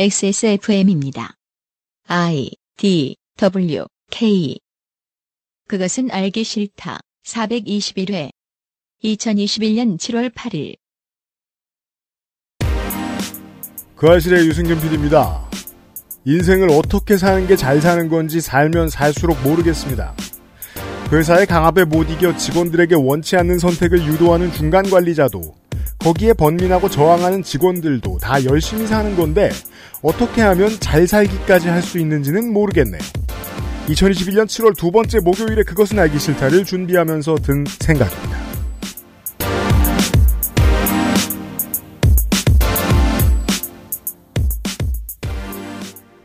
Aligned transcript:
XSFM입니다. 0.00 1.34
I 2.06 2.52
D 2.76 3.16
W 3.36 3.84
K 4.12 4.56
그것은 5.66 6.12
알기 6.12 6.44
싫다. 6.44 7.00
421회 7.24 8.30
2021년 9.02 9.98
7월 9.98 10.32
8일 10.32 10.76
그 13.96 14.08
아실의 14.08 14.46
유승균 14.46 14.80
PD입니다. 14.80 15.50
인생을 16.24 16.70
어떻게 16.70 17.16
사는 17.16 17.44
게 17.48 17.56
잘 17.56 17.80
사는 17.80 18.08
건지 18.08 18.40
살면 18.40 18.90
살수록 18.90 19.42
모르겠습니다. 19.42 20.14
회사의 21.10 21.46
강압에 21.46 21.82
못 21.82 22.08
이겨 22.08 22.36
직원들에게 22.36 22.94
원치 22.94 23.36
않는 23.36 23.58
선택을 23.58 24.06
유도하는 24.06 24.52
중간 24.52 24.88
관리자도 24.88 25.57
거기에 25.98 26.32
번민하고 26.32 26.88
저항하는 26.88 27.42
직원들도 27.42 28.18
다 28.18 28.42
열심히 28.44 28.86
사는 28.86 29.16
건데 29.16 29.50
어떻게 30.02 30.42
하면 30.42 30.70
잘 30.80 31.06
살기까지 31.06 31.68
할 31.68 31.82
수 31.82 31.98
있는지는 31.98 32.52
모르겠네요. 32.52 33.00
2021년 33.88 34.44
7월 34.46 34.76
두 34.76 34.90
번째 34.90 35.20
목요일에 35.20 35.62
그것은 35.62 35.98
알기 35.98 36.18
싫다를 36.18 36.64
준비하면서 36.64 37.36
든 37.36 37.64
생각입니다. 37.80 38.38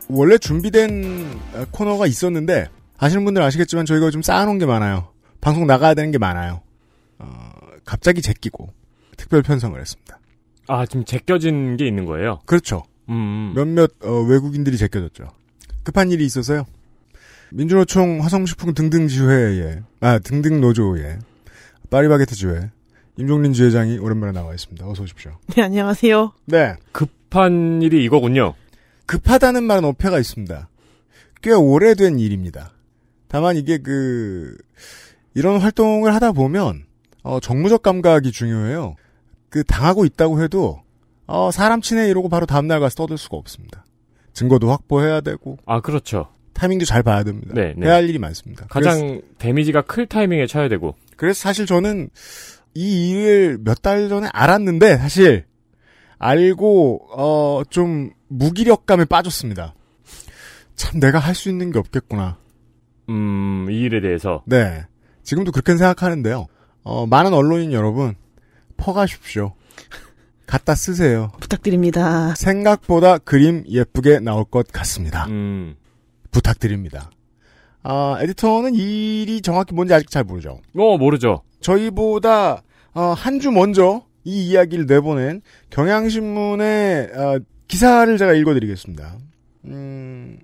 원래 0.08 0.38
준비된 0.38 1.40
어, 1.54 1.64
코너가 1.70 2.06
있었는데 2.06 2.68
아시는 2.98 3.24
분들 3.24 3.42
아시겠지만 3.42 3.86
저희가 3.86 4.10
좀 4.10 4.22
쌓아놓은 4.22 4.58
게 4.58 4.66
많아요. 4.66 5.08
방송 5.40 5.66
나가야 5.66 5.94
되는 5.94 6.10
게 6.10 6.18
많아요. 6.18 6.60
어, 7.18 7.50
갑자기 7.84 8.22
제끼고 8.22 8.72
특별 9.24 9.40
편성을 9.42 9.80
했습니다. 9.80 10.20
아, 10.68 10.84
지금 10.84 11.06
제껴진 11.06 11.78
게 11.78 11.86
있는 11.86 12.04
거예요? 12.04 12.40
그렇죠. 12.44 12.82
음. 13.08 13.54
몇몇 13.54 13.90
어, 14.02 14.20
외국인들이 14.20 14.76
제껴졌죠. 14.76 15.30
급한 15.82 16.10
일이 16.10 16.26
있어서요. 16.26 16.66
민주노총 17.50 18.22
화성식품 18.22 18.74
등등 18.74 19.08
지회에 19.08 19.80
아 20.00 20.18
등등 20.18 20.60
노조에 20.60 21.18
파리바게트 21.88 22.34
지회 22.34 22.70
임종린 23.16 23.54
지회장이 23.54 23.96
오랜만에 23.98 24.32
나와 24.32 24.52
있습니다. 24.52 24.86
어서 24.86 25.02
오십시오. 25.04 25.32
네, 25.56 25.62
안녕하세요. 25.62 26.32
네. 26.46 26.74
급한 26.92 27.80
일이 27.80 28.04
이거군요. 28.04 28.54
급하다는 29.06 29.64
말은 29.64 29.84
어폐가 29.84 30.18
있습니다. 30.18 30.68
꽤 31.42 31.52
오래된 31.52 32.18
일입니다. 32.18 32.72
다만 33.28 33.56
이게 33.56 33.78
그 33.78 34.56
이런 35.34 35.60
활동을 35.60 36.14
하다 36.14 36.32
보면 36.32 36.84
어, 37.22 37.40
정무적 37.40 37.82
감각이 37.82 38.32
중요해요. 38.32 38.96
그 39.54 39.62
당하고 39.62 40.04
있다고 40.04 40.42
해도 40.42 40.82
어, 41.28 41.52
사람 41.52 41.80
친해 41.80 42.08
이러고 42.08 42.28
바로 42.28 42.44
다음날 42.44 42.80
가서 42.80 42.96
떠들 42.96 43.16
수가 43.16 43.36
없습니다. 43.36 43.84
증거도 44.32 44.68
확보해야 44.68 45.20
되고 45.20 45.58
아, 45.64 45.80
그렇죠. 45.80 46.26
타이밍도 46.54 46.84
잘 46.84 47.04
봐야 47.04 47.22
됩니다. 47.22 47.52
네, 47.54 47.72
네. 47.76 47.86
해야 47.86 47.94
할 47.94 48.08
일이 48.08 48.18
많습니다. 48.18 48.66
가장 48.68 48.98
그래서, 48.98 49.20
데미지가 49.38 49.82
클 49.82 50.06
타이밍에 50.06 50.46
쳐야 50.48 50.68
되고. 50.68 50.96
그래서 51.16 51.38
사실 51.40 51.66
저는 51.66 52.10
이 52.74 53.10
일을 53.10 53.58
몇 53.62 53.80
달 53.80 54.08
전에 54.08 54.26
알았는데 54.32 54.96
사실 54.96 55.44
알고 56.18 57.10
어, 57.16 57.62
좀 57.70 58.10
무기력감에 58.26 59.04
빠졌습니다. 59.04 59.72
참 60.74 60.98
내가 60.98 61.20
할 61.20 61.36
수 61.36 61.48
있는 61.48 61.70
게 61.70 61.78
없겠구나. 61.78 62.38
음, 63.08 63.68
이 63.70 63.82
일에 63.82 64.00
대해서. 64.00 64.42
네. 64.46 64.82
지금도 65.22 65.52
그렇게 65.52 65.76
생각하는데요. 65.76 66.48
어, 66.82 67.06
많은 67.06 67.32
언론인 67.32 67.72
여러분, 67.72 68.16
퍼가십시오. 68.76 69.54
갖다 70.46 70.74
쓰세요. 70.74 71.32
부탁드립니다. 71.40 72.34
생각보다 72.36 73.18
그림 73.18 73.64
예쁘게 73.68 74.20
나올 74.20 74.44
것 74.44 74.68
같습니다. 74.68 75.26
음. 75.28 75.74
부탁드립니다. 76.30 77.10
아, 77.82 78.18
에디터는 78.20 78.74
이 78.74 79.22
일이 79.22 79.40
정확히 79.40 79.74
뭔지 79.74 79.94
아직 79.94 80.10
잘 80.10 80.24
모르죠. 80.24 80.60
어, 80.76 80.98
모르죠. 80.98 81.42
저희보다 81.60 82.62
어, 82.94 83.00
한 83.16 83.40
주 83.40 83.50
먼저 83.50 84.04
이 84.24 84.48
이야기를 84.48 84.86
내보낸 84.86 85.42
경향신문의 85.70 87.10
어, 87.14 87.38
기사를 87.68 88.16
제가 88.18 88.32
읽어드리겠습니다. 88.34 89.16
음, 89.66 90.38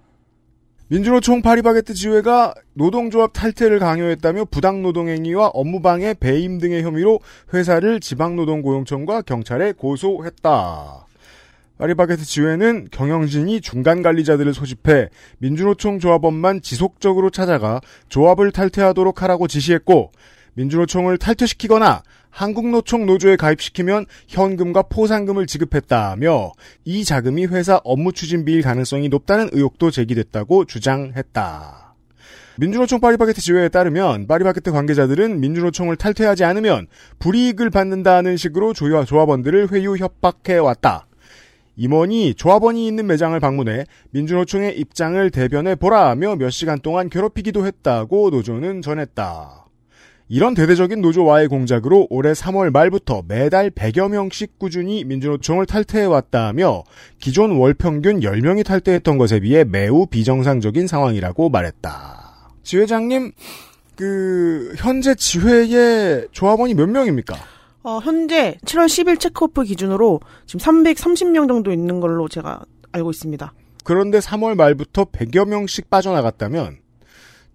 민주노총 0.91 1.41
파리바게트 1.41 1.95
지회가 1.95 2.53
노동조합 2.75 3.33
탈퇴를 3.33 3.79
강요했다며 3.79 4.47
부당노동행위와 4.47 5.53
업무방해, 5.55 6.15
배임 6.15 6.59
등의 6.59 6.83
혐의로 6.83 7.21
회사를 7.55 8.01
지방노동고용청과 8.01 9.23
경찰에 9.23 9.71
고소했다. 9.71 11.07
파리바게트 11.79 12.25
지회는 12.25 12.89
경영진이 12.91 13.61
중간관리자들을 13.61 14.53
소집해 14.53 15.11
민주노총 15.39 16.01
조합원만 16.01 16.61
지속적으로 16.61 17.31
찾아가 17.31 17.81
조합을 18.09 18.51
탈퇴하도록 18.51 19.23
하라고 19.23 19.47
지시했고 19.47 20.11
민주노총을 20.55 21.19
탈퇴시키거나 21.19 22.03
한국노총 22.31 23.07
노조에 23.07 23.37
가입시키면 23.37 24.07
현금과 24.29 24.83
포상금을 24.83 25.47
지급했다며 25.47 26.53
이 26.85 27.05
자금이 27.05 27.47
회사 27.47 27.81
업무 27.85 28.13
추진비일 28.13 28.63
가능성이 28.63 29.09
높다는 29.09 29.51
의혹도 29.53 29.91
제기됐다고 29.91 30.65
주장했다. 30.65 31.95
민주노총 32.57 33.01
파리바게트 33.01 33.41
지회에 33.41 33.69
따르면 33.71 34.27
파리바게트 34.27 34.73
관계자들은 34.73 35.41
민주노총을 35.41 35.97
탈퇴하지 35.97 36.45
않으면 36.45 36.89
불이익을 37.19 37.71
받는다는 37.71 38.37
식으로 38.37 38.75
조합, 38.75 39.07
조합원들을 39.07 39.73
회유 39.73 39.97
협박해왔다. 39.97 41.07
임원이 41.77 42.35
조합원이 42.35 42.87
있는 42.87 43.07
매장을 43.07 43.39
방문해 43.41 43.87
민주노총의 44.11 44.79
입장을 44.79 45.31
대변해 45.31 45.75
보라며 45.75 46.37
몇 46.37 46.51
시간 46.51 46.79
동안 46.81 47.09
괴롭히기도 47.09 47.65
했다고 47.65 48.29
노조는 48.29 48.83
전했다. 48.83 49.70
이런 50.33 50.55
대대적인 50.55 51.01
노조와의 51.01 51.49
공작으로 51.49 52.07
올해 52.09 52.31
3월 52.31 52.71
말부터 52.71 53.25
매달 53.27 53.69
100여 53.69 54.09
명씩 54.09 54.61
꾸준히 54.61 55.03
민주노총을 55.03 55.67
탈퇴해왔다며 55.67 56.85
기존 57.19 57.59
월 57.59 57.75
평균 57.75 58.21
10명이 58.21 58.65
탈퇴했던 58.65 59.19
것에 59.19 59.41
비해 59.41 59.65
매우 59.65 60.07
비정상적인 60.07 60.87
상황이라고 60.87 61.49
말했다. 61.49 62.49
지회장님, 62.63 63.33
그, 63.97 64.73
현재 64.77 65.17
지회의 65.17 66.29
조합원이 66.31 66.75
몇 66.75 66.89
명입니까? 66.89 67.35
어, 67.83 67.99
현재 67.99 68.57
7월 68.65 68.87
10일 68.87 69.19
체크오프 69.19 69.65
기준으로 69.65 70.21
지금 70.47 70.61
330명 70.61 71.49
정도 71.49 71.73
있는 71.73 71.99
걸로 71.99 72.29
제가 72.29 72.63
알고 72.93 73.11
있습니다. 73.11 73.53
그런데 73.83 74.21
3월 74.21 74.55
말부터 74.55 75.07
100여 75.07 75.49
명씩 75.49 75.91
빠져나갔다면, 75.91 76.77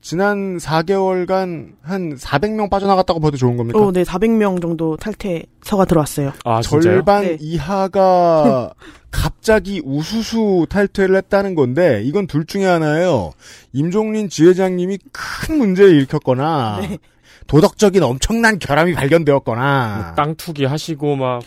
지난 0.06 0.58
4개월간 0.58 1.72
한 1.82 2.16
400명 2.16 2.70
빠져나갔다고 2.70 3.20
봐도 3.20 3.38
좋은 3.38 3.58
겁니까? 3.58 3.80
어, 3.80 3.92
네, 3.92 4.04
400명 4.04 4.62
정도 4.62 4.96
탈퇴서가 4.98 5.86
들어왔어요. 5.86 6.32
아? 6.44 6.62
절반 6.62 7.24
네. 7.24 7.38
이하가 7.40 8.72
갑자기 9.10 9.82
우수수 9.84 10.68
탈퇴를 10.70 11.16
했다는 11.16 11.56
건데 11.56 12.04
이건 12.04 12.28
둘 12.28 12.46
중에 12.46 12.66
하나예요. 12.66 13.32
임종린 13.74 14.30
지회장님이 14.30 15.00
큰 15.12 15.58
문제를 15.58 15.96
일으켰거나 15.96 16.82
네. 16.88 17.00
도덕적인 17.48 18.04
엄청난 18.04 18.60
결함이 18.60 18.94
발견되었거나 18.94 19.96
뭐 19.96 20.16
땅 20.16 20.36
투기 20.36 20.66
하시고 20.66 21.16
막 21.16 21.42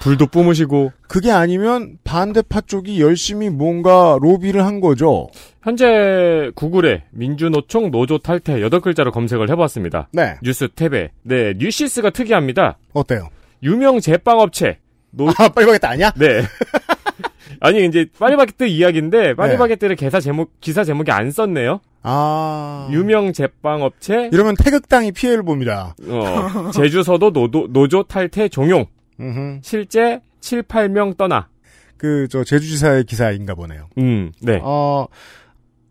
불도 0.00 0.26
뿜으시고 0.26 0.92
그게 1.08 1.30
아니면 1.30 1.98
반대파 2.04 2.62
쪽이 2.62 3.00
열심히 3.00 3.48
뭔가 3.50 4.18
로비를 4.20 4.64
한 4.64 4.80
거죠. 4.80 5.28
현재 5.62 6.50
구글에 6.54 7.04
민주노총 7.10 7.90
노조 7.90 8.18
탈퇴 8.18 8.60
8글자로 8.60 9.12
검색을 9.12 9.50
해봤습니다. 9.50 10.08
네. 10.12 10.36
뉴스 10.42 10.68
탭에 10.68 11.10
네 11.22 11.54
뉴시스가 11.56 12.10
특이합니다. 12.10 12.78
어때요? 12.92 13.28
유명 13.62 14.00
제빵업체 14.00 14.78
노 15.10 15.28
아, 15.30 15.48
빨리 15.48 15.66
가겠다 15.66 15.90
아니야? 15.90 16.12
네. 16.16 16.42
아니 17.60 17.86
이제 17.86 18.06
파리바게트 18.18 18.64
이야기인데 18.64 19.34
파리바게트를 19.34 19.96
기사 19.96 20.20
제목 20.20 20.60
기사 20.60 20.84
제목에 20.84 21.10
안 21.10 21.30
썼네요. 21.30 21.80
아. 22.02 22.88
유명 22.92 23.32
제빵업체 23.32 24.30
이러면 24.32 24.54
태극당이 24.62 25.12
피해를 25.12 25.42
봅니다. 25.42 25.96
어, 26.06 26.70
제주서도 26.72 27.30
노도, 27.30 27.68
노조 27.72 28.04
탈퇴 28.04 28.48
종용 28.48 28.86
음흠. 29.20 29.60
실제 29.62 30.20
7, 30.40 30.62
8명 30.62 31.16
떠나. 31.16 31.48
그, 31.96 32.28
저, 32.30 32.44
제주지사의 32.44 33.04
기사인가 33.04 33.54
보네요. 33.54 33.88
음, 33.98 34.32
네. 34.42 34.60
어, 34.62 35.06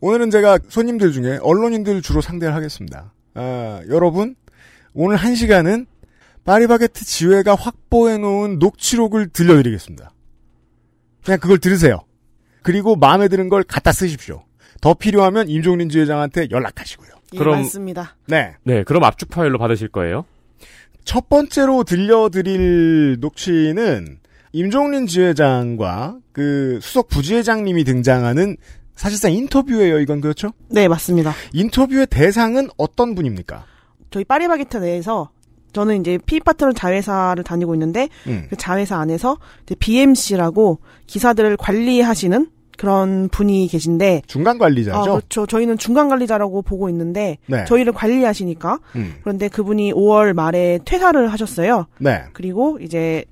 오늘은 0.01 0.29
제가 0.29 0.59
손님들 0.69 1.11
중에 1.11 1.39
언론인들 1.41 2.01
주로 2.01 2.21
상대를 2.21 2.53
하겠습니다. 2.53 3.11
아, 3.33 3.81
여러분, 3.89 4.35
오늘 4.93 5.15
한 5.17 5.33
시간은 5.35 5.87
파리바게트 6.43 7.03
지회가 7.05 7.55
확보해놓은 7.55 8.59
녹취록을 8.59 9.29
들려드리겠습니다. 9.29 10.11
그냥 11.23 11.39
그걸 11.39 11.57
들으세요. 11.57 12.01
그리고 12.61 12.95
마음에 12.95 13.27
드는 13.27 13.49
걸 13.49 13.63
갖다 13.63 13.91
쓰십시오. 13.91 14.43
더 14.79 14.93
필요하면 14.93 15.49
임종린 15.49 15.89
지회장한테 15.89 16.49
연락하시고요. 16.51 17.09
예, 17.33 17.37
그럼- 17.39 17.61
맞습니다. 17.61 18.15
네. 18.27 18.55
네, 18.63 18.83
그럼 18.83 19.03
압축 19.03 19.29
파일로 19.29 19.57
받으실 19.57 19.87
거예요? 19.87 20.25
첫 21.05 21.29
번째로 21.29 21.83
들려드릴 21.83 23.17
녹취는 23.19 24.19
임종린 24.51 25.07
지회장과 25.07 26.17
그 26.31 26.79
수석 26.81 27.07
부지회장님이 27.07 27.83
등장하는 27.83 28.57
사실상 28.95 29.31
인터뷰예요. 29.31 29.99
이건 29.99 30.19
그렇죠? 30.19 30.51
네, 30.69 30.87
맞습니다. 30.87 31.33
인터뷰의 31.53 32.07
대상은 32.07 32.69
어떤 32.77 33.15
분입니까? 33.15 33.65
저희 34.09 34.23
파리바게트 34.23 34.77
내에서 34.77 35.29
저는 35.73 35.99
이제 35.99 36.17
피파트너 36.25 36.71
자회사를 36.71 37.43
다니고 37.43 37.75
있는데 37.75 38.07
음. 38.27 38.47
그 38.49 38.55
자회사 38.55 38.97
안에서 38.97 39.37
이제 39.63 39.75
BMC라고 39.75 40.79
기사들을 41.05 41.57
관리하시는 41.57 42.49
그런 42.77 43.29
분이 43.29 43.67
계신데 43.67 44.23
중간 44.27 44.57
관리자죠. 44.57 44.97
아, 44.97 45.01
그렇죠. 45.03 45.45
저희는 45.45 45.77
중간 45.77 46.09
관리자라고 46.09 46.61
보고 46.61 46.89
있는데 46.89 47.37
네. 47.47 47.65
저희를 47.65 47.93
관리하시니까 47.93 48.79
음. 48.95 49.15
그런데 49.21 49.47
그분이 49.47 49.93
5월 49.93 50.33
말에 50.33 50.79
퇴사를 50.85 51.27
하셨어요. 51.27 51.87
네. 51.99 52.23
그리고 52.33 52.77
이제 52.81 53.25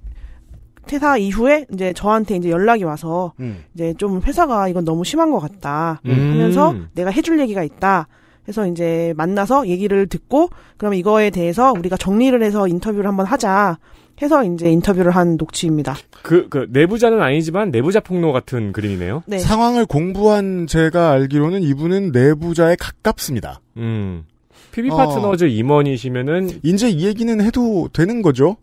퇴사 0.85 1.17
이후에 1.17 1.65
이제 1.73 1.93
저한테 1.93 2.35
이제 2.35 2.49
연락이 2.49 2.83
와서 2.83 3.33
음. 3.39 3.63
이제 3.73 3.93
좀 3.97 4.21
회사가 4.21 4.67
이건 4.67 4.83
너무 4.85 5.05
심한 5.05 5.31
것 5.31 5.39
같다 5.39 6.01
음. 6.05 6.11
하면서 6.11 6.75
내가 6.93 7.09
해줄 7.09 7.39
얘기가 7.39 7.63
있다. 7.63 8.07
해서 8.47 8.67
이제 8.67 9.13
만나서 9.15 9.67
얘기를 9.67 10.07
듣고 10.07 10.49
그러면 10.77 10.99
이거에 10.99 11.29
대해서 11.29 11.71
우리가 11.71 11.95
정리를 11.95 12.41
해서 12.43 12.67
인터뷰를 12.67 13.07
한번 13.07 13.25
하자 13.25 13.77
해서 14.23 14.43
이제 14.43 14.69
인터뷰를 14.69 15.11
한 15.11 15.37
녹취입니다. 15.37 15.95
그, 16.21 16.47
그, 16.49 16.67
내부자는 16.69 17.21
아니지만 17.21 17.71
내부자 17.71 17.99
폭로 17.99 18.31
같은 18.31 18.71
그림이네요. 18.71 19.23
네. 19.25 19.39
상황을 19.39 19.85
공부한 19.85 20.65
제가 20.67 21.11
알기로는 21.11 21.61
이분은 21.61 22.11
내부자에 22.11 22.75
가깝습니다. 22.79 23.59
음. 23.77 24.25
PB 24.71 24.89
파트너즈 24.89 25.45
임원이시면은, 25.45 26.61
이제 26.63 26.89
이 26.89 27.05
얘기는 27.05 27.41
해도 27.41 27.89
되는 27.93 28.21
거죠. 28.21 28.57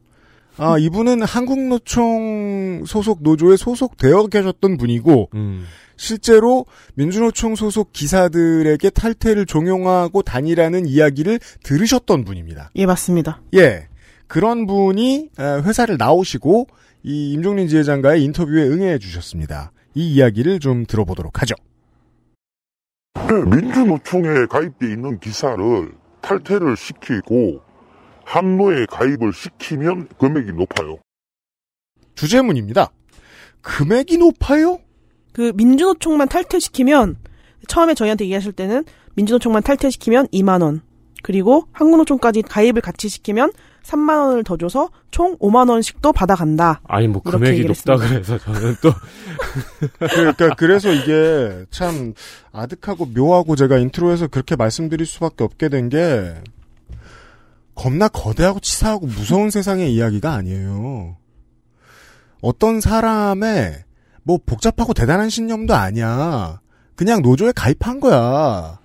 아, 0.57 0.77
이분은 0.79 1.23
한국노총 1.23 2.85
소속 2.87 3.23
노조에 3.23 3.57
소속되어 3.57 4.27
계셨던 4.27 4.77
분이고, 4.77 5.31
음. 5.35 5.65
실제로 5.97 6.65
민주노총 6.95 7.55
소속 7.55 7.93
기사들에게 7.93 8.89
탈퇴를 8.89 9.45
종용하고 9.45 10.23
다니라는 10.23 10.87
이야기를 10.87 11.39
들으셨던 11.63 12.25
분입니다. 12.25 12.71
예, 12.77 12.87
맞습니다. 12.87 13.43
예. 13.55 13.90
그런 14.31 14.65
분이 14.65 15.31
에, 15.41 15.43
회사를 15.43 15.97
나오시고 15.99 16.69
이 17.03 17.33
임종린 17.33 17.67
지회장과의 17.67 18.23
인터뷰에 18.23 18.63
응해 18.63 18.99
주셨습니다. 18.99 19.73
이 19.97 20.15
이야기를 20.15 20.61
좀 20.61 20.87
들어보도록 20.87 21.43
하죠. 21.43 21.57
네, 23.15 23.45
민주노총에 23.45 24.47
가입돼 24.49 24.87
있는 24.87 25.19
기사를 25.19 25.93
탈퇴를 26.21 26.77
시키고 26.77 27.61
한노에 28.25 28.87
가입을 28.89 29.33
시키면 29.33 30.07
금액이 30.17 30.53
높아요. 30.53 30.99
주제문입니다. 32.15 32.93
금액이 33.63 34.19
높아요? 34.19 34.79
그 35.33 35.53
민주노총만 35.57 36.29
탈퇴시키면 36.29 37.17
처음에 37.67 37.95
저희한테 37.95 38.27
얘기하실 38.27 38.53
때는 38.53 38.85
민주노총만 39.17 39.65
탈퇴시키면 39.65 40.29
2만 40.29 40.63
원 40.63 40.83
그리고 41.25 41.65
한국노총까지 41.73 42.43
가입을 42.43 42.81
같이 42.81 43.09
시키면 43.09 43.51
3만 43.85 44.19
원을 44.27 44.45
더 44.45 44.57
줘서 44.57 44.91
총 45.11 45.37
5만 45.39 45.69
원씩도 45.71 46.13
받아간다. 46.13 46.81
아니, 46.87 47.09
뭐, 47.09 47.23
금액이 47.23 47.65
높다 47.65 47.97
그래서 47.97 48.39
저는 48.39 48.77
또, 48.83 48.93
그러니까 49.99 50.55
그래서 50.57 50.93
이게 50.93 51.65
참 51.71 52.15
아득하고 52.53 53.07
묘하고 53.07 53.57
제가 53.57 53.79
intro에서 53.79 54.29
그렇게 54.29 54.57
말씀드릴 54.57 55.07
수밖에 55.07 55.45
없게 55.45 55.69
된 55.69 55.89
게 55.89 56.35
겁나 57.75 58.09
거대하고 58.09 58.61
치사하고 58.61 59.07
무서운 59.07 59.49
세상의 59.51 59.93
이야기가 59.95 60.33
아니에요. 60.35 61.17
어떤 62.43 62.81
사람의 62.81 63.85
뭐 64.23 64.39
복잡하고 64.45 64.93
대단한 64.95 65.31
신념도 65.31 65.75
아니야. 65.75 66.61
그냥 66.95 67.23
노조에 67.23 67.53
가입한 67.53 68.01
거야. 68.01 68.79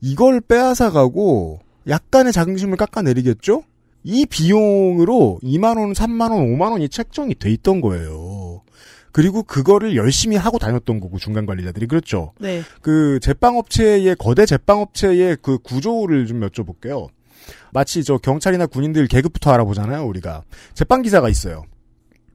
이걸 0.00 0.40
빼앗아가고 0.40 1.60
약간의 1.88 2.32
자긍심을 2.32 2.76
깎아내리겠죠? 2.78 3.62
이 4.04 4.26
비용으로 4.26 5.40
2만원, 5.42 5.94
3만원, 5.94 6.56
5만원이 6.56 6.90
책정이 6.90 7.34
돼 7.36 7.50
있던 7.52 7.80
거예요. 7.80 8.62
그리고 9.12 9.42
그거를 9.42 9.96
열심히 9.96 10.36
하고 10.36 10.58
다녔던 10.58 11.00
거고, 11.00 11.18
중간 11.18 11.46
관리자들이. 11.46 11.86
그렇죠. 11.86 12.32
네. 12.38 12.62
그 12.82 13.18
제빵업체의, 13.20 14.16
거대 14.16 14.44
제빵업체의 14.44 15.38
그 15.40 15.58
구조를 15.58 16.26
좀 16.26 16.40
여쭤볼게요. 16.40 17.08
마치 17.72 18.04
저 18.04 18.18
경찰이나 18.18 18.66
군인들 18.66 19.06
계급부터 19.06 19.52
알아보잖아요, 19.52 20.04
우리가. 20.06 20.42
제빵 20.74 21.02
기사가 21.02 21.28
있어요. 21.28 21.64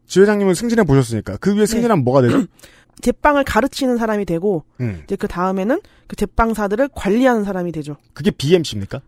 지회장님은 0.07 0.55
승진해 0.55 0.83
보셨으니까. 0.83 1.37
그 1.37 1.55
위에 1.55 1.65
승진하면 1.65 2.03
뭐가 2.03 2.21
되죠? 2.21 2.45
제빵을 3.01 3.43
가르치는 3.43 3.97
사람이 3.97 4.25
되고 4.25 4.63
음. 4.81 5.01
이제 5.05 5.15
그 5.15 5.27
다음에는 5.27 5.79
그 6.07 6.15
제빵사들을 6.15 6.89
관리하는 6.93 7.43
사람이 7.43 7.71
되죠. 7.71 7.95
그게 8.13 8.31
BMC입니까? 8.31 9.01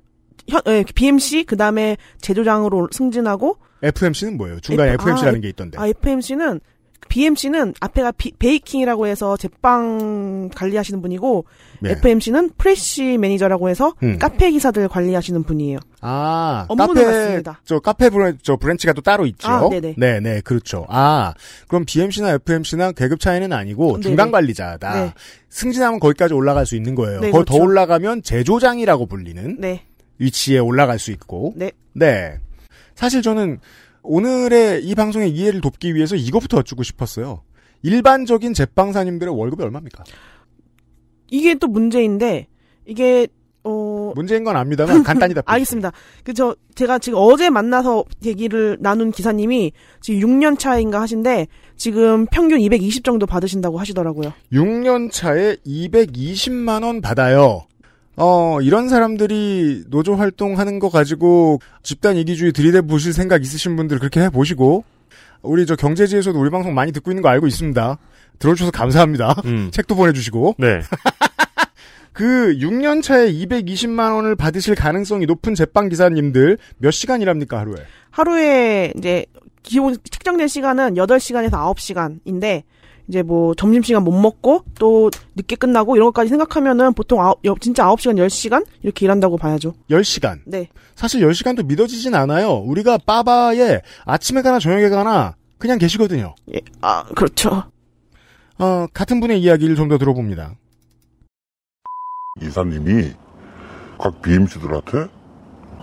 현, 0.48 0.62
예, 0.68 0.84
BMC 0.96 1.44
그 1.46 1.58
다음에 1.58 1.98
제조장으로 2.22 2.90
승진하고 2.92 3.58
FMC는 3.84 4.38
뭐예요? 4.38 4.60
중간에 4.60 4.92
F- 4.94 5.02
FMC라는 5.04 5.40
아, 5.40 5.42
게 5.42 5.50
있던데. 5.50 5.78
아 5.80 5.88
FMC는 5.88 6.60
BMC는 7.10 7.74
앞에가 7.80 8.12
B- 8.14 8.32
baking이라고 8.38 9.08
해서 9.08 9.36
제빵 9.36 10.50
관리하시는 10.56 11.02
분이고 11.02 11.46
네. 11.82 11.92
FMC는 11.92 12.52
fresh 12.58 13.18
매니저라고 13.18 13.68
해서 13.70 13.94
음. 14.04 14.18
카페 14.20 14.50
기사들 14.52 14.88
관리하시는 14.88 15.44
분이에요. 15.44 15.80
아, 16.00 16.66
업무는 16.70 16.94
카페, 16.94 17.06
같습니다. 17.06 17.60
저 17.66 17.80
카페 17.80 18.10
bran, 18.10 18.38
저 18.44 18.56
branch가 18.56 18.94
또 18.94 19.02
따로 19.02 19.26
있죠. 19.26 19.48
아, 19.50 19.68
네네. 19.70 19.96
네네, 19.98 20.42
그렇죠. 20.42 20.86
아, 20.90 21.34
그럼 21.68 21.84
BMC나 21.86 22.34
FMC나 22.34 22.92
계급 22.94 23.20
차이는 23.20 23.52
아니고 23.52 23.94
네네. 23.94 24.02
중간 24.04 24.32
관리자다. 24.32 24.94
네. 24.94 25.14
승진하면 25.50 26.00
거기까지 26.00 26.34
올라갈 26.34 26.66
수 26.66 26.76
있는 26.78 26.96
거예요. 26.96 27.20
네, 27.20 27.32
거기 27.32 27.44
더 27.46 27.54
그렇죠. 27.56 27.64
올라가면 27.64 28.22
제조장이라고 28.24 29.08
불리는 29.08 29.58
네, 29.60 29.84
위치에 30.22 30.60
올라갈 30.60 31.00
수 31.00 31.12
있고. 31.12 31.54
네. 31.56 31.72
네. 31.94 32.38
사실 32.96 33.22
저는 33.22 33.60
오늘의 34.04 34.86
이 34.86 34.96
방송의 34.96 35.32
이해를 35.32 35.62
돕기 35.62 35.96
위해서 35.96 36.16
이것부터 36.16 36.58
여쭙고 36.58 36.84
싶었어요. 36.84 37.42
일반적인 37.82 38.54
제빵사님들의 38.54 39.36
월급이 39.36 39.64
얼마입니까? 39.64 40.04
이게 41.32 41.56
또 41.56 41.68
문제인데 41.68 42.48
이게 42.86 43.28
어 43.64 44.12
문제인 44.16 44.44
건 44.44 44.56
압니다만 44.58 45.02
간단히 45.04 45.34
답해. 45.34 45.44
알겠습니다. 45.46 45.92
그저 46.24 46.56
제가 46.76 47.00
지금 47.00 47.20
어제 47.20 47.50
만나서 47.50 48.06
얘기를 48.26 48.78
나눈 48.80 49.12
기사님이 49.12 49.72
지금 50.02 50.20
6년 50.22 50.60
차인가 50.60 51.02
하신데 51.02 51.48
지금 51.76 52.26
평균 52.28 52.60
220 52.60 53.04
정도 53.04 53.26
받으신다고 53.26 53.80
하시더라고요. 53.80 54.34
6년 54.52 55.12
차에 55.12 55.56
220만 55.66 56.84
원 56.84 57.02
받아요. 57.02 57.66
어, 58.24 58.62
이런 58.62 58.88
사람들이 58.88 59.86
노조 59.88 60.14
활동하는 60.14 60.78
거 60.78 60.90
가지고 60.90 61.60
집단 61.82 62.18
이기주의 62.18 62.52
들이대 62.52 62.82
보실 62.82 63.14
생각 63.14 63.42
있으신 63.42 63.76
분들 63.76 63.98
그렇게 63.98 64.22
해 64.22 64.30
보시고 64.30 64.84
우리 65.42 65.66
저 65.66 65.76
경제지에서도 65.76 66.40
우리 66.40 66.52
방송 66.52 66.76
많이 66.76 66.92
듣고 66.92 67.10
있는 67.10 67.24
거 67.24 67.30
알고 67.30 67.48
있습니다. 67.48 67.98
들어주셔서 68.38 68.70
감사합니다. 68.70 69.42
음. 69.46 69.70
책도 69.74 69.96
보내주시고 69.96 70.58
네. 70.60 70.82
그 72.14 72.56
6년 72.60 73.02
차에 73.02 73.32
220만 73.32 74.14
원을 74.14 74.36
받으실 74.36 74.76
가능성이 74.76 75.26
높은 75.26 75.56
제빵 75.56 75.90
기사님들 75.90 76.60
몇 76.78 76.92
시간 76.92 77.24
일합니까 77.24 77.58
하루에? 77.58 77.78
하루에 78.12 78.94
이제 78.98 79.26
기본 79.64 79.96
책정된 79.96 80.48
시간은 80.48 80.94
8시간에서 80.94 81.54
9시간인데 81.54 82.62
이제 83.12 83.24
뭐 83.24 83.54
점심시간 83.56 84.06
못 84.06 84.14
먹고 84.14 84.64
또 84.80 85.12
늦게 85.36 85.58
끝나고 85.58 85.98
이런 85.98 86.06
것까지 86.08 86.30
생각하면은 86.30 86.94
보통 86.94 87.20
아홉, 87.20 87.44
여- 87.44 87.58
진짜 87.60 87.84
9시간 87.86 88.16
10시간 88.16 88.66
이렇게 88.84 89.06
일한다고 89.06 89.36
봐야죠. 89.38 89.74
10시간. 89.90 90.40
네. 90.46 90.70
사실 90.96 91.20
10시간도 91.28 91.66
믿어지진 91.66 92.16
않아요. 92.16 92.54
우리가 92.54 93.00
빠바에 93.00 93.82
아침에 94.06 94.42
가나 94.42 94.60
저녁에 94.60 94.88
가나 94.88 95.36
그냥 95.58 95.78
계시거든요. 95.78 96.36
예. 96.56 96.62
아, 96.80 97.04
그렇죠. 97.04 97.64
어, 98.58 98.88
같은 98.94 99.20
분의 99.20 99.42
이야기를 99.42 99.76
좀 99.76 99.90
더 99.90 99.98
들어봅니다. 99.98 100.56
이사님이 102.42 103.12
각 104.00 104.22
BMC들한테 104.22 105.08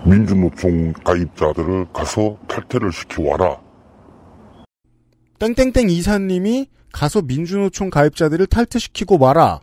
민주노총 0.07 0.95
가입자들을 1.05 1.89
가서 1.93 2.39
탈퇴를 2.49 2.91
시켜와라. 2.91 3.61
땡땡땡 5.39 5.91
이사님이 5.91 6.69
가서 6.93 7.23
민주노총 7.23 7.91
가입자들을 7.91 8.47
탈퇴시키고 8.47 9.19
와라. 9.19 9.61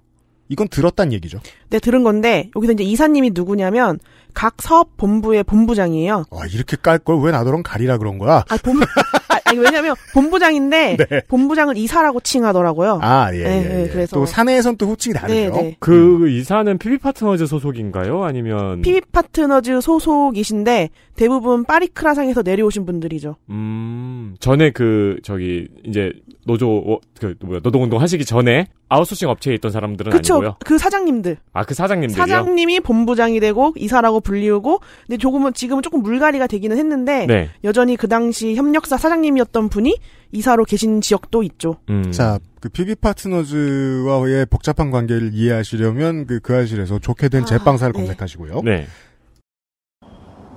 이건 0.47 0.67
들었단 0.67 1.11
얘기죠. 1.13 1.39
네, 1.71 1.79
들은 1.79 2.03
건데 2.03 2.51
여기서 2.55 2.73
이제 2.73 2.83
이사님이 2.83 3.31
누구냐면 3.33 3.97
각 4.35 4.61
사업 4.61 4.95
본부의 4.97 5.43
본부장이에요. 5.43 6.25
와, 6.29 6.45
이렇게 6.45 6.77
깔 6.79 6.99
걸 6.99 7.19
왜 7.23 7.31
나더러 7.31 7.61
가리라 7.63 7.97
그런 7.97 8.19
거야? 8.19 8.43
아, 8.49 8.57
본, 8.63 8.77
아, 8.83 8.85
아, 9.29 9.39
아니, 9.45 9.57
왜냐면 9.57 9.95
본부장인데 10.13 10.97
네. 11.09 11.21
본부장을 11.29 11.77
이사라고 11.77 12.19
칭하더라고요. 12.19 12.99
아, 13.01 13.33
예, 13.33 13.37
네, 13.39 13.43
예, 13.43 13.67
네, 13.69 13.83
예. 13.85 13.87
그래서- 13.87 14.15
또 14.17 14.27
사내에선 14.27 14.77
또 14.77 14.85
호칭이 14.87 15.15
다르죠. 15.15 15.33
네, 15.33 15.49
네. 15.49 15.77
그 15.79 16.29
이사는 16.29 16.77
PB 16.77 16.99
파트너즈 16.99 17.47
소속인가요? 17.47 18.23
아니면 18.23 18.81
PB 18.83 19.01
파트너즈 19.11 19.81
소속이신데 19.81 20.89
대부분 21.15 21.63
파리크라상에서 21.63 22.41
내려오신 22.41 22.85
분들이죠. 22.85 23.35
음 23.49 24.35
전에 24.39 24.71
그 24.71 25.17
저기 25.23 25.67
이제 25.85 26.11
노조 26.45 26.77
어, 26.77 26.99
그 27.19 27.35
뭐야 27.41 27.59
노동운동 27.63 28.01
하시기 28.01 28.25
전에 28.25 28.67
아웃소싱 28.89 29.29
업체에 29.29 29.55
있던 29.55 29.71
사람들은 29.71 30.11
그쵸? 30.11 30.35
아니고요. 30.35 30.57
그 30.65 30.77
사장님들. 30.77 31.37
아 31.53 31.63
그 31.63 31.73
사장님들이요. 31.73 32.21
사장님이 32.21 32.81
본부장이 32.81 33.39
되고 33.39 33.73
이사라고 33.77 34.19
불리우고 34.19 34.79
근데 35.07 35.17
조금은 35.17 35.53
지금은 35.53 35.81
조금 35.81 36.01
물갈이가 36.03 36.47
되기는 36.47 36.77
했는데 36.77 37.25
네. 37.25 37.49
여전히 37.63 37.95
그 37.95 38.07
당시 38.07 38.55
협력사 38.55 38.97
사장님이었던 38.97 39.69
분이 39.69 39.97
이사로 40.31 40.65
계신 40.65 41.01
지역도 41.01 41.43
있죠. 41.43 41.77
음. 41.89 42.11
자, 42.11 42.39
그 42.59 42.67
PB 42.69 42.95
파트너즈와의 42.95 44.47
복잡한 44.47 44.91
관계를 44.91 45.31
이해하시려면 45.33 46.27
그, 46.27 46.39
그 46.39 46.55
아실에서 46.55 46.99
좋게 46.99 47.29
된 47.29 47.43
아, 47.43 47.45
제빵사를 47.45 47.93
네. 47.93 47.99
검색하시고요. 47.99 48.61
네. 48.63 48.85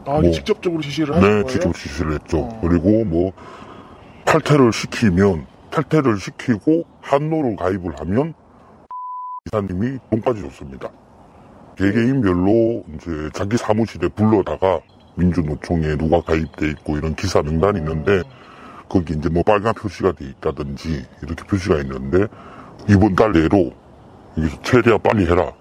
아, 0.09 0.21
뭐. 0.21 0.31
직접적으로 0.31 0.81
지시를 0.81 1.15
네, 1.15 1.21
거예요? 1.21 1.47
직접 1.47 1.75
지시를 1.75 2.15
했죠. 2.15 2.39
어. 2.39 2.61
그리고 2.63 3.05
뭐 3.05 3.33
탈퇴를 4.25 4.73
시키면 4.73 5.47
탈퇴를 5.71 6.19
시키고 6.19 6.85
한노를 7.03 7.57
가입을 7.57 8.01
하면 8.01 8.35
기사님이 9.45 9.99
돈까지 10.11 10.43
줬습니다. 10.43 10.89
개개인별로 11.77 12.85
이제 12.95 13.31
자기 13.35 13.57
사무실에 13.57 14.09
불러다가 14.09 14.81
민주노총에 15.17 15.97
누가 15.97 16.21
가입돼 16.23 16.71
있고 16.71 16.97
이런 16.97 17.15
기사 17.15 17.43
명단이 17.43 17.79
있는데 17.79 18.23
거기 18.89 19.15
이제 19.15 19.29
뭐 19.29 19.43
빨간 19.43 19.75
표시가 19.75 20.13
돼 20.13 20.25
있다든지 20.25 21.07
이렇게 21.23 21.45
표시가 21.45 21.77
있는데 21.83 22.27
이번 22.89 23.15
달 23.15 23.33
내로 23.33 23.73
여기서 24.39 24.63
최대한 24.63 25.01
빨리 25.03 25.27
해라. 25.27 25.53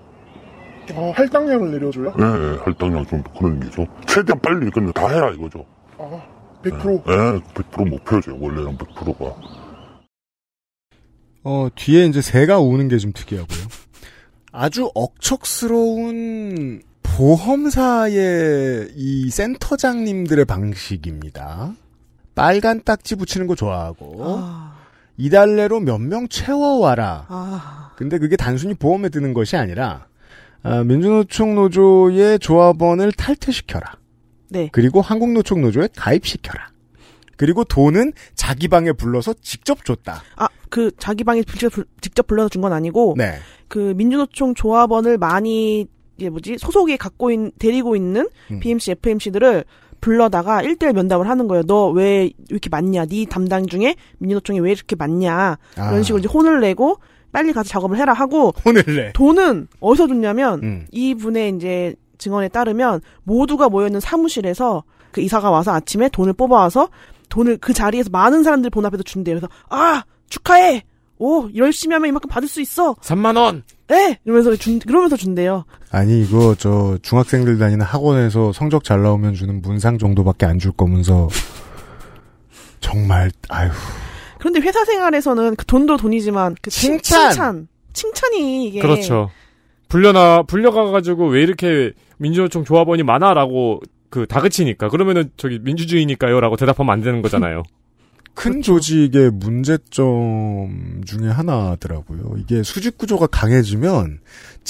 아, 0.96 1.12
할당량을 1.16 1.72
내려줘요? 1.72 2.14
예, 2.20 2.24
예, 2.24 2.58
할당량 2.64 3.06
좀 3.08 3.24
그런 3.38 3.60
게죠. 3.60 3.86
최대한 4.08 4.40
빨리 4.42 4.70
그냥 4.72 4.92
다 4.94 5.08
해라 5.10 5.32
이거죠. 5.32 5.66
아, 5.98 6.22
100%? 6.64 7.04
예, 7.08 7.40
100% 7.54 7.90
목표죠. 7.90 8.38
원래는 8.40 8.78
100%가. 8.78 9.36
어, 11.44 11.68
뒤에 11.76 12.06
이제 12.06 12.22
새가 12.22 12.60
우는 12.60 12.88
게 12.90 12.98
좀 12.98 13.12
특이하고요. 13.14 13.60
아주 14.52 14.90
억척스러운 14.96 16.82
보험사의 17.04 18.90
이 18.96 19.30
센터장님들의 19.30 20.46
방식입니다. 20.46 21.74
빨간 22.36 22.82
딱지 22.84 23.16
붙이는 23.16 23.48
거 23.48 23.56
좋아하고, 23.56 24.16
아, 24.26 24.76
이달 25.18 25.56
내로 25.56 25.80
몇 25.80 26.00
명 26.00 26.28
채워와라. 26.28 27.26
아, 27.30 27.92
근데 27.98 28.18
그게 28.20 28.36
단순히 28.36 28.74
보험에 28.74 29.10
드는 29.10 29.34
것이 29.34 29.58
아니라, 29.58 30.06
아, 30.64 30.84
민주노총 30.84 31.56
노조의 31.56 32.40
조합원을 32.40 33.12
탈퇴시켜라. 33.14 33.94
네. 34.50 34.70
그리고 34.72 35.02
한국노총 35.02 35.62
노조에 35.62 35.90
가입시켜라. 35.96 36.68
그리고 37.36 37.64
돈은 37.64 38.14
자기 38.34 38.68
방에 38.68 38.92
불러서 38.92 39.34
직접 39.42 39.86
줬다. 39.86 40.24
아, 40.38 40.48
그 40.70 40.92
자기 40.98 41.24
방에 41.24 41.44
직접, 41.44 41.70
불- 41.72 41.86
직접 42.02 42.26
불러서 42.28 42.50
준 42.50 42.62
건 42.62 42.74
아니고 42.74 43.14
네. 43.18 43.36
그 43.68 43.94
민주노총 43.96 44.56
조합원을 44.56 45.18
많이 45.18 45.86
이제 46.18 46.30
뭐지 46.30 46.58
소속에 46.58 46.98
갖고 46.98 47.30
있 47.32 47.38
데리고 47.60 47.96
있는 47.96 48.28
음. 48.52 48.60
BMC, 48.60 48.92
FMC들을 48.92 49.66
불러다가 50.02 50.62
1대1 50.64 50.94
면담을 50.94 51.30
하는 51.30 51.48
거예요. 51.48 51.64
너 51.64 51.92
왜 51.92 52.32
이렇게 52.50 52.70
많냐? 52.70 53.06
네 53.06 53.26
담당 53.26 53.68
중에 53.68 53.96
민주노총이 54.18 54.60
왜 54.60 54.72
이렇게 54.72 54.96
많냐? 54.96 55.58
아, 55.76 55.90
이런 55.92 56.02
식으로 56.04 56.20
이제 56.20 56.28
혼을 56.28 56.60
내고 56.62 56.98
빨리 57.32 57.54
가서 57.54 57.70
작업을 57.70 57.98
해라 57.98 58.14
하고 58.14 58.54
혼을 58.66 58.84
내. 58.86 59.12
돈은 59.14 59.68
어디서 59.80 60.08
줬냐면 60.08 60.60
음. 60.64 60.88
이분의 60.92 61.56
이제 61.56 61.96
증언에 62.18 62.48
따르면 62.50 63.02
모두가 63.24 63.70
모여있는 63.70 64.00
사무실에서 64.00 64.84
그 65.12 65.22
이사가 65.22 65.50
와서 65.52 65.72
아침에 65.72 66.10
돈을 66.10 66.34
뽑아와서 66.34 66.90
돈을 67.30 67.58
그 67.58 67.74
자리에서 67.74 68.10
많은 68.12 68.44
사람들이 68.44 68.70
본 68.70 68.86
앞에서 68.86 69.04
준대요. 69.04 69.36
그래서 69.40 69.48
아 69.70 70.04
축하해. 70.30 70.84
오 71.20 71.50
열심히 71.56 71.94
하면 71.94 72.10
이만큼 72.10 72.30
받을 72.30 72.48
수 72.48 72.62
있어. 72.62 72.94
3만 72.96 73.38
원. 73.38 73.64
네 73.88 74.20
이러면서 74.26 74.56
준 74.56 74.80
그러면서 74.80 75.16
준대요. 75.16 75.66
아니 75.92 76.22
이거 76.22 76.56
저 76.58 76.98
중학생들 77.02 77.58
다니는 77.58 77.86
학원에서 77.86 78.52
성적 78.54 78.84
잘 78.84 79.02
나오면 79.02 79.34
주는 79.34 79.62
문상 79.62 79.98
정도밖에 79.98 80.46
안 80.46 80.60
줄 80.60 80.72
거면서 80.74 81.28
정말 82.80 83.32
아휴 83.50 83.72
그런데 84.40 84.60
회사 84.62 84.84
생활에서는 84.86 85.56
그 85.56 85.66
돈도 85.66 85.98
돈이지만 85.98 86.56
그 86.62 86.70
칭- 86.70 86.94
칭찬! 87.02 87.32
칭찬 87.32 87.68
칭찬이 87.94 88.68
이게 88.68 88.80
그렇죠. 88.80 89.30
불려나 89.90 90.44
불려가가지고 90.44 91.28
왜 91.30 91.42
이렇게 91.42 91.94
민주노총 92.18 92.64
조합원이 92.66 93.04
많아라고 93.04 93.82
그 94.10 94.26
다그치니까 94.28 94.90
그러면은 94.90 95.32
저기 95.38 95.60
민주주의니까요라고 95.60 96.56
대답하면 96.58 96.94
안 96.94 97.02
되는 97.02 97.22
거잖아요. 97.22 97.64
큰 98.36 98.62
조직의 98.62 99.32
문제점 99.32 101.02
중에 101.06 101.28
하나더라고요. 101.30 102.36
이게 102.38 102.62
수직 102.62 102.98
구조가 102.98 103.28
강해지면 103.28 104.20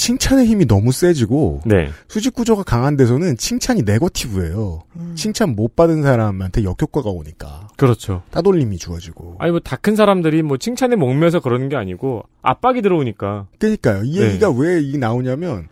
칭찬의 0.02 0.46
힘이 0.46 0.64
너무 0.64 0.92
세지고 0.92 1.62
네. 1.66 1.90
수직 2.06 2.32
구조가 2.32 2.62
강한 2.62 2.96
데서는 2.96 3.36
칭찬이 3.36 3.82
네거티브예요. 3.82 4.84
음. 4.94 5.12
칭찬 5.16 5.56
못 5.56 5.74
받은 5.74 6.02
사람한테 6.04 6.62
역효과가 6.62 7.10
오니까 7.10 7.66
그렇죠. 7.76 8.22
따돌림이 8.30 8.78
주어지고. 8.78 9.34
아니 9.40 9.50
뭐 9.50 9.58
다 9.58 9.76
큰 9.76 9.96
사람들이 9.96 10.42
뭐 10.42 10.56
칭찬에 10.56 10.94
목매서 10.94 11.40
그러는 11.40 11.68
게 11.68 11.74
아니고 11.74 12.22
압박이 12.42 12.80
들어오니까 12.80 13.48
그러니까요. 13.58 14.04
이 14.04 14.20
네. 14.20 14.26
얘기가 14.26 14.50
왜이 14.50 14.96
나오냐면 14.98 15.66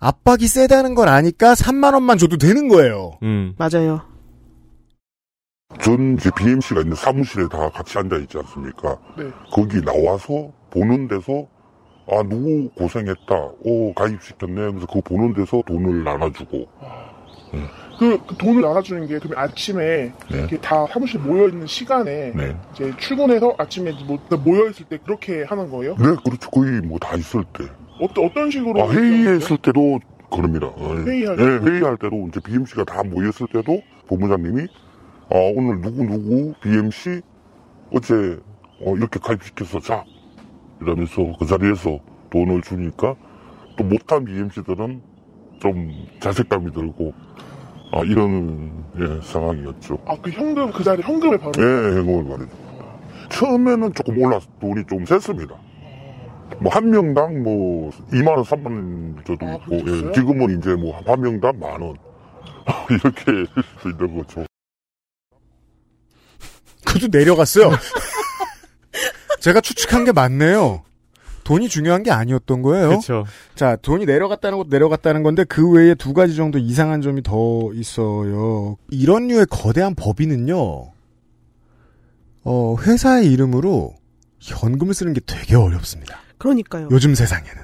압박이 0.00 0.48
세다는 0.48 0.96
걸 0.96 1.08
아니까 1.08 1.54
3만 1.54 1.94
원만 1.94 2.18
줘도 2.18 2.38
되는 2.38 2.66
거예요. 2.66 3.12
음. 3.22 3.54
맞아요. 3.58 4.00
전 5.80 6.16
이제 6.16 6.30
BMC가 6.36 6.80
있는 6.80 6.96
사무실에 6.96 7.46
다 7.48 7.70
같이 7.70 7.96
앉아 7.96 8.16
있지 8.16 8.38
않습니까? 8.38 8.98
네. 9.16 9.24
거기 9.52 9.80
나와서 9.82 10.50
보는 10.70 11.06
데서 11.06 11.46
아 12.10 12.22
누구 12.28 12.68
고생했다. 12.74 13.34
오 13.64 13.92
가입시켰네. 13.94 14.54
그래서 14.54 14.86
그거 14.86 15.00
보는 15.02 15.34
데서 15.34 15.62
돈을 15.66 16.04
나눠주고. 16.04 16.66
그, 17.98 18.18
그 18.26 18.34
돈을 18.36 18.62
나눠주는 18.62 19.06
게, 19.06 19.18
그러면 19.18 19.38
아침에, 19.38 20.12
네. 20.30 20.38
이렇게 20.38 20.58
다 20.58 20.86
사무실 20.86 21.20
모여있는 21.20 21.66
시간에, 21.66 22.32
네. 22.34 22.56
이제 22.72 22.92
출근해서 22.96 23.54
아침에 23.58 23.92
뭐, 24.06 24.18
모여있을 24.42 24.86
때 24.88 24.98
그렇게 25.04 25.44
하는 25.44 25.70
거예요? 25.70 25.94
네, 25.96 26.06
그렇죠. 26.24 26.50
거의 26.50 26.80
뭐 26.80 26.98
다 26.98 27.14
있을 27.14 27.44
때. 27.52 27.64
어떤, 28.00 28.24
어떤 28.24 28.50
식으로? 28.50 28.82
아 28.82 28.90
회의했을 28.90 29.58
때도 29.58 30.00
그럽니다. 30.30 30.68
어, 30.68 30.96
회의할 31.06 31.36
네, 31.36 31.44
때도? 31.44 31.66
회의할 31.70 31.96
때도 31.98 32.28
이제 32.28 32.40
BMC가 32.40 32.84
다 32.84 33.02
모였을 33.04 33.46
때도 33.52 33.82
본부장님이 34.08 34.62
아 35.30 35.36
오늘 35.54 35.80
누구 35.82 36.02
누구 36.04 36.54
BMC 36.62 37.20
어제 37.94 38.38
어, 38.80 38.96
이렇게 38.96 39.20
가입시켜서 39.20 39.78
자 39.80 40.02
이러면서 40.82 41.32
그 41.38 41.46
자리에서 41.46 41.98
돈을 42.30 42.62
주니까 42.62 43.14
또 43.76 43.84
못한 43.84 44.24
BMC들은 44.24 45.02
좀 45.60 46.06
자책감이 46.20 46.72
들고 46.72 47.12
아 47.92 48.00
이런 48.04 48.84
예, 48.98 49.20
상황이었죠. 49.22 49.98
아, 50.06 50.16
그 50.20 50.30
현금, 50.30 50.70
그 50.72 50.82
자리 50.82 51.02
현금을 51.02 51.38
바로. 51.38 51.52
예, 51.58 51.62
행운을 51.62 52.24
말해줍니다. 52.24 52.72
처음에는 53.30 53.94
조금 53.94 54.18
올랐, 54.18 54.42
돈이 54.60 54.84
좀 54.88 55.04
셌습니다. 55.06 55.54
뭐, 56.60 56.70
한 56.72 56.90
명당 56.90 57.42
뭐, 57.42 57.90
2만원, 58.12 58.44
3만원 58.44 59.24
정도 59.26 59.46
아, 59.46 59.54
있고, 59.54 59.84
그랬어요? 59.84 60.08
예, 60.08 60.12
지금은 60.12 60.58
이제 60.58 60.74
뭐, 60.74 60.98
한 61.06 61.20
명당 61.20 61.58
만원. 61.58 61.96
이렇게 62.90 63.32
있는 63.84 64.18
거죠. 64.18 64.44
그도 66.84 67.08
내려갔어요. 67.10 67.70
제가 69.40 69.60
추측한 69.60 70.04
게 70.04 70.12
맞네요. 70.12 70.82
돈이 71.44 71.68
중요한 71.68 72.02
게 72.02 72.10
아니었던 72.10 72.62
거예요. 72.62 72.88
그렇죠. 72.88 73.24
자, 73.54 73.76
돈이 73.76 74.06
내려갔다는 74.06 74.58
것도 74.58 74.68
내려갔다는 74.70 75.22
건데 75.22 75.44
그 75.44 75.68
외에 75.70 75.94
두 75.94 76.12
가지 76.12 76.36
정도 76.36 76.58
이상한 76.58 77.02
점이 77.02 77.22
더 77.22 77.70
있어요. 77.74 78.76
이런 78.90 79.26
류의 79.26 79.46
거대한 79.50 79.94
법인은요. 79.94 80.92
어, 82.44 82.76
회사의 82.80 83.30
이름으로 83.32 83.94
현금을 84.40 84.94
쓰는 84.94 85.12
게 85.12 85.20
되게 85.26 85.56
어렵습니다. 85.56 86.18
그러니까요. 86.38 86.88
요즘 86.90 87.14
세상에는. 87.14 87.62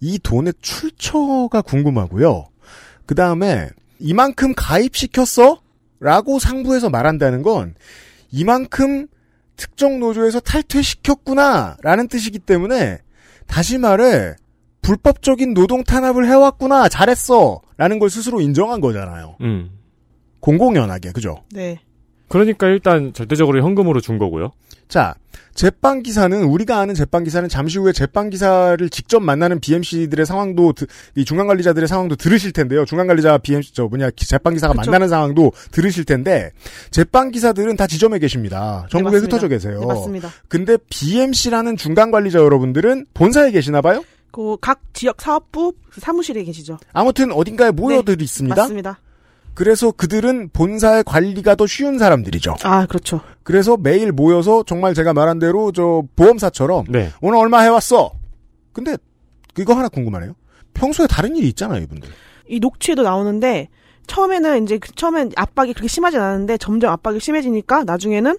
이 0.00 0.18
돈의 0.18 0.54
출처가 0.60 1.62
궁금하고요. 1.62 2.46
그 3.06 3.14
다음에 3.14 3.70
이만큼 3.98 4.52
가입시켰어? 4.54 5.60
라고 5.98 6.38
상부에서 6.38 6.90
말한다는 6.90 7.42
건 7.42 7.74
이만큼 8.30 9.06
특정 9.56 9.98
노조에서 9.98 10.40
탈퇴시켰구나 10.40 11.76
라는 11.82 12.08
뜻이기 12.08 12.38
때문에 12.38 12.98
다시 13.46 13.78
말해 13.78 14.34
불법적인 14.82 15.54
노동 15.54 15.82
탄압을 15.82 16.26
해왔구나 16.28 16.88
잘했어 16.88 17.60
라는 17.76 17.98
걸 17.98 18.10
스스로 18.10 18.40
인정한 18.40 18.80
거잖아요. 18.80 19.36
음. 19.40 19.70
공공연하게 20.40 21.12
그죠? 21.12 21.42
네. 21.50 21.80
그러니까 22.28 22.66
일단 22.68 23.12
절대적으로 23.12 23.62
현금으로 23.62 24.00
준 24.00 24.18
거고요. 24.18 24.52
자, 24.88 25.14
제빵 25.54 26.02
기사는 26.02 26.42
우리가 26.44 26.78
아는 26.78 26.94
제빵 26.94 27.24
기사는 27.24 27.48
잠시 27.48 27.78
후에 27.78 27.92
제빵 27.92 28.30
기사를 28.30 28.88
직접 28.90 29.20
만나는 29.20 29.58
BMC들의 29.60 30.26
상황도 30.26 30.74
드- 30.74 30.86
이 31.14 31.24
중간 31.24 31.46
관리자들의 31.46 31.88
상황도 31.88 32.16
들으실 32.16 32.52
텐데요. 32.52 32.84
중간 32.84 33.06
관리자 33.06 33.38
BMC 33.38 33.72
저 33.74 33.84
뭐냐 33.86 34.10
기- 34.10 34.28
제빵 34.28 34.52
기사가 34.54 34.74
그쵸. 34.74 34.90
만나는 34.90 35.08
상황도 35.08 35.52
들으실 35.72 36.04
텐데 36.04 36.50
제빵 36.90 37.30
기사들은 37.30 37.76
다 37.76 37.86
지점에 37.86 38.18
계십니다. 38.18 38.86
전국에 38.90 39.16
맞습니다. 39.16 39.36
흩어져 39.36 39.48
계세요. 39.48 39.80
네, 39.80 39.86
맞습니다. 39.86 40.30
근데 40.48 40.76
BMC라는 40.90 41.76
중간 41.76 42.10
관리자 42.10 42.38
여러분들은 42.40 43.06
본사에 43.14 43.50
계시나 43.50 43.80
봐요? 43.80 44.04
그 44.30 44.56
각 44.60 44.80
지역 44.92 45.20
사업부 45.22 45.72
사무실에 45.98 46.44
계시죠. 46.44 46.76
아무튼 46.92 47.32
어딘가에 47.32 47.70
모여들 47.70 48.20
있습니다. 48.20 48.54
맞습니다. 48.54 49.00
그래서 49.56 49.90
그들은 49.90 50.50
본사의 50.52 51.02
관리가 51.04 51.54
더 51.56 51.66
쉬운 51.66 51.98
사람들이죠. 51.98 52.56
아, 52.62 52.86
그렇죠. 52.86 53.20
그래서 53.42 53.76
매일 53.76 54.12
모여서 54.12 54.62
정말 54.64 54.92
제가 54.94 55.14
말한 55.14 55.38
대로 55.38 55.72
저 55.72 56.02
보험사처럼 56.14 56.84
네. 56.90 57.10
오늘 57.22 57.38
얼마 57.38 57.60
해왔어? 57.62 58.12
근데 58.72 58.96
그거 59.54 59.74
하나 59.74 59.88
궁금하네요. 59.88 60.34
평소에 60.74 61.06
다른 61.06 61.34
일이 61.36 61.48
있잖아요, 61.48 61.82
이분들. 61.82 62.08
이 62.48 62.60
녹취에도 62.60 63.02
나오는데 63.02 63.68
처음에는 64.06 64.62
이제 64.64 64.76
그- 64.78 64.92
처음엔 64.92 65.32
압박이 65.34 65.72
그렇게 65.72 65.88
심하진 65.88 66.20
않았는데 66.20 66.58
점점 66.58 66.92
압박이 66.92 67.18
심해지니까 67.18 67.84
나중에는 67.84 68.36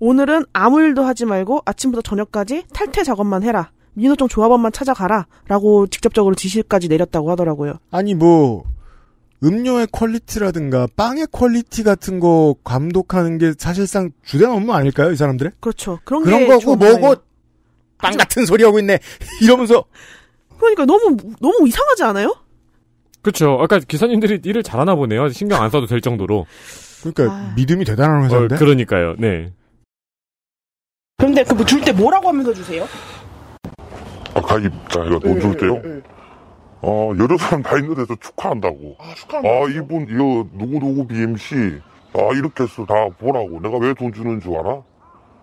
오늘은 0.00 0.44
아무 0.52 0.80
일도 0.82 1.02
하지 1.02 1.24
말고 1.24 1.62
아침부터 1.64 2.02
저녁까지 2.02 2.64
탈퇴 2.74 3.02
작업만 3.02 3.42
해라. 3.42 3.70
민노총 3.94 4.28
조합원만 4.28 4.70
찾아가라 4.70 5.26
라고 5.48 5.86
직접적으로 5.88 6.34
지시까지 6.36 6.86
내렸다고 6.88 7.30
하더라고요. 7.32 7.78
아니 7.90 8.14
뭐 8.14 8.62
음료의 9.44 9.86
quality라든가 9.92 10.88
빵의 10.96 11.28
quality 11.30 11.82
같은 11.84 12.18
거 12.20 12.56
감독하는 12.64 13.38
게 13.38 13.52
사실상 13.56 14.10
주된 14.24 14.50
업무 14.50 14.72
아닐까요, 14.72 15.12
이 15.12 15.16
사람들의? 15.16 15.52
그렇죠. 15.60 16.00
그런, 16.04 16.24
그런 16.24 16.40
게 16.40 16.46
거고 16.48 16.74
뭐고. 16.76 17.14
빵 17.98 18.12
같은 18.16 18.46
소리 18.46 18.62
하고 18.64 18.78
있네. 18.78 18.98
이러면서 19.42 19.84
그러니까 20.58 20.84
너무 20.86 21.16
너무 21.40 21.66
이상하지 21.68 22.02
않아요? 22.04 22.34
그렇죠. 23.22 23.58
아까 23.60 23.78
기사님들이 23.80 24.40
일을 24.44 24.62
잘하나 24.62 24.94
보네요. 24.94 25.28
신경 25.30 25.62
안 25.62 25.70
써도 25.70 25.86
될 25.86 26.00
정도로. 26.00 26.46
그러니까 27.02 27.24
아. 27.36 27.52
믿음이 27.56 27.84
대단한 27.84 28.20
어, 28.20 28.24
회사인데. 28.24 28.56
그러니까요. 28.56 29.14
네. 29.18 29.52
근데 31.16 31.42
그 31.42 31.64
줄 31.64 31.80
때 31.84 31.92
뭐라고 31.92 32.28
하면서 32.28 32.52
주세요? 32.54 32.86
아, 34.34 34.40
가입자가 34.40 35.18
돈줄 35.18 35.56
때요? 35.56 35.80
예, 35.84 35.96
예. 35.96 36.00
어, 36.80 37.12
여러 37.18 37.36
사람 37.36 37.62
다 37.62 37.76
있는 37.76 37.94
데서 37.94 38.14
축하한다고. 38.16 38.96
아, 39.00 39.14
축하합니다. 39.14 39.54
아, 39.54 39.68
이분, 39.68 40.06
이거, 40.08 40.46
누구누구 40.52 41.06
BMC, 41.08 41.80
아, 42.14 42.20
이렇게 42.36 42.64
해서 42.64 42.84
다 42.86 42.94
보라고. 43.18 43.60
내가 43.60 43.78
왜 43.78 43.94
돈 43.94 44.12
주는 44.12 44.40
줄 44.40 44.56
알아? 44.56 44.82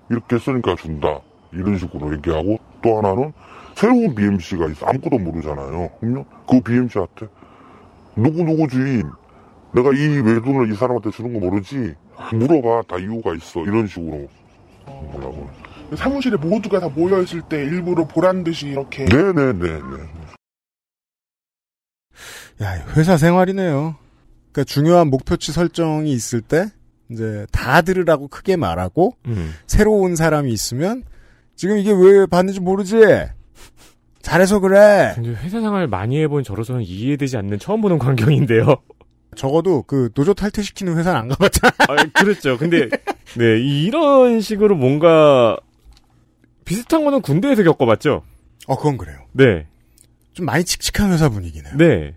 이렇게 0.10 0.38
쓰니까 0.40 0.76
준다. 0.76 1.20
이런 1.52 1.78
식으로 1.78 2.14
얘기하고, 2.14 2.58
또 2.82 2.98
하나는, 2.98 3.34
새로운 3.76 4.16
BMC가 4.16 4.68
있어. 4.68 4.86
아무것도 4.86 5.18
모르잖아요. 5.20 5.90
그러면 6.00 6.26
그 6.48 6.62
BMC한테, 6.62 7.28
누구누구 8.16 8.68
주인, 8.70 9.04
내가 9.74 9.90
이 9.92 10.20
외돈을 10.22 10.72
이 10.72 10.76
사람한테 10.76 11.12
주는 11.12 11.34
거 11.34 11.40
모르지? 11.40 11.96
물어봐. 12.32 12.84
다 12.88 12.98
이유가 12.98 13.34
있어. 13.36 13.60
이런 13.64 13.88
식으로. 13.88 14.30
뭐라고. 14.86 15.50
사무실에 15.96 16.38
모두가 16.38 16.80
다 16.80 16.88
모여있을 16.88 17.42
때 17.50 17.58
일부러 17.58 18.06
보란 18.08 18.46
듯이 18.46 18.68
이렇게. 18.70 19.04
네네네네. 19.04 19.80
야, 22.62 22.86
회사 22.96 23.18
생활이네요. 23.18 23.96
그러니까 24.52 24.64
중요한 24.72 25.10
목표치 25.10 25.52
설정이 25.52 26.12
있을 26.12 26.42
때 26.42 26.72
이제 27.12 27.46
다 27.52 27.82
들으라고 27.82 28.28
크게 28.28 28.56
말하고 28.56 29.16
음. 29.28 29.54
새로운 29.68 30.16
사람이 30.16 30.52
있으면 30.52 31.04
지금 31.56 31.78
이게 31.78 31.92
왜 31.92 32.26
받는지 32.26 32.60
모르지? 32.60 32.96
잘해서 34.22 34.60
그래. 34.60 35.12
근데 35.16 35.30
회사 35.32 35.62
생활 35.62 35.88
많이 35.88 36.20
해본 36.22 36.44
저로서는 36.44 36.82
이해되지 36.82 37.38
않는 37.38 37.60
처음 37.60 37.82
보는 37.82 38.00
광경인데요. 38.00 38.76
적어도 39.36 39.84
그 39.84 40.10
노조 40.16 40.34
탈퇴시키는 40.34 40.98
회사는 40.98 41.20
안 41.20 41.28
가봤잖아. 41.28 41.74
아, 41.90 41.96
그렇죠. 42.20 42.58
근데 42.58 42.90
네 43.38 43.60
이런 43.60 44.42
식으로 44.42 44.76
뭔가 44.76 45.58
비슷한 46.64 47.04
거는 47.04 47.22
군대에서 47.22 47.64
겪어봤죠. 47.64 48.24
어, 48.68 48.78
그건 48.78 48.98
그래요. 48.98 49.20
네, 49.34 49.68
좀 50.34 50.46
많이 50.46 50.64
칙칙한 50.64 51.12
회사 51.12 51.30
분위기네요. 51.30 51.76
네. 51.78 52.16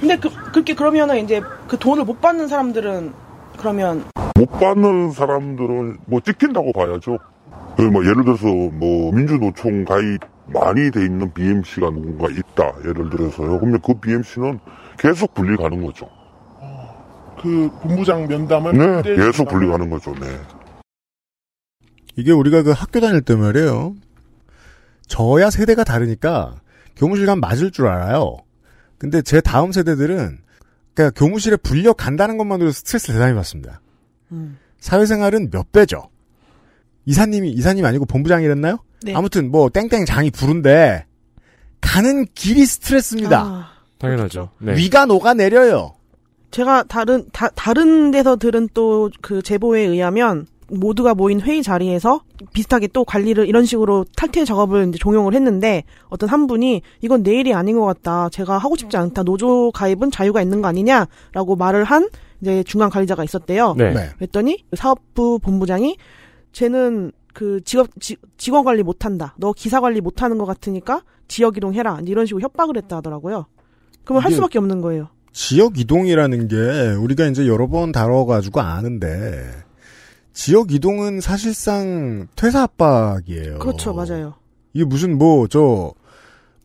근데 0.00 0.16
그, 0.16 0.30
그렇게 0.52 0.74
그러면은 0.74 1.18
이제 1.22 1.40
그 1.68 1.78
돈을 1.78 2.04
못 2.04 2.20
받는 2.20 2.48
사람들은 2.48 3.12
그러면 3.58 4.04
못 4.38 4.50
받는 4.50 5.12
사람들은 5.12 5.98
뭐 6.06 6.20
찍힌다고 6.20 6.72
봐야죠. 6.72 7.18
그뭐 7.76 8.04
예를 8.04 8.24
들어서 8.24 8.46
뭐 8.46 9.12
민주노총 9.12 9.84
가입 9.84 10.20
많이 10.46 10.90
돼 10.90 11.04
있는 11.04 11.32
BMC가 11.32 11.90
누군가 11.90 12.28
있다. 12.30 12.72
예를 12.86 13.10
들어서요. 13.10 13.58
그러면 13.58 13.80
그 13.84 13.94
BMC는 13.94 14.60
계속 14.98 15.34
분리 15.34 15.56
가는 15.56 15.84
거죠. 15.84 16.08
그 17.40 17.70
본부장 17.82 18.26
면담을. 18.28 19.02
네, 19.02 19.16
계속 19.16 19.48
분리 19.48 19.68
가는 19.68 19.90
거죠. 19.90 20.14
네. 20.14 20.26
이게 22.16 22.32
우리가 22.32 22.62
그 22.62 22.70
학교 22.70 23.00
다닐 23.00 23.20
때 23.20 23.36
말이에요. 23.36 23.94
저야 25.06 25.50
세대가 25.50 25.84
다르니까 25.84 26.56
교무실 26.96 27.26
가면 27.26 27.40
맞을 27.40 27.70
줄 27.70 27.86
알아요. 27.88 28.38
근데 28.98 29.22
제 29.22 29.40
다음 29.40 29.72
세대들은 29.72 30.38
그러니까 30.94 31.18
교무실에 31.20 31.56
불려 31.56 31.92
간다는 31.92 32.38
것만으로 32.38 32.70
스트레스를 32.72 33.14
대단히 33.16 33.34
받습니다. 33.34 33.80
음. 34.32 34.58
사회생활은 34.80 35.50
몇 35.50 35.70
배죠. 35.72 36.08
이사님이 37.04 37.50
이사님 37.50 37.84
아니고 37.84 38.06
본부장이랬나요? 38.06 38.78
네. 39.02 39.14
아무튼 39.14 39.50
뭐 39.50 39.68
땡땡 39.68 40.06
장이 40.06 40.30
부른데 40.30 41.04
가는 41.80 42.26
길이 42.34 42.64
스트레스입니다. 42.64 43.40
아, 43.42 43.68
당연하죠. 43.98 44.50
네. 44.58 44.76
위가 44.76 45.06
녹아 45.06 45.34
내려요. 45.34 45.94
제가 46.50 46.84
다른 46.84 47.28
다, 47.32 47.48
다른 47.54 48.10
데서 48.10 48.36
들은 48.36 48.68
또 48.72 49.10
그 49.20 49.42
제보에 49.42 49.82
의하면 49.82 50.46
모두가 50.68 51.14
모인 51.14 51.40
회의 51.40 51.62
자리에서 51.62 52.22
비슷하게 52.52 52.88
또 52.88 53.04
관리를 53.04 53.46
이런 53.48 53.64
식으로 53.64 54.04
탈퇴 54.16 54.44
작업을 54.44 54.88
이제 54.88 54.98
종용을 54.98 55.34
했는데 55.34 55.84
어떤 56.08 56.28
한 56.28 56.46
분이 56.46 56.82
이건 57.02 57.22
내 57.22 57.38
일이 57.38 57.54
아닌 57.54 57.78
것 57.78 57.84
같다. 57.86 58.28
제가 58.30 58.58
하고 58.58 58.76
싶지 58.76 58.96
않다. 58.96 59.22
노조 59.22 59.70
가입은 59.70 60.10
자유가 60.10 60.42
있는 60.42 60.62
거 60.62 60.68
아니냐라고 60.68 61.56
말을 61.56 61.84
한 61.84 62.08
이제 62.40 62.62
중간 62.64 62.90
관리자가 62.90 63.22
있었대요. 63.24 63.74
네. 63.78 63.92
네. 63.94 64.08
그랬더니 64.18 64.64
사업부 64.74 65.38
본부장이 65.38 65.96
쟤는 66.52 67.12
그 67.32 67.60
직업 67.64 67.88
지- 68.00 68.16
직원 68.36 68.64
관리 68.64 68.82
못한다. 68.82 69.34
너 69.38 69.52
기사 69.52 69.80
관리 69.80 70.00
못하는 70.00 70.38
것 70.38 70.46
같으니까 70.46 71.02
지역 71.28 71.56
이동해라. 71.56 72.00
이런 72.06 72.26
식으로 72.26 72.40
협박을 72.42 72.76
했다 72.78 72.96
하더라고요. 72.96 73.46
그러면 74.04 74.22
할 74.24 74.32
수밖에 74.32 74.58
없는 74.58 74.80
거예요. 74.80 75.08
지역 75.32 75.78
이동이라는 75.78 76.48
게 76.48 76.56
우리가 76.98 77.26
이제 77.26 77.46
여러 77.46 77.66
번 77.68 77.92
다뤄가지고 77.92 78.60
아는데 78.60 79.44
지역 80.36 80.70
이동은 80.70 81.20
사실상 81.22 82.28
퇴사 82.36 82.62
압박이에요. 82.64 83.58
그렇죠, 83.58 83.94
맞아요. 83.94 84.34
이게 84.74 84.84
무슨 84.84 85.16
뭐 85.16 85.48
저 85.48 85.94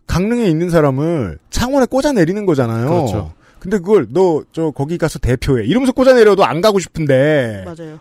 강릉에 0.08 0.46
있는 0.48 0.70
사람을 0.70 1.40
창원에 1.50 1.86
꽂아 1.86 2.12
내리는 2.12 2.46
거잖아요. 2.46 2.90
그렇죠. 2.90 3.34
근데 3.60 3.78
그걸 3.78 4.08
너 4.12 4.44
저 4.52 4.72
거기 4.72 4.98
가서 4.98 5.20
대표해 5.20 5.66
이러면서 5.66 5.94
꽂아 5.94 6.14
내려도 6.14 6.44
안 6.44 6.60
가고 6.60 6.80
싶은데. 6.80 7.64
맞아요. 7.64 8.00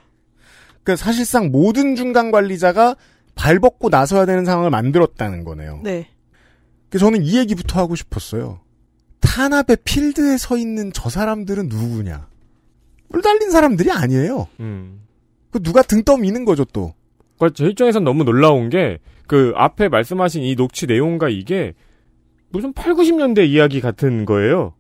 그러니까 0.83 0.97
사실상 0.97 1.53
모든 1.53 1.95
중간 1.95 2.33
관리자가 2.33 2.97
발벗고 3.37 3.91
나서야 3.91 4.27
되는 4.27 4.45
상황을 4.45 4.71
만들었다는 4.71 5.45
거네요. 5.45 5.81
네. 5.85 6.09
그래서 6.89 7.07
저는 7.07 7.23
이 7.23 7.37
얘기부터 7.39 7.79
하고 7.79 7.95
싶었어요. 7.95 8.59
탄압의 9.21 9.77
필드에 9.85 10.37
서 10.37 10.57
있는 10.57 10.91
저 10.93 11.09
사람들은 11.09 11.69
누구냐? 11.69 12.27
물 13.09 13.23
달린 13.23 13.53
사람들이 13.53 13.93
아니에요. 13.93 14.49
음. 14.59 15.03
그 15.51 15.63
누가 15.63 15.83
등 15.83 16.03
떠미는 16.05 16.45
거죠 16.45 16.65
또. 16.65 16.95
그러니까 17.39 17.55
제 17.55 17.67
입장에선 17.67 18.05
너무 18.05 18.25
놀라운 18.25 18.69
게 18.69 18.99
그 19.31 19.53
앞에 19.55 19.89
말씀하신 19.89 20.43
이 20.43 20.57
녹취 20.57 20.87
내용과 20.87 21.29
이게 21.29 21.75
무슨 22.49 22.73
8, 22.73 22.95
90년대 22.95 23.47
이야기 23.47 23.81
같은 23.81 24.25
거예요. 24.25 24.75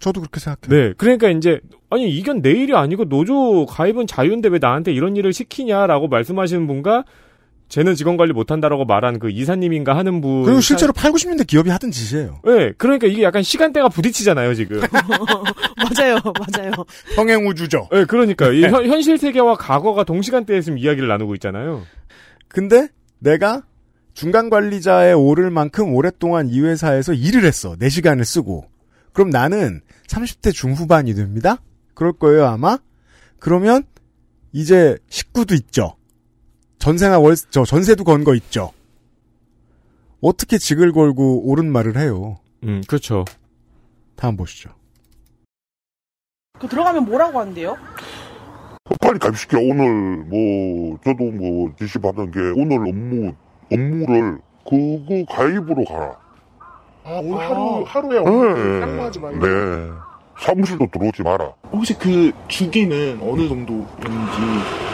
저도 0.00 0.20
그렇게 0.20 0.40
생각해요. 0.40 0.88
네. 0.88 0.94
그러니까 0.98 1.28
이제 1.28 1.60
아니 1.88 2.10
이건 2.10 2.42
내 2.42 2.50
일이 2.50 2.74
아니고 2.74 3.04
노조 3.04 3.64
가입은 3.64 4.08
자유인데 4.08 4.48
왜 4.48 4.58
나한테 4.58 4.92
이런 4.92 5.14
일을 5.14 5.32
시키냐라고 5.32 6.08
말씀하시는 6.08 6.66
분과 6.66 7.04
쟤는 7.72 7.94
직원 7.94 8.18
관리 8.18 8.34
못한다라고 8.34 8.84
말한 8.84 9.18
그 9.18 9.30
이사님인가 9.30 9.96
하는 9.96 10.20
분. 10.20 10.42
그리고 10.42 10.60
실제로 10.60 10.92
8, 10.92 11.10
90년대 11.10 11.46
기업이 11.46 11.70
하던 11.70 11.90
짓이에요. 11.90 12.42
네. 12.44 12.72
그러니까 12.76 13.06
이게 13.06 13.22
약간 13.22 13.42
시간대가 13.42 13.88
부딪히잖아요 13.88 14.52
지금. 14.52 14.82
맞아요, 15.80 16.18
맞아요. 16.22 16.72
평행우주죠. 17.16 17.88
네. 17.90 18.04
그러니까 18.04 18.50
이 18.50 18.60
현, 18.64 18.86
현실 18.86 19.16
세계와 19.16 19.56
과거가 19.56 20.04
동시간대에 20.04 20.60
지금 20.60 20.76
이야기를 20.76 21.08
나누고 21.08 21.34
있잖아요. 21.36 21.86
근데 22.48 22.88
내가 23.20 23.62
중간 24.12 24.50
관리자에 24.50 25.14
오를 25.14 25.48
만큼 25.48 25.94
오랫동안 25.94 26.50
이 26.50 26.60
회사에서 26.60 27.14
일을 27.14 27.46
했어. 27.46 27.74
4시간을 27.76 28.24
쓰고. 28.24 28.66
그럼 29.14 29.30
나는 29.30 29.80
30대 30.08 30.52
중후반이 30.52 31.14
됩니다? 31.14 31.56
그럴 31.94 32.12
거예요, 32.12 32.44
아마? 32.48 32.76
그러면 33.38 33.84
이제 34.52 34.98
식구도 35.08 35.54
있죠. 35.54 35.96
전세나 36.82 37.20
월, 37.20 37.36
저 37.50 37.64
전세도 37.64 38.02
건 38.02 38.24
거 38.24 38.34
있죠. 38.34 38.72
어떻게 40.20 40.58
직을 40.58 40.90
걸고 40.92 41.48
옳은 41.48 41.70
말을 41.70 41.96
해요. 41.96 42.38
음, 42.64 42.82
그렇죠. 42.88 43.24
다음 44.16 44.36
보시죠. 44.36 44.70
그 46.58 46.66
들어가면 46.66 47.04
뭐라고 47.04 47.38
한대요? 47.38 47.76
빨리 49.00 49.20
가입시켜. 49.20 49.58
오늘 49.58 50.24
뭐 50.24 50.98
저도 51.04 51.22
뭐 51.30 51.72
지시 51.78 51.98
받은 52.00 52.32
게 52.32 52.40
오늘 52.60 52.78
업무 52.88 53.32
업무를 53.72 54.38
그거 54.68 55.24
가입으로 55.32 55.84
가라. 55.84 56.16
아, 57.04 57.20
오늘 57.22 57.44
아. 57.44 57.50
하루, 57.50 57.84
하루에 57.86 58.18
네. 58.20 58.26
업무 58.28 58.80
쌍마하지 58.80 59.20
말고. 59.20 59.46
네. 59.46 59.90
사무실도 60.40 60.88
들어오지 60.92 61.22
마라. 61.22 61.52
혹시 61.72 61.96
그 61.96 62.32
주기는 62.48 63.20
어느 63.22 63.48
정도였는지. 63.48 64.91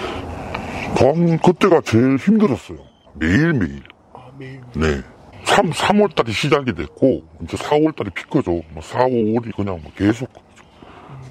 전 0.99 1.39
그때가 1.39 1.81
제일 1.83 2.17
힘들었어요. 2.17 2.79
매일매일. 3.15 3.85
아, 4.13 4.33
매일. 4.37 4.61
네. 4.75 5.01
3, 5.45 5.71
3월 5.71 6.13
달이 6.13 6.33
시작이 6.33 6.75
됐고, 6.75 7.23
이제 7.45 7.57
4월 7.57 7.95
달이 7.95 8.11
피크죠. 8.11 8.51
뭐 8.73 8.83
4, 8.83 9.05
5, 9.05 9.09
5이 9.09 9.55
그냥 9.55 9.81
뭐 9.81 9.93
계속. 9.97 10.29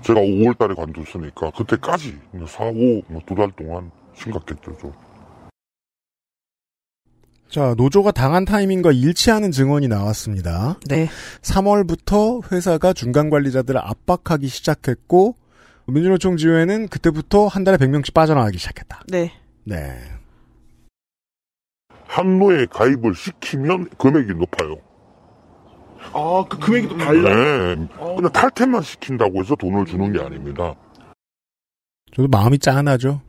제가 0.04 0.22
5월 0.22 0.58
달에 0.58 0.74
관뒀으니까, 0.74 1.52
그때까지, 1.52 2.18
4, 2.48 2.64
5, 2.64 3.02
뭐두 3.10 3.36
달 3.36 3.52
동안 3.58 3.92
심각했죠, 4.16 4.78
좀. 4.80 4.94
자, 7.50 7.74
노조가 7.76 8.12
당한 8.12 8.46
타이밍과 8.46 8.94
일치하는 8.94 9.52
증언이 9.52 9.90
나왔습니다. 9.90 10.80
네. 10.88 11.10
3월부터 11.42 12.50
회사가 12.54 12.94
중간 12.94 13.30
관리자들을 13.30 13.80
압박하기 13.82 14.48
시작했고 14.48 15.36
민주노총 15.88 16.38
지회는 16.38 16.88
그때부터 16.88 17.48
한 17.48 17.64
달에 17.64 17.78
100명씩 17.78 18.14
빠져나가기 18.14 18.58
시작했다. 18.58 19.04
네. 19.08 19.32
네. 19.68 20.00
한노에 22.06 22.68
가입을 22.68 23.14
시키면 23.14 23.90
금액이 23.98 24.34
높아요. 24.36 24.78
아, 26.14 26.46
그 26.50 26.58
금액이 26.58 26.88
또 26.88 26.98
달라. 26.98 27.76
네. 27.76 27.88
어. 27.98 28.16
그냥 28.16 28.32
탈퇴만 28.32 28.82
시킨다고 28.82 29.42
해서 29.42 29.56
돈을 29.56 29.86
주는 29.86 30.14
게 30.14 30.22
아닙니다. 30.22 30.74
저도 32.16 32.30
마음이 32.30 32.60
짠하죠. 32.60 33.22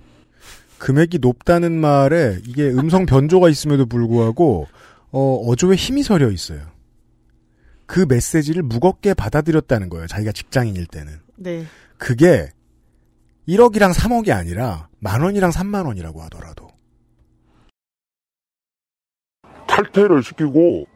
금액이 0.78 1.18
높다는 1.18 1.72
말에 1.72 2.38
이게 2.46 2.68
음성 2.70 3.04
변조가 3.04 3.48
있음에도 3.48 3.86
불구하고 3.86 4.68
어, 5.10 5.34
어조에 5.48 5.74
힘이 5.74 6.04
서려 6.04 6.30
있어요. 6.30 6.60
그 7.86 8.06
메시지를 8.08 8.62
무겁게 8.62 9.12
받아들였다는 9.12 9.88
거예요. 9.88 10.06
자기가 10.06 10.30
직장인일 10.30 10.86
때는. 10.86 11.14
네. 11.36 11.64
그게 11.96 12.50
1억이랑 13.48 13.92
3억이 13.92 14.30
아니라 14.30 14.87
만 15.00 15.22
원이랑 15.22 15.50
3만 15.50 15.86
원이라고 15.86 16.22
하더라도 16.22 16.68
탈퇴를 19.66 20.22
시키고 20.22 20.86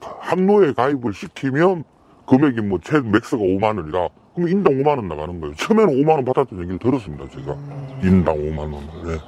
한노에 0.00 0.72
가입을 0.74 1.12
시키면 1.14 1.84
금액이 2.26 2.60
뭐 2.62 2.78
최 2.82 3.00
max가 3.00 3.42
5만 3.42 3.78
원이라 3.78 4.08
그럼 4.34 4.48
인당 4.50 4.74
5만 4.74 4.88
원 4.88 5.08
나가는 5.08 5.40
거예요. 5.40 5.54
처음에는 5.54 5.94
5만 5.94 6.08
원 6.10 6.24
받았던 6.26 6.58
얘기를 6.58 6.78
들었습니다. 6.78 7.26
제가 7.30 7.52
인당 8.02 8.36
5만 8.36 8.58
원. 8.74 8.86
네. 9.06 9.18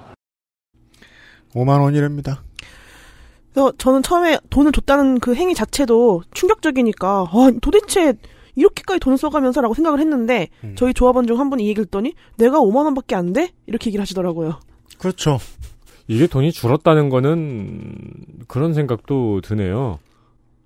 5만 1.54 1.80
원이랍니다. 1.80 2.42
그래서 3.54 3.72
저는 3.78 4.02
처음에 4.02 4.38
돈을 4.50 4.72
줬다는 4.72 5.20
그 5.20 5.34
행위 5.34 5.54
자체도 5.54 6.22
충격적이니까 6.34 7.08
아, 7.30 7.50
도대체 7.62 8.12
이렇게까지 8.58 9.00
돈을 9.00 9.16
써가면서라고 9.18 9.74
생각을 9.74 10.00
했는데 10.00 10.48
음. 10.64 10.74
저희 10.76 10.92
조합원 10.94 11.26
중 11.26 11.38
한 11.38 11.50
분이 11.50 11.64
이 11.64 11.68
얘기를 11.68 11.84
했더니 11.84 12.14
내가 12.36 12.58
5만 12.58 12.84
원밖에 12.84 13.14
안 13.14 13.32
돼? 13.32 13.50
이렇게 13.66 13.88
얘기를 13.90 14.02
하시더라고요. 14.02 14.58
그렇죠. 14.98 15.38
이게 16.08 16.26
돈이 16.26 16.52
줄었다는 16.52 17.08
거는 17.10 17.94
그런 18.48 18.74
생각도 18.74 19.40
드네요. 19.42 19.98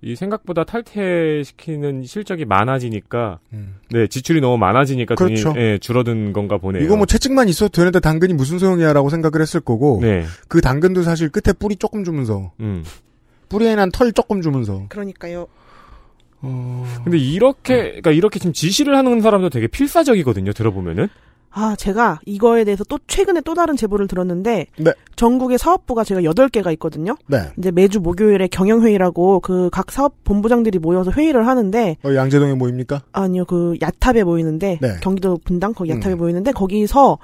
이 0.01 0.15
생각보다 0.15 0.63
탈퇴시키는 0.65 2.03
실적이 2.05 2.45
많아지니까 2.45 3.39
음. 3.53 3.75
네 3.89 4.07
지출이 4.07 4.41
너무 4.41 4.57
많아지니까 4.57 5.15
그렇죠. 5.15 5.53
돈이 5.53 5.59
예, 5.63 5.77
줄어든 5.77 6.33
건가 6.33 6.57
보네요. 6.57 6.83
이거 6.83 6.97
뭐 6.97 7.05
채찍만 7.05 7.47
있어도 7.49 7.69
되는데 7.69 7.99
당근이 7.99 8.33
무슨 8.33 8.59
소용이야라고 8.59 9.09
생각을 9.09 9.41
했을 9.41 9.59
거고 9.61 9.99
네, 10.01 10.25
그 10.49 10.59
당근도 10.61 11.03
사실 11.03 11.29
끝에 11.29 11.53
뿌리 11.53 11.75
조금 11.77 12.03
주면서 12.03 12.51
음. 12.59 12.83
뿌리에 13.49 13.75
난 13.75 13.91
털 13.91 14.11
조금 14.11 14.41
주면서 14.41 14.85
그러니까요. 14.89 15.47
어... 16.43 16.85
근데 17.03 17.17
이렇게 17.17 17.75
그러니까 17.83 18.11
이렇게 18.11 18.37
지금 18.39 18.53
지시를 18.53 18.95
하는 18.95 19.21
사람도 19.21 19.49
되게 19.49 19.67
필사적이거든요. 19.67 20.53
들어보면은 20.53 21.07
아, 21.55 21.75
제가 21.75 22.19
이거에 22.25 22.63
대해서 22.63 22.83
또 22.83 22.97
최근에 23.05 23.41
또 23.41 23.53
다른 23.53 23.77
제보를 23.77 24.07
들었는데 24.07 24.65
네. 24.75 24.91
전국에 25.15 25.59
사업부가 25.59 26.03
제가 26.03 26.21
8개가 26.21 26.71
있거든요. 26.73 27.15
네. 27.27 27.37
이제 27.59 27.69
매주 27.69 27.99
목요일에 27.99 28.47
경영 28.47 28.81
회의라고 28.81 29.39
그 29.39 29.69
각 29.71 29.91
사업 29.91 30.23
본부장들이 30.23 30.79
모여서 30.79 31.11
회의를 31.11 31.45
하는데 31.47 31.97
어, 32.03 32.15
양재동에 32.15 32.55
모입니까? 32.55 33.03
아니요 33.11 33.45
그 33.45 33.75
야탑에 33.81 34.23
모이는데 34.23 34.79
네. 34.81 34.95
경기도 35.01 35.37
분당 35.45 35.73
거기 35.73 35.91
야탑에 35.91 36.13
음. 36.13 36.17
모이는데 36.17 36.51
거기서 36.53 37.19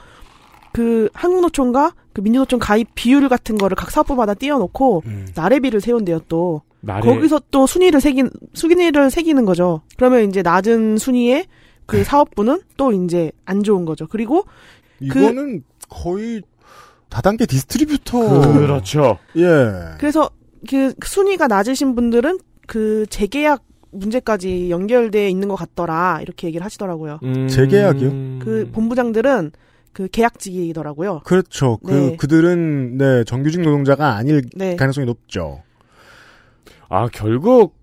그 0.71 1.09
한국노총과 1.13 1.93
그 2.13 2.21
민주노총 2.21 2.59
가입 2.59 2.87
비율 2.95 3.27
같은 3.29 3.57
거를 3.57 3.75
각 3.75 3.91
사업부마다 3.91 4.33
띄워놓고 4.33 5.03
음. 5.05 5.27
나래비를 5.35 5.81
세운대요 5.81 6.21
또 6.27 6.61
나래 6.81 7.01
거기서 7.01 7.41
또 7.51 7.67
순위를 7.67 8.01
매긴 8.01 8.29
순위를 8.53 9.09
매기는 9.09 9.45
거죠. 9.45 9.81
그러면 9.97 10.29
이제 10.29 10.41
낮은 10.41 10.97
순위의 10.97 11.45
그 11.85 12.03
사업부는 12.03 12.61
또 12.77 12.91
이제 12.91 13.31
안 13.45 13.63
좋은 13.63 13.85
거죠. 13.85 14.07
그리고 14.07 14.45
이거는 14.99 15.63
거의 15.89 16.41
다단계 17.09 17.45
distributor 17.47 18.53
그렇죠. 18.53 19.17
예. 19.35 19.95
그래서 19.97 20.29
그 20.69 20.93
순위가 21.03 21.47
낮으신 21.47 21.95
분들은 21.95 22.39
그 22.67 23.05
재계약 23.09 23.63
문제까지 23.91 24.69
연결돼 24.69 25.29
있는 25.29 25.47
것 25.47 25.55
같더라 25.55 26.19
이렇게 26.21 26.47
얘기를 26.47 26.63
하시더라고요. 26.63 27.19
음... 27.23 27.47
재계약이요? 27.47 28.09
그 28.39 28.69
본부장들은 28.71 29.51
그 29.93 30.07
계약직이더라고요. 30.07 31.21
그렇죠. 31.25 31.77
그 31.85 31.91
네. 31.91 32.15
그들은 32.17 32.97
네 32.97 33.23
정규직 33.23 33.61
노동자가 33.61 34.15
아닐 34.15 34.41
네, 34.55 34.75
가능성이 34.75 35.05
높죠. 35.07 35.63
아 36.89 37.07
결국 37.11 37.75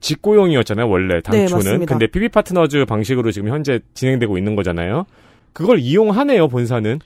직고용이었잖아요 0.00 0.88
원래 0.88 1.14
네, 1.16 1.20
당초는. 1.20 1.56
맞습니다. 1.64 1.92
근데 1.94 2.06
PB 2.06 2.28
파트너즈 2.30 2.84
방식으로 2.86 3.32
지금 3.32 3.48
현재 3.48 3.80
진행되고 3.94 4.38
있는 4.38 4.56
거잖아요. 4.56 5.04
그걸 5.52 5.78
이용하네요 5.78 6.48
본사는. 6.48 7.00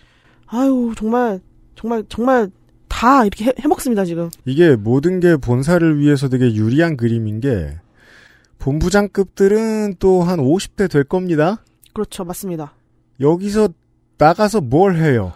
아유 0.47 0.93
정말 0.97 1.41
정말 1.75 2.05
정말 2.09 2.51
다 2.89 3.25
이렇게 3.25 3.47
해, 3.47 3.53
해먹습니다 3.61 4.05
지금. 4.05 4.31
이게 4.45 4.77
모든 4.77 5.19
게 5.21 5.37
본사를 5.37 5.99
위해서 5.99 6.29
되게 6.29 6.55
유리한 6.55 6.97
그림인 6.97 7.41
게 7.41 7.77
본부장급들은 8.59 9.95
또 9.99 10.23
한 10.23 10.39
50대 10.39 10.91
될 10.91 11.05
겁니다. 11.05 11.63
그렇죠 11.93 12.25
맞습니다. 12.25 12.75
여기서 13.21 13.69
나가서 14.25 14.63
뭘 14.63 14.97
해요? 14.97 15.35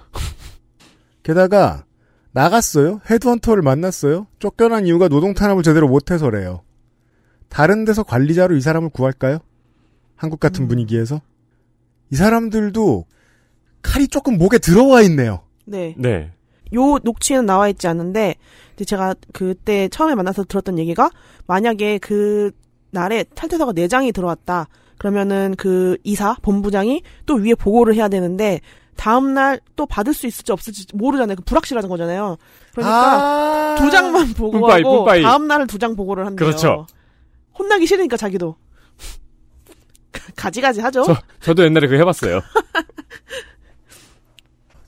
게다가 1.23 1.85
나갔어요. 2.33 3.03
헤드헌터를 3.11 3.63
만났어요. 3.63 4.27
쫓겨난 4.39 4.87
이유가 4.87 5.09
노동 5.09 5.35
탄압을 5.35 5.63
제대로 5.63 5.89
못해서래요. 5.89 6.63
다른 7.51 7.85
데서 7.85 8.03
관리자로 8.03 8.57
이 8.57 8.63
사람을 8.63 8.89
구할까요? 8.89 9.41
한국 10.17 10.41
같은 10.41 10.65
음. 10.65 10.69
분위기에서 10.69 11.21
이 12.11 12.17
사람들도 12.17 13.05
칼이 13.83 14.09
조금 14.09 14.39
목에 14.39 14.57
들어와 14.57 15.03
있네요. 15.03 15.43
네. 15.67 15.95
네. 15.99 16.33
요 16.75 16.99
녹취에는 17.03 17.45
나와 17.45 17.69
있지 17.69 17.89
않은데 17.89 18.37
제가 18.87 19.15
그때 19.35 19.89
처음에 19.89 20.15
만나서 20.15 20.45
들었던 20.45 20.79
얘기가 20.79 21.11
만약에 21.47 21.99
그 21.99 22.53
날에 22.91 23.25
탈퇴서가 23.35 23.73
4장이 23.73 24.15
들어왔다. 24.15 24.69
그러면은 24.99 25.55
그 25.57 25.97
이사 26.05 26.35
본부장이 26.43 27.03
또 27.27 27.35
위에 27.37 27.55
보고를 27.55 27.95
해야 27.95 28.09
되는데 28.09 28.61
다음 28.97 29.33
날 29.35 29.61
또 29.77 29.87
받을 29.87 30.13
수 30.13 30.27
있을지 30.27 30.51
없을지 30.51 30.87
모르잖아요. 30.93 31.37
그 31.37 31.43
불확실하다는 31.45 31.89
거잖아요. 31.89 32.37
그러니까 32.73 32.95
아~ 32.95 33.77
두 33.79 33.89
장만 33.91 34.33
보고하고 34.35 34.99
뿜빠이. 35.05 35.23
다음 35.23 35.47
날을 35.47 35.69
두 35.69 35.79
장 35.79 35.95
보고를 35.95 36.27
한대요. 36.27 36.45
그렇죠. 36.49 36.87
혼나기 37.57 37.87
싫으니까 37.87 38.17
자기도 38.17 38.57
가지가지 40.37 40.81
하죠. 40.81 41.05
저 41.05 41.17
저도 41.41 41.63
옛날에 41.65 41.87
그거 41.87 41.99
해봤어요. 41.99 42.41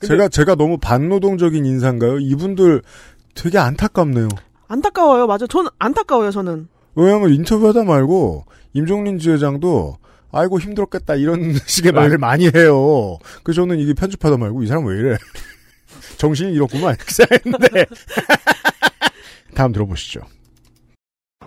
제가 0.05 0.27
제가 0.29 0.55
너무 0.55 0.77
반노동적인 0.77 1.65
인사인가요? 1.65 2.19
이분들 2.19 2.81
되게 3.35 3.57
안타깝네요. 3.59 4.27
안타까워요. 4.67 5.27
맞아. 5.27 5.45
저는 5.47 5.69
안타까워요. 5.79 6.31
저는. 6.31 6.67
왜냐하면 6.95 7.33
인터뷰하다 7.33 7.83
말고 7.83 8.45
임종린 8.73 9.19
지회장도 9.19 9.97
아이고 10.31 10.59
힘들었겠다 10.59 11.15
이런 11.15 11.53
식의 11.65 11.91
말을 11.91 12.17
많이 12.17 12.49
해요. 12.53 13.17
그래서 13.43 13.61
저는 13.61 13.79
이게 13.79 13.93
편집하다 13.93 14.37
말고 14.37 14.63
이 14.63 14.67
사람 14.67 14.85
왜 14.85 14.97
이래? 14.97 15.17
정신이 16.17 16.53
이렇구만 16.53 16.95
이렇게 16.95 17.11
생각했는데 17.11 17.85
다음 19.55 19.71
들어보시죠. 19.71 20.21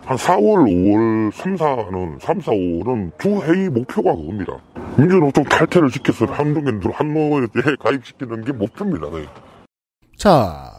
한 0.05 0.19
4월, 0.19 0.67
5월, 0.67 1.33
3, 1.33 1.57
4는, 1.57 2.21
3, 2.21 2.41
4, 2.43 2.53
5는 2.53 3.17
두 3.17 3.41
회의 3.43 3.71
목표가 3.71 4.15
그겁니다. 4.15 4.59
민주노총 4.99 5.45
탈퇴를 5.45 5.91
시켜서 5.91 6.27
한동현들 6.27 6.91
한노에 6.91 7.47
가입시키는 7.81 8.45
게 8.45 8.53
목표입니다. 8.53 9.09
네. 9.11 9.27
자, 10.19 10.74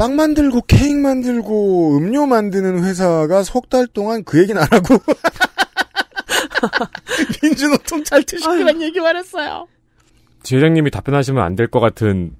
빵 0.00 0.16
만들고 0.16 0.62
케이크 0.62 0.94
만들고 0.98 1.98
음료 1.98 2.24
만드는 2.24 2.82
회사가 2.84 3.42
석 3.42 3.68
달 3.68 3.86
동안 3.86 4.24
그 4.24 4.40
얘기는 4.40 4.58
안 4.60 4.66
하고 4.72 4.96
민주노총 7.42 8.02
탈퇴시키란 8.04 8.80
얘기만 8.80 9.14
했어요. 9.16 9.66
지회장님이 10.42 10.90
답변하시면 10.90 11.42
안 11.44 11.54
될 11.54 11.66
것 11.68 11.80
같은 11.80 12.34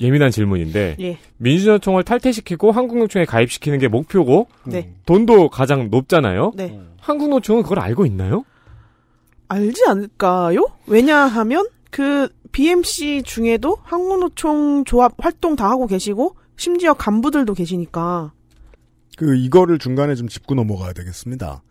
예민한 0.00 0.30
질문인데 0.30 0.96
예. 1.00 1.18
민주노총을 1.38 2.04
탈퇴시키고 2.04 2.70
한국노총에 2.70 3.24
가입시키는 3.24 3.80
게 3.80 3.88
목표고 3.88 4.46
네. 4.64 4.94
돈도 5.04 5.48
가장 5.50 5.90
높잖아요. 5.90 6.52
네. 6.54 6.78
한국노총은 7.00 7.64
그걸 7.64 7.80
알고 7.80 8.06
있나요? 8.06 8.44
알지 9.48 9.82
않을까요? 9.88 10.64
왜냐하면 10.86 11.66
그 11.90 12.28
BMC 12.52 13.24
중에도 13.26 13.78
한국노총 13.82 14.84
조합 14.84 15.14
활동 15.18 15.56
다 15.56 15.68
하고 15.68 15.88
계시고 15.88 16.36
심지어 16.60 16.92
간부들도 16.92 17.54
계시니까 17.54 18.32
그 19.16 19.34
이거를 19.34 19.78
중간에 19.78 20.14
좀 20.14 20.28
짚고 20.28 20.54
넘어가야 20.54 20.92
되겠습니다. 20.92 21.62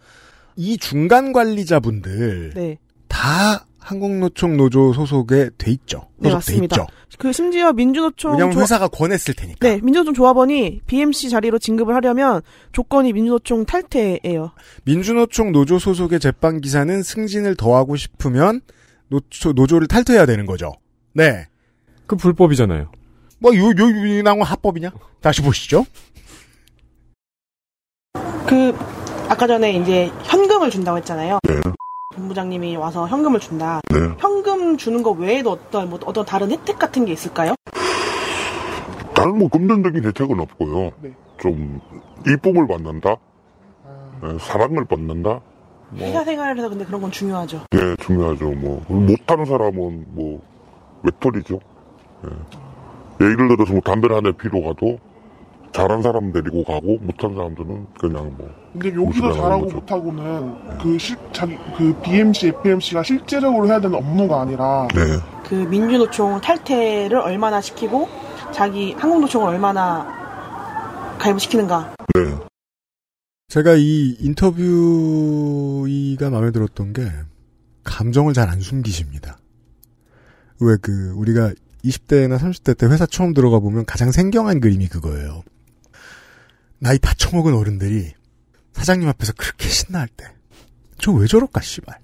이 0.56 0.80
중간 0.80 1.32
관리자분들 1.32 2.54
네. 2.56 2.80
다 3.08 3.68
한국노총 3.78 4.58
노조 4.58 4.92
소속에 4.94 5.52
돼 5.60 5.70
있죠. 5.74 6.08
네, 6.18 6.34
맞습니다. 6.34 6.76
있죠. 6.76 6.88
그 7.20 7.32
심지어 7.32 7.72
민주노총 7.72 8.32
왜냐하면 8.32 8.54
조합- 8.54 8.64
회사가 8.64 8.88
권했을 8.88 9.36
테니까. 9.36 9.60
네, 9.68 9.80
민주노총 9.84 10.16
조합원이 10.16 10.82
BMC 10.88 11.30
자리로 11.30 11.60
진급을 11.60 11.94
하려면 11.94 12.42
조건이 12.72 13.14
민주노총 13.14 13.66
탈퇴예요. 13.66 14.54
민주노총 14.86 15.52
노조 15.52 15.78
소속의 15.78 16.20
제빵 16.20 16.62
기사는 16.62 17.04
승진을 17.04 17.56
더 17.58 17.76
하고 17.76 17.96
싶으면 17.96 18.62
노조, 19.10 19.54
노조를 19.54 19.88
탈퇴해야 19.88 20.26
되는 20.26 20.48
거죠. 20.48 20.74
네. 21.14 21.46
그 22.08 22.16
불법이잖아요. 22.16 22.92
뭐, 23.40 23.56
요, 23.56 23.68
요, 23.68 24.18
요, 24.18 24.24
나온 24.24 24.40
건 24.40 24.48
합법이냐? 24.48 24.92
다시 25.22 25.42
보시죠. 25.42 25.86
그 28.46 28.76
아까 29.30 29.48
전에 29.48 29.74
이제 29.74 30.12
현금을 30.24 30.70
준다고 30.70 30.98
했잖아요. 30.98 31.40
본부장님이 32.16 32.76
와서 32.76 33.08
현금을 33.08 33.40
준다. 33.40 33.80
네. 33.90 34.00
현금 34.18 34.76
주는 34.78 35.04
거 35.04 35.12
외에도 35.12 35.52
어떤 35.52 35.90
뭐 35.90 36.00
어떤 36.06 36.26
다른 36.26 36.52
혜택 36.52 36.78
같은 36.80 37.06
게 37.06 37.14
있을까요? 37.14 37.56
다른 39.14 39.38
뭐 39.38 39.48
금전적인 39.50 40.04
혜택은 40.04 40.40
없고요. 40.40 40.92
네. 41.02 41.14
좀 41.40 41.80
이쁨을 42.28 42.68
받는다, 42.68 43.16
네, 44.22 44.38
사랑을 44.40 44.84
받는다. 44.86 45.40
회사 45.96 46.24
생활에서 46.24 46.70
근데 46.70 46.86
그런 46.86 47.02
건 47.02 47.12
중요하죠. 47.12 47.62
예, 47.74 47.96
중요하죠. 48.04 48.52
뭐 48.52 48.84
못하는 48.90 49.46
사람은 49.46 50.06
뭐 50.10 50.42
외톨이죠. 51.04 51.60
예. 52.26 52.30
예를 53.22 53.48
들어서 53.50 53.74
뭐 53.74 53.82
담배를 53.82 54.16
한 54.16 54.24
대 54.24 54.32
피러 54.38 54.62
가도 54.62 54.98
잘한 55.72 56.02
사람 56.02 56.32
데리고 56.32 56.64
가고 56.64 56.98
못한 57.02 57.36
사람들은 57.36 57.88
그냥 58.00 58.34
뭐 58.38 58.50
근데 58.74 58.94
여기서 58.96 59.34
잘하고 59.34 59.64
거죠. 59.66 59.76
못하고는 59.76 60.78
그 60.80 60.98
실, 60.98 61.16
자기, 61.32 61.58
그 61.78 61.94
BMC, 62.02 62.48
FMC가 62.48 63.04
실제적으로 63.04 63.68
해야 63.68 63.80
되는 63.80 63.96
업무가 63.98 64.42
아니라 64.42 64.88
네. 64.96 65.02
그 65.48 65.54
민주노총 65.56 66.42
탈퇴를 66.42 67.18
얼마나 67.20 67.62
시키고 67.62 68.08
자기 68.52 68.94
한국노총을 68.94 69.48
얼마나 69.48 71.18
가입을 71.20 71.40
시키는가. 71.40 71.94
네. 72.16 72.36
제가 73.50 73.74
이 73.76 74.16
인터뷰이가 74.20 76.30
마음에 76.30 76.52
들었던 76.52 76.94
게 76.94 77.04
감정을 77.84 78.34
잘 78.34 78.50
안 78.50 78.60
숨기십니다. 78.60 79.38
왜 80.62 80.76
그 80.82 81.14
우리가 81.16 81.52
20대나 81.84 82.38
30대 82.38 82.78
때 82.78 82.86
회사 82.88 83.06
처음 83.06 83.34
들어가 83.34 83.60
보면 83.60 83.86
가장 83.86 84.12
생경한 84.12 84.60
그림이 84.60 84.88
그거예요. 84.88 85.44
나이 86.80 86.98
다 87.00 87.14
처먹은 87.14 87.54
어른들이 87.54 88.14
사장님 88.74 89.08
앞에서 89.08 89.34
그렇게 89.34 89.68
신나할 89.68 90.08
때. 90.10 90.26
저 91.00 91.12
왜 91.14 91.28
저럴까 91.28 91.62
씨발. 91.62 91.98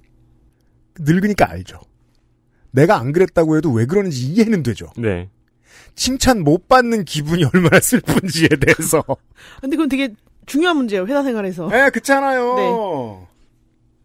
늙으니까 1.00 1.50
알죠. 1.50 1.80
내가 2.72 2.98
안 3.00 3.12
그랬다고 3.12 3.58
해도 3.58 3.72
왜 3.72 3.86
그러는지 3.86 4.26
이해는 4.28 4.64
되죠. 4.64 4.92
네. 4.98 5.30
칭찬 5.96 6.42
못 6.44 6.68
받는 6.68 7.06
기분이 7.06 7.44
얼마나 7.54 7.80
슬픈지에 7.80 8.50
대해서. 8.62 9.04
근데 9.62 9.76
그건 9.76 9.90
되게 9.90 10.14
중요한 10.46 10.78
문제예요. 10.78 11.06
회사 11.08 11.24
생활에서. 11.24 11.70
예, 11.74 11.90
그렇잖아요. 11.90 12.56
네. 12.56 13.28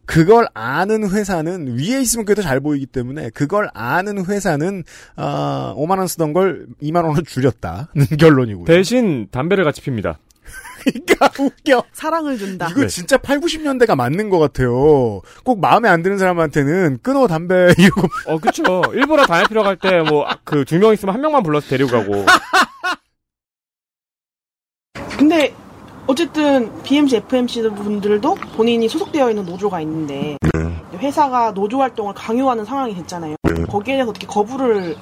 그걸 0.05 0.47
아는 0.53 1.09
회사는 1.09 1.77
위에 1.77 2.01
있으면 2.01 2.25
그래도 2.25 2.41
잘 2.41 2.59
보이기 2.59 2.85
때문에 2.85 3.29
그걸 3.29 3.69
아는 3.73 4.25
회사는 4.25 4.83
아 5.15 5.73
5만 5.77 5.97
원 5.99 6.07
쓰던 6.07 6.33
걸 6.33 6.67
2만 6.81 7.05
원으로 7.05 7.23
줄였다는 7.23 7.85
결론이고요. 8.19 8.65
대신 8.65 9.27
담배를 9.31 9.63
같이 9.63 9.81
핍니다. 9.81 10.19
그러니까 10.83 11.29
웃겨. 11.39 11.83
사랑을 11.93 12.37
준다. 12.39 12.67
이거 12.71 12.81
네. 12.81 12.87
진짜 12.87 13.15
8, 13.17 13.39
90년대가 13.39 13.95
맞는 13.95 14.29
것 14.31 14.39
같아요. 14.39 15.21
꼭 15.45 15.59
마음에 15.61 15.87
안 15.87 16.01
드는 16.01 16.17
사람한테는 16.17 16.97
끊어 17.03 17.27
담배 17.27 17.71
이러고 17.77 18.07
어, 18.25 18.39
그쵸. 18.39 18.81
일부러 18.93 19.25
담배 19.27 19.47
피러 19.47 19.61
갈 19.63 19.77
때, 19.77 20.01
뭐, 20.01 20.25
그 20.43 20.65
두 20.65 20.79
명 20.79 20.91
있으면 20.93 21.13
한 21.13 21.21
명만 21.21 21.43
불러서 21.43 21.69
데리고 21.69 21.91
가고. 21.91 22.25
근데 25.17 25.53
어쨌든 26.11 26.69
BMC, 26.83 27.15
FMC 27.15 27.61
분들도 27.69 28.35
본인이 28.57 28.89
소속되어 28.89 29.29
있는 29.29 29.45
노조가 29.45 29.79
있는데 29.79 30.35
네. 30.53 30.97
회사가 30.97 31.53
노조 31.53 31.79
활동을 31.79 32.13
강요하는 32.13 32.65
상황이 32.65 32.93
됐잖아요. 32.93 33.37
네. 33.43 33.63
거기에 33.63 33.93
대해서 33.95 34.09
어떻게 34.09 34.27
거부를 34.27 34.97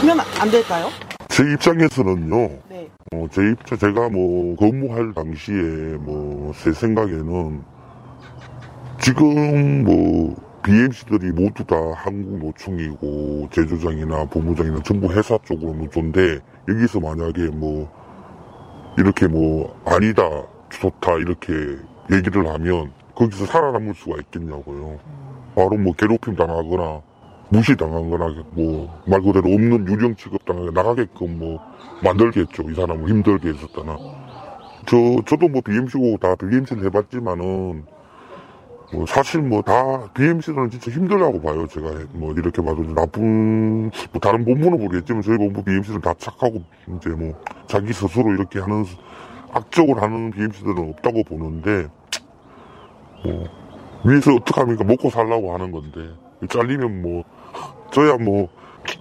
하면 0.00 0.20
안 0.40 0.50
될까요? 0.52 0.86
제 1.26 1.42
입장에서는요. 1.52 2.36
네. 2.68 2.88
어, 3.12 3.26
제 3.32 3.42
입장 3.50 3.76
제가 3.76 4.08
뭐 4.10 4.54
근무할 4.56 5.12
당시에 5.14 5.96
뭐 5.98 6.52
제 6.62 6.72
생각에는 6.72 7.62
지금 9.00 9.82
뭐 9.84 10.36
BMC들이 10.62 11.32
모두 11.32 11.64
다 11.64 11.74
한국 11.96 12.38
노총이고 12.38 13.48
제조장이나 13.50 14.26
본부장이나 14.26 14.80
전부 14.84 15.12
회사 15.12 15.36
쪽으로 15.44 15.74
노조인데 15.74 16.38
여기서 16.68 17.00
만약에 17.00 17.48
뭐 17.52 17.90
이렇게 18.98 19.28
뭐 19.28 19.80
아니다 19.86 20.22
좋다 20.70 21.14
이렇게 21.18 21.52
얘기를 22.12 22.48
하면 22.48 22.92
거기서 23.14 23.46
살아남을 23.46 23.94
수가 23.94 24.16
있겠냐고요. 24.22 24.98
바로 25.54 25.70
뭐 25.76 25.92
괴롭힘 25.94 26.36
당하거나 26.36 27.02
무시당하거나 27.50 28.44
뭐 28.52 29.02
말 29.06 29.22
그대로 29.22 29.48
없는 29.54 29.86
유령 29.88 30.16
취급 30.16 30.44
당하게 30.44 30.70
나가게끔 30.72 31.38
뭐 31.38 31.60
만들겠죠. 32.02 32.70
이 32.70 32.74
사람을 32.74 33.08
힘들게 33.08 33.48
했었다나. 33.50 33.96
저 34.86 34.96
저도 35.26 35.48
뭐 35.48 35.60
BMC고 35.62 36.18
다 36.18 36.34
BMC를 36.36 36.84
해봤지만은 36.86 37.84
뭐 38.92 39.04
사실 39.06 39.42
뭐 39.42 39.60
다 39.62 40.10
BMC는 40.14 40.70
진짜 40.70 40.90
힘들다고 40.90 41.40
봐요. 41.42 41.66
제가 41.66 41.90
뭐 42.12 42.32
이렇게 42.32 42.62
봐도 42.62 42.82
나쁜 42.94 43.90
뭐 44.12 44.20
다른 44.20 44.44
본부는 44.44 44.78
모르겠지만 44.80 45.22
저희 45.22 45.36
본부 45.36 45.62
BMC는 45.62 46.00
다 46.00 46.14
착하고 46.16 46.62
이제 46.96 47.10
뭐 47.10 47.34
자기 47.66 47.92
스스로 47.92 48.32
이렇게 48.32 48.60
하는 48.60 48.84
악적으로 49.52 50.00
하는 50.00 50.30
BMC들은 50.30 50.90
없다고 50.90 51.22
보는데 51.24 51.88
뭐 53.24 53.44
위에서 54.04 54.34
어떻게 54.34 54.60
합니까? 54.60 54.84
먹고 54.84 55.10
살라고 55.10 55.52
하는 55.52 55.70
건데 55.70 56.08
잘리면 56.48 57.02
뭐 57.02 57.24
저야 57.92 58.16
뭐 58.16 58.48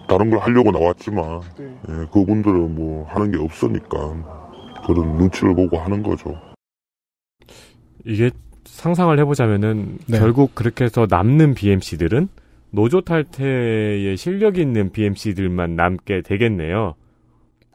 다른 0.09 0.29
걸 0.29 0.39
하려고 0.39 0.71
나왔지만 0.71 1.41
네. 1.57 1.77
예, 1.89 1.93
그분들은 2.11 2.75
뭐 2.75 3.05
하는 3.07 3.31
게 3.31 3.37
없으니까 3.37 3.95
그런 4.85 5.17
눈치를 5.17 5.55
보고 5.55 5.77
하는 5.77 6.03
거죠. 6.03 6.35
이게 8.05 8.31
상상을 8.77 9.19
해보자면은, 9.19 9.97
네. 10.05 10.19
결국 10.19 10.53
그렇게 10.53 10.85
해서 10.85 11.07
남는 11.09 11.55
BMC들은 11.55 12.29
노조 12.69 13.01
탈퇴에 13.01 14.15
실력 14.15 14.59
있는 14.59 14.91
BMC들만 14.91 15.75
남게 15.75 16.21
되겠네요. 16.21 16.93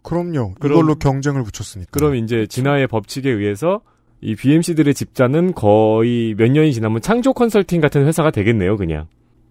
그럼요. 0.04 0.54
그럼- 0.60 0.78
이걸로 0.78 0.94
경쟁을 0.94 1.42
붙였으니까. 1.42 1.90
그럼 1.90 2.14
이제 2.14 2.46
진화의 2.46 2.86
법칙에 2.86 3.28
의해서 3.28 3.80
이 4.20 4.36
BMC들의 4.36 4.94
집단은 4.94 5.54
거의 5.54 6.34
몇 6.36 6.48
년이 6.52 6.72
지나면 6.72 7.00
창조 7.02 7.32
컨설팅 7.32 7.80
같은 7.80 8.06
회사가 8.06 8.30
되겠네요, 8.30 8.76
그냥. 8.76 9.06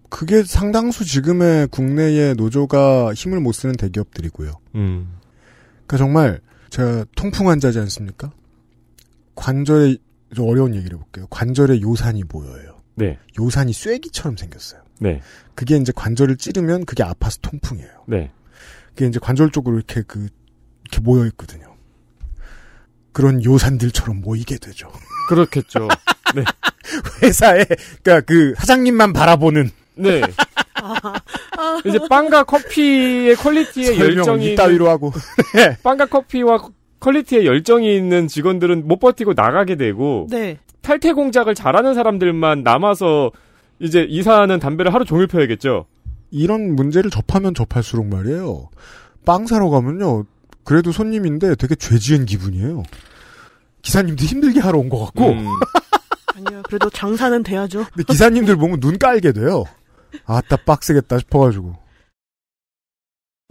그게 0.08 0.42
상당수 0.42 1.04
지금의 1.04 1.68
국내의 1.68 2.34
노조가 2.36 3.12
힘을 3.14 3.40
못 3.40 3.52
쓰는 3.52 3.74
대기업들이고요. 3.76 4.52
음. 4.76 5.12
그러니까 5.86 5.96
정말 5.98 6.40
제가 6.70 7.04
통풍 7.14 7.48
환자지 7.50 7.78
않습니까? 7.80 8.32
관절에 9.34 9.96
좀 10.34 10.48
어려운 10.48 10.74
얘기를 10.74 10.96
해볼게요. 10.98 11.26
관절에 11.28 11.80
요산이 11.80 12.24
보여요. 12.24 12.78
네, 12.94 13.18
요산이 13.38 13.72
쐐기처럼 13.72 14.36
생겼어요. 14.36 14.82
네, 15.00 15.20
그게 15.54 15.76
이제 15.76 15.92
관절을 15.94 16.36
찌르면 16.36 16.84
그게 16.84 17.02
아파서 17.02 17.38
통풍이에요. 17.42 18.04
네. 18.06 18.30
그게 18.90 19.06
이제 19.06 19.18
관절 19.20 19.50
쪽으로 19.50 19.76
이렇게 19.76 20.02
그 20.02 20.28
이렇게 20.82 21.00
모여 21.00 21.26
있거든요. 21.26 21.74
그런 23.12 23.42
요산들처럼 23.44 24.20
모이게 24.20 24.58
되죠. 24.58 24.90
그렇겠죠. 25.28 25.88
회사에 27.22 27.64
그러니까 28.02 28.20
그 28.26 28.54
사장님만 28.56 29.12
바라보는 29.12 29.70
네. 29.94 30.22
이제 31.84 31.98
빵과 32.08 32.44
커피의 32.44 33.36
quality에 33.36 33.86
설명을 33.86 34.16
열정이 34.16 34.52
이따위로 34.52 34.88
하고. 34.88 35.12
빵과 35.82 36.06
커피와 36.06 36.58
quality에 37.02 37.44
열정이 37.44 37.96
있는 37.96 38.28
직원들은 38.28 38.86
못 38.86 39.00
버티고 39.00 39.32
나가게 39.34 39.74
되고 39.76 40.28
네. 40.30 40.58
탈퇴 40.82 41.12
공작을 41.12 41.54
잘하는 41.56 41.94
사람들만 41.94 42.62
남아서 42.62 43.32
이제 43.80 44.06
이사하는 44.08 44.60
담배를 44.60 44.94
하루 44.94 45.04
종일 45.04 45.26
펴야겠죠. 45.26 45.86
이런 46.30 46.76
문제를 46.76 47.10
접하면 47.10 47.54
접할수록 47.54 48.06
말이에요. 48.06 48.68
빵 49.26 49.46
사러 49.48 49.68
가면요. 49.68 50.24
그래도 50.64 50.92
손님인데 50.92 51.56
되게 51.56 51.74
죄 51.74 51.98
지은 51.98 52.24
기분이에요. 52.24 52.84
기사님도 53.82 54.24
힘들게 54.24 54.60
하러 54.60 54.78
온 54.78 54.88
것 54.88 55.00
같고, 55.06 55.30
음. 55.30 55.44
아니요. 56.36 56.62
그래도 56.64 56.88
장사는 56.88 57.42
돼야죠. 57.42 57.84
근데 57.92 58.04
기사님들 58.04 58.54
보면 58.56 58.78
눈 58.78 58.96
깔게 58.96 59.32
돼요. 59.32 59.64
아따 60.24 60.58
빡세겠다 60.64 61.18
싶어가지고. 61.18 61.74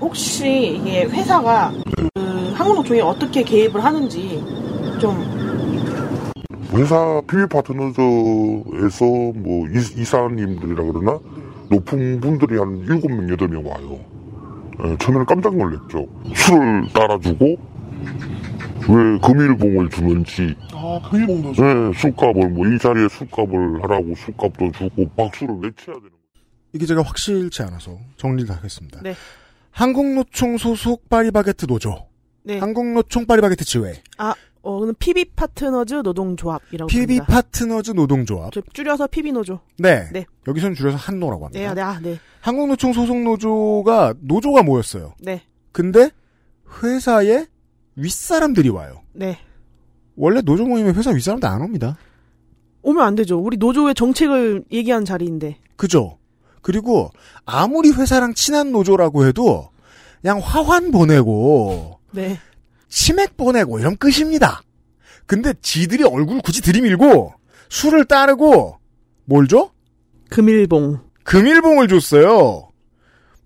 혹시 0.01 0.77
이게 0.79 1.03
회사가 1.03 1.73
그 2.15 2.30
한국노총이 2.61 3.01
어떻게 3.01 3.41
개입을 3.43 3.83
하는지 3.83 4.43
좀 4.99 5.17
회사 6.73 7.19
PB 7.27 7.47
파트너즈에서 7.49 9.05
뭐 9.35 9.67
이, 9.67 10.03
사님들이라 10.05 10.83
그러나 10.83 11.19
높은 11.69 12.19
분들이 12.21 12.57
한 12.59 12.85
7명, 12.85 13.35
8명 13.35 13.65
와요. 13.65 13.99
예, 14.83 14.97
처음에는 14.97 15.25
깜짝 15.25 15.55
놀랐죠. 15.55 16.05
술을 16.35 16.87
따라주고 16.93 17.45
왜 18.89 19.19
금일봉을 19.19 19.89
주는지 19.89 20.55
아, 20.73 20.99
금일봉도 21.09 21.53
죠 21.53 21.63
예, 21.65 21.91
술값을 21.97 22.49
뭐 22.49 22.67
이 22.67 22.77
자리에 22.77 23.07
술값을 23.09 23.83
하라고 23.83 24.13
술값도 24.15 24.71
주고 24.71 25.09
박수를 25.17 25.55
외쳐야 25.61 25.95
되는 25.95 26.09
거예요. 26.09 26.21
이게 26.73 26.85
제가 26.85 27.01
확실치 27.01 27.63
않아서 27.63 27.97
정리를 28.17 28.53
하겠습니다. 28.55 29.01
네. 29.03 29.13
한국노총 29.71 30.57
소속 30.57 31.09
파리바게트 31.09 31.65
노조. 31.65 32.10
네. 32.43 32.59
한국노총 32.59 33.25
파리바게트 33.25 33.65
지회. 33.65 34.01
어, 34.63 34.79
그는 34.79 34.93
PB 34.99 35.25
파트너즈 35.35 35.95
노동조합이라고 35.95 36.87
PB 36.87 37.17
합니다. 37.17 37.25
파트너즈 37.33 37.91
노동조합. 37.91 38.51
저 38.53 38.61
줄여서 38.73 39.07
PB 39.07 39.31
노조. 39.31 39.59
네. 39.77 40.07
네. 40.11 40.25
여기선 40.47 40.75
줄여서 40.75 40.97
한노라고 40.97 41.45
합니다. 41.45 41.67
네, 41.69 41.73
네, 41.73 41.81
아, 41.81 41.99
네. 41.99 42.19
한국노총 42.41 42.93
소속 42.93 43.17
노조가 43.21 44.15
노조가 44.19 44.63
모였어요. 44.63 45.13
네. 45.19 45.43
근데 45.71 46.11
회사에 46.83 47.47
윗사람들이 47.95 48.69
와요. 48.69 49.01
네. 49.13 49.39
원래 50.15 50.41
노조 50.41 50.65
모임에 50.65 50.91
회사 50.91 51.09
윗사람들 51.11 51.47
안 51.47 51.61
옵니다. 51.61 51.97
오면 52.83 53.03
안 53.03 53.15
되죠. 53.15 53.39
우리 53.39 53.57
노조의 53.57 53.95
정책을 53.95 54.65
얘기한 54.71 55.05
자리인데. 55.05 55.57
그죠? 55.75 56.17
그리고 56.61 57.09
아무리 57.45 57.91
회사랑 57.91 58.33
친한 58.33 58.71
노조라고 58.71 59.25
해도 59.25 59.69
그냥 60.21 60.39
화환 60.39 60.91
보내고 60.91 61.99
네. 62.11 62.37
치맥 62.89 63.37
보내고 63.37 63.79
이런 63.79 63.95
끝입니다. 63.97 64.61
근데 65.25 65.53
지들이 65.61 66.03
얼굴 66.03 66.41
굳이 66.41 66.61
들이밀고 66.61 67.33
술을 67.69 68.05
따르고 68.05 68.77
뭘 69.25 69.47
줘? 69.47 69.71
금일봉. 70.29 70.99
금일봉을 71.23 71.87
줬어요. 71.87 72.69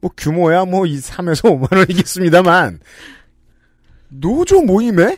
뭐 0.02 0.12
규모야 0.18 0.66
뭐 0.66 0.86
이 0.86 0.98
3에서 0.98 1.44
5만 1.44 1.76
원이겠습니다만 1.78 2.80
노조 4.10 4.62
모임에 4.62 5.18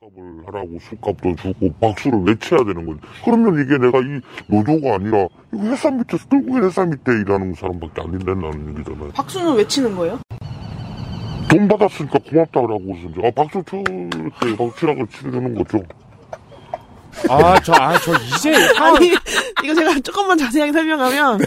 술값을 0.00 0.46
하라고 0.46 0.78
술값도 0.80 1.36
주고 1.36 1.72
박수를 1.80 2.20
외쳐야 2.24 2.64
되는 2.64 2.84
거지. 2.86 3.00
그러면 3.24 3.62
이게 3.64 3.78
내가 3.78 3.98
이 4.00 4.20
노조가 4.48 4.94
아니라 4.96 5.26
이 5.54 5.58
회사 5.68 5.90
밑에서 5.90 6.26
뚫고 6.28 6.58
회사 6.64 6.84
밑에 6.84 7.12
일하는 7.20 7.54
사람밖에 7.54 8.00
안 8.02 8.10
된다는 8.18 8.74
얘기잖아요. 8.74 9.12
박수는 9.12 9.54
외치는 9.56 9.96
거예요? 9.96 10.18
돈 11.48 11.68
받았으니까 11.68 12.18
고맙다라고 12.18 12.82
이제 13.10 13.26
아 13.26 13.30
박수 13.30 13.62
칠때 13.64 14.56
박수 14.56 14.78
치라고 14.78 15.06
치는 15.06 15.54
거죠. 15.54 15.82
아, 17.28 17.58
저, 17.60 17.72
아, 17.72 17.98
저 17.98 18.12
이제 18.14 18.54
아니, 18.78 19.08
이거 19.64 19.74
제가 19.74 19.98
조금만 20.00 20.38
자세하게 20.38 20.72
설명하면, 20.72 21.40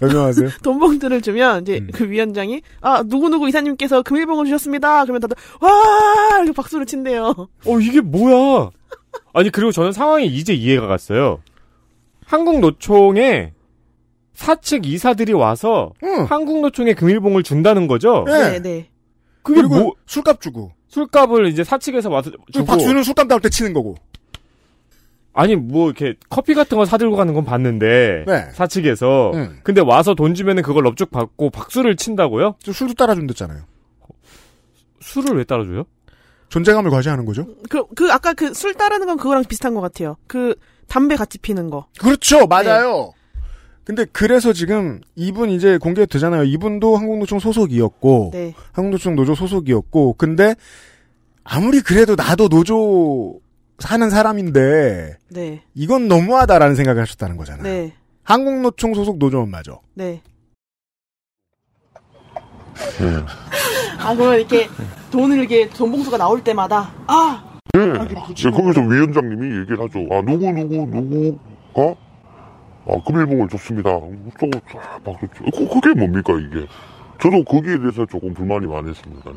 설명하세요. 0.00 0.48
돈봉투를 0.62 1.22
주면, 1.22 1.62
이제 1.62 1.78
음. 1.78 1.88
그 1.94 2.10
위원장이, 2.10 2.60
아, 2.82 3.02
누구 3.06 3.30
누구 3.30 3.48
이사님께서 3.48 4.02
금일봉을 4.02 4.44
주셨습니다. 4.44 5.04
그러면 5.04 5.22
다들, 5.22 5.36
와! 5.60 5.70
이렇게 6.38 6.52
박수를 6.52 6.84
친대요. 6.84 7.48
어, 7.64 7.80
이게 7.80 8.02
뭐야? 8.02 8.70
아니, 9.32 9.50
그리고 9.50 9.72
저는 9.72 9.92
상황이 9.92 10.26
이제 10.26 10.52
이해가 10.52 10.86
갔어요. 10.86 11.40
한국 12.26 12.60
노총에 12.60 13.54
사측 14.44 14.86
이사들이 14.86 15.34
와서 15.34 15.92
응. 16.02 16.24
한국노총에 16.24 16.94
금일봉을 16.94 17.42
준다는 17.42 17.86
거죠? 17.86 18.24
네. 18.26 18.52
네, 18.52 18.58
네. 18.62 18.88
그게 19.42 19.60
그리고 19.60 19.74
뭐, 19.78 19.92
술값 20.06 20.40
주고 20.40 20.72
술값을 20.88 21.48
이제 21.48 21.62
사측에서 21.62 22.08
와서 22.08 22.30
주고. 22.50 22.64
박수는 22.64 23.02
술값 23.02 23.26
나올 23.28 23.42
때 23.42 23.50
치는 23.50 23.74
거고. 23.74 23.96
아니, 25.34 25.56
뭐, 25.56 25.86
이렇게 25.90 26.14
커피 26.30 26.54
같은 26.54 26.78
거 26.78 26.86
사들고 26.86 27.16
가는 27.16 27.34
건 27.34 27.44
봤는데. 27.44 28.24
네. 28.26 28.46
사측에서. 28.54 29.32
응. 29.34 29.60
근데 29.62 29.82
와서 29.82 30.14
돈 30.14 30.32
주면은 30.34 30.62
그걸 30.62 30.84
넙죽 30.84 31.10
받고 31.10 31.50
박수를 31.50 31.96
친다고요? 31.96 32.54
저 32.62 32.72
술도 32.72 32.94
따라준댔잖아요. 32.94 33.60
술을 35.00 35.36
왜 35.36 35.44
따라줘요? 35.44 35.84
존재감을 36.48 36.90
과시하는 36.90 37.26
거죠. 37.26 37.46
그, 37.68 37.84
그, 37.94 38.10
아까 38.10 38.32
그 38.32 38.54
술 38.54 38.72
따르는 38.74 39.06
건 39.06 39.18
그거랑 39.18 39.44
비슷한 39.44 39.74
것 39.74 39.82
같아요. 39.82 40.16
그, 40.26 40.54
담배 40.88 41.14
같이 41.14 41.38
피는 41.38 41.68
거. 41.70 41.86
그렇죠, 42.00 42.46
맞아요. 42.46 43.12
근데 43.84 44.04
그래서 44.12 44.52
지금 44.52 45.00
이분 45.16 45.50
이제 45.50 45.78
공개되잖아요. 45.78 46.44
이분도 46.44 46.96
한국노총 46.96 47.38
소속이었고 47.38 48.30
네. 48.32 48.54
한국노총 48.72 49.16
노조 49.16 49.34
소속이었고 49.34 50.14
근데 50.14 50.54
아무리 51.44 51.80
그래도 51.80 52.14
나도 52.14 52.48
노조 52.48 53.40
사는 53.78 54.10
사람인데 54.10 55.18
네. 55.30 55.62
이건 55.74 56.08
너무하다라는 56.08 56.74
생각을 56.76 57.02
하셨다는 57.02 57.36
거잖아요. 57.36 57.62
네. 57.64 57.94
한국노총 58.22 58.94
소속 58.94 59.18
노조원 59.18 59.50
맞아. 59.50 59.72
네. 59.94 60.20
예. 63.00 63.24
아, 63.98 64.14
그러면 64.14 64.38
이렇게 64.38 64.68
돈을 65.10 65.38
이렇게 65.38 65.68
돈 65.68 65.90
봉투가 65.90 66.16
나올 66.16 66.42
때마다, 66.42 66.92
아! 67.06 67.58
예. 67.76 67.80
예, 67.80 68.50
거기서 68.50 68.80
위원장님이 68.80 69.60
얘기를 69.60 69.80
하죠. 69.80 70.00
아 70.10 70.22
누구 70.22 70.50
누구 70.52 70.86
누구가 70.86 71.94
아 72.86 73.02
금일봉을 73.06 73.48
줬습니다. 73.48 73.90
저거 74.38 74.60
쫙 74.72 75.02
박수 75.04 75.26
쳐. 75.36 75.44
그- 75.52 75.68
그게 75.80 75.94
뭡니까 75.98 76.32
이게? 76.38 76.66
저도 77.20 77.44
거기에 77.44 77.78
대해서 77.78 78.06
조금 78.06 78.32
불만이 78.32 78.66
많았습니다. 78.66 79.30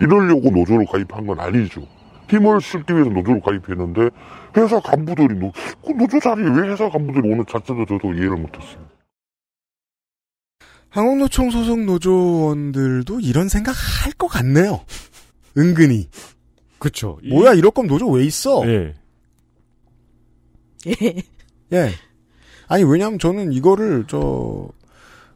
이러려고 0.00 0.50
노조를 0.50 0.86
가입한 0.86 1.26
건 1.26 1.40
아니죠. 1.40 1.86
힘을 2.30 2.60
쓰기 2.60 2.92
위해서 2.94 3.10
노조를 3.10 3.40
가입했는데 3.42 4.10
회사 4.56 4.80
간부들이 4.80 5.34
노, 5.38 5.52
그 5.84 5.92
노조 5.92 6.18
자리에 6.20 6.44
왜 6.48 6.68
회사 6.70 6.88
간부들이 6.88 7.30
오는 7.32 7.44
자체도 7.48 7.84
저도 7.86 8.12
이해를 8.14 8.36
못했습니다. 8.36 8.90
한국노총 10.90 11.50
소속 11.50 11.80
노조원들도 11.80 13.18
이런 13.20 13.48
생각 13.48 13.72
할 13.72 14.12
것 14.14 14.28
같네요. 14.28 14.80
은근히. 15.58 16.08
그쵸. 16.78 17.18
이- 17.22 17.30
뭐야 17.30 17.54
이럴 17.54 17.72
거면 17.72 17.88
노조 17.88 18.08
왜 18.10 18.24
있어? 18.24 18.62
예. 18.68 18.94
예. 20.86 20.92
예. 21.72 21.90
아니 22.68 22.84
왜냐하면 22.84 23.18
저는 23.18 23.52
이거를 23.52 24.04
저 24.08 24.68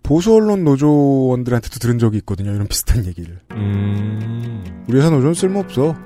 보수 0.02 0.34
언론 0.34 0.64
노조원들한테도 0.64 1.78
들은 1.78 1.98
적이 1.98 2.18
있거든요. 2.18 2.52
이런 2.52 2.66
비슷한 2.66 3.04
얘기를. 3.04 3.38
음. 3.52 4.64
우리 4.88 4.98
회사 4.98 5.10
노조는 5.10 5.34
쓸모없어. 5.34 5.94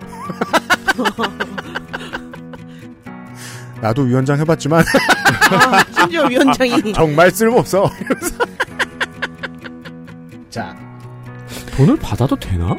나도 3.81 4.03
위원장 4.03 4.39
해봤지만 4.39 4.85
아, 5.51 5.85
심지어 5.93 6.27
위원장이. 6.27 6.93
정말 6.93 7.31
쓸모없어. 7.31 7.91
이러면서. 8.01 8.45
자, 10.51 10.77
돈을 11.77 11.97
받아도 11.97 12.37
되나? 12.37 12.77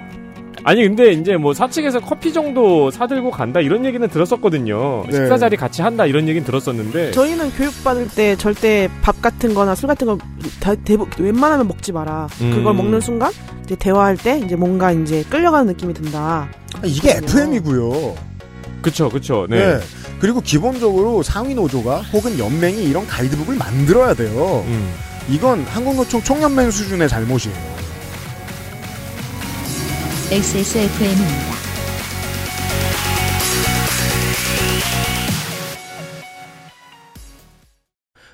아니 0.65 0.83
근데 0.83 1.11
이제 1.11 1.35
뭐 1.35 1.53
사측에서 1.53 1.99
커피 1.99 2.31
정도 2.31 2.89
사들고 2.89 3.31
간다 3.31 3.59
이런 3.59 3.85
얘기는 3.85 4.07
들었었거든요. 4.07 5.05
네. 5.07 5.13
식사 5.17 5.37
자리 5.37 5.57
같이 5.57 5.81
한다 5.81 6.05
이런 6.05 6.27
얘기는 6.27 6.45
들었었는데. 6.45 7.11
저희는 7.11 7.51
교육받을 7.51 8.07
때 8.07 8.35
절대 8.37 8.89
밥 9.01 9.21
같은 9.21 9.53
거나 9.53 9.75
술 9.75 9.87
같은 9.87 10.07
거 10.07 10.17
다, 10.59 10.73
대부, 10.75 11.07
웬만하면 11.19 11.67
먹지 11.67 11.91
마라. 11.91 12.27
그걸 12.37 12.73
음. 12.73 12.77
먹는 12.77 13.01
순간, 13.01 13.31
이제 13.63 13.75
대화할 13.75 14.17
때, 14.17 14.39
이제 14.39 14.55
뭔가 14.55 14.91
이제 14.91 15.23
끌려가는 15.29 15.67
느낌이 15.67 15.93
든다. 15.93 16.49
이게 16.85 17.15
그렇군요. 17.15 17.41
FM이고요. 17.41 18.15
그쵸 18.81 19.09
그쵸. 19.09 19.47
네. 19.49 19.75
네. 19.75 19.79
그리고 20.19 20.41
기본적으로 20.41 21.23
상위 21.23 21.53
노조가 21.55 22.01
혹은 22.13 22.37
연맹이 22.39 22.83
이런 22.83 23.05
가이드북을 23.07 23.57
만들어야 23.57 24.13
돼요. 24.13 24.63
음. 24.67 24.93
이건 25.29 25.63
한국노총 25.63 26.21
총연맹 26.21 26.71
수준의 26.71 27.07
잘못이에요. 27.09 27.72
XSFM입니다. 30.33 31.53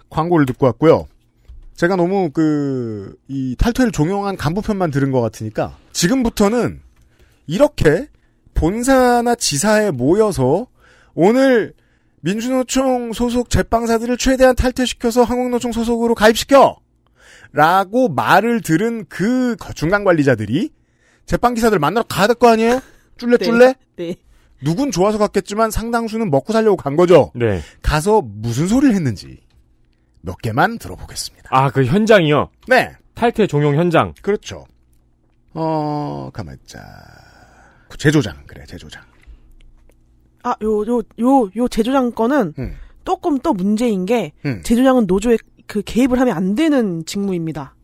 광고를 0.10 0.45
듣고 0.45 0.68
왔고요. 0.68 1.10
제가 1.76 1.97
너무 1.97 2.30
그, 2.32 3.14
이 3.28 3.58
탈퇴를 3.58 3.91
종용한 3.91 4.38
간부편만 4.38 4.91
들은 4.91 5.12
것 5.12 5.20
같으니까 5.20 5.76
지금부터는 5.91 6.80
이렇게 7.47 8.08
본사나 8.54 9.36
지사에 9.36 9.91
모여서 9.91 10.68
오늘 11.16 11.74
민주노총 12.22 13.12
소속 13.12 13.50
제빵사들을 13.50 14.16
최대한 14.16 14.56
탈퇴시켜서 14.56 15.24
한국노총 15.24 15.74
소속으로 15.74 16.16
가입시켜! 16.16 16.78
라고 17.52 18.08
말을 18.08 18.62
들은 18.62 19.06
그 19.10 19.58
중간 19.76 20.06
관리자들이 20.06 20.78
제빵 21.30 21.53
기사들 21.53 21.77
만나러 21.80 22.05
가야 22.07 22.25
될 22.27 22.36
거 22.36 22.49
아니에요? 22.49 22.82
쫄래쫄래? 23.17 23.75
네. 23.97 24.15
누군 24.63 24.91
좋아서 24.91 25.17
갔겠지만 25.19 25.69
상당수는 25.71 26.32
먹고 26.32 26.53
살려고 26.53 26.75
간 26.75 26.95
거죠. 26.95 27.32
네. 27.36 27.61
가서 27.84 28.21
무슨 28.25 28.67
소리를 28.67 28.95
했는지 28.95 29.38
몇 30.21 30.38
개만 30.39 30.80
들어보겠습니다. 30.80 31.49
아, 31.51 31.69
그 31.69 31.86
현장이요. 31.86 32.49
네, 32.67 32.91
탈퇴 33.13 33.45
종용 33.47 33.75
현장. 33.75 34.13
그렇죠. 34.21 34.65
어, 35.53 36.30
가만있자. 36.34 36.80
제조장, 37.97 38.36
그래, 38.47 38.65
제조장. 38.67 39.03
아, 40.43 40.55
요, 40.63 40.82
요, 40.88 41.01
요, 41.21 41.49
요 41.55 41.67
제조장 41.67 42.11
건은 42.11 42.53
음. 42.57 42.75
조금 43.05 43.38
또 43.39 43.53
문제인 43.53 44.05
게 44.05 44.32
음. 44.45 44.61
제조장은 44.63 45.05
노조에 45.05 45.38
그 45.67 45.82
개입을 45.84 46.19
하면 46.19 46.36
안 46.36 46.55
되는 46.55 47.05
직무입니다. 47.05 47.75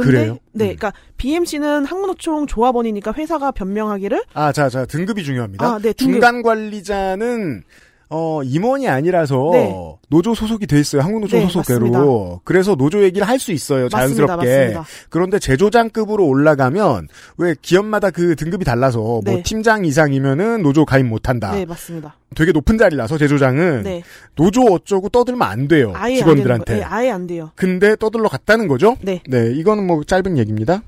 그런데 0.00 0.12
그래요? 0.12 0.38
네, 0.52 0.64
음. 0.64 0.76
그러니까 0.76 0.92
BMC는 1.16 1.84
항문노총 1.84 2.46
조합원이니까 2.46 3.12
회사가 3.16 3.50
변명하기를 3.52 4.22
아, 4.34 4.52
자, 4.52 4.68
자, 4.68 4.86
등급이 4.86 5.24
중요합니다. 5.24 5.64
아, 5.66 5.78
네, 5.78 5.92
등급. 5.92 6.14
중간 6.14 6.42
관리자는 6.42 7.62
어, 8.10 8.42
임원이 8.44 8.86
아니라서 8.88 9.50
네. 9.52 9.74
노조 10.08 10.34
소속이 10.34 10.66
돼 10.66 10.78
있어요. 10.78 11.02
한국노총 11.02 11.40
네, 11.40 11.46
소속대로. 11.46 11.90
맞습니다. 11.90 12.40
그래서 12.44 12.74
노조 12.76 13.02
얘기를 13.02 13.26
할 13.26 13.38
수 13.38 13.50
있어요. 13.52 13.88
맞습니다, 13.90 13.98
자연스럽게. 13.98 14.46
맞습니다. 14.46 14.84
그런데 15.08 15.38
제조장급으로 15.38 16.24
올라가면 16.26 17.08
왜 17.38 17.54
기업마다 17.60 18.10
그 18.10 18.36
등급이 18.36 18.64
달라서 18.64 18.98
뭐 19.00 19.20
네. 19.24 19.42
팀장 19.42 19.84
이상이면은 19.84 20.62
노조 20.62 20.84
가입 20.84 21.06
못 21.06 21.28
한다. 21.28 21.52
네, 21.52 21.64
맞습니다. 21.64 22.16
되게 22.36 22.52
높은 22.52 22.78
자리라서 22.78 23.18
제조장은 23.18 23.82
네, 23.84 24.02
노조 24.36 24.62
어쩌고 24.62 25.08
떠들면 25.08 25.42
안 25.46 25.66
돼요. 25.68 25.92
아예 25.96 26.16
직원들한테. 26.16 26.74
안 26.74 26.80
거, 26.80 26.86
네, 26.86 26.94
아예 26.94 27.10
안 27.10 27.26
돼요. 27.26 27.50
근데 27.56 27.96
떠들러 27.96 28.28
갔다는 28.28 28.68
거죠? 28.68 28.96
네. 29.02 29.20
네, 29.28 29.50
이거는 29.54 29.86
뭐 29.86 30.04
짧은 30.04 30.38
얘기입니다. 30.38 30.82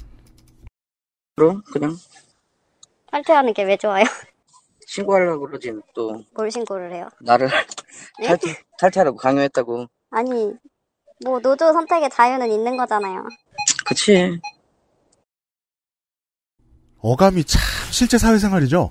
그럼 1.36 1.62
그냥 1.72 1.96
탈퇴하는 3.10 3.52
게 3.54 3.64
왜 3.64 3.76
좋아요? 3.76 4.04
신고하려고 4.86 5.46
그러지 5.46 5.72
또 5.94 6.22
뭘 6.34 6.50
신고를 6.50 6.92
해요? 6.94 7.08
나를 7.20 7.48
네? 8.20 8.26
탈퇴, 8.28 8.54
탈퇴하라고 8.80 9.16
강요했다고 9.18 9.86
아니, 10.10 10.52
뭐 11.24 11.38
노조 11.40 11.72
선택의 11.72 12.08
자유는 12.10 12.50
있는 12.50 12.76
거잖아요. 12.76 13.24
그치 13.84 14.38
어감이 17.00 17.44
참 17.44 17.60
실제 17.90 18.18
사회생활이죠? 18.18 18.90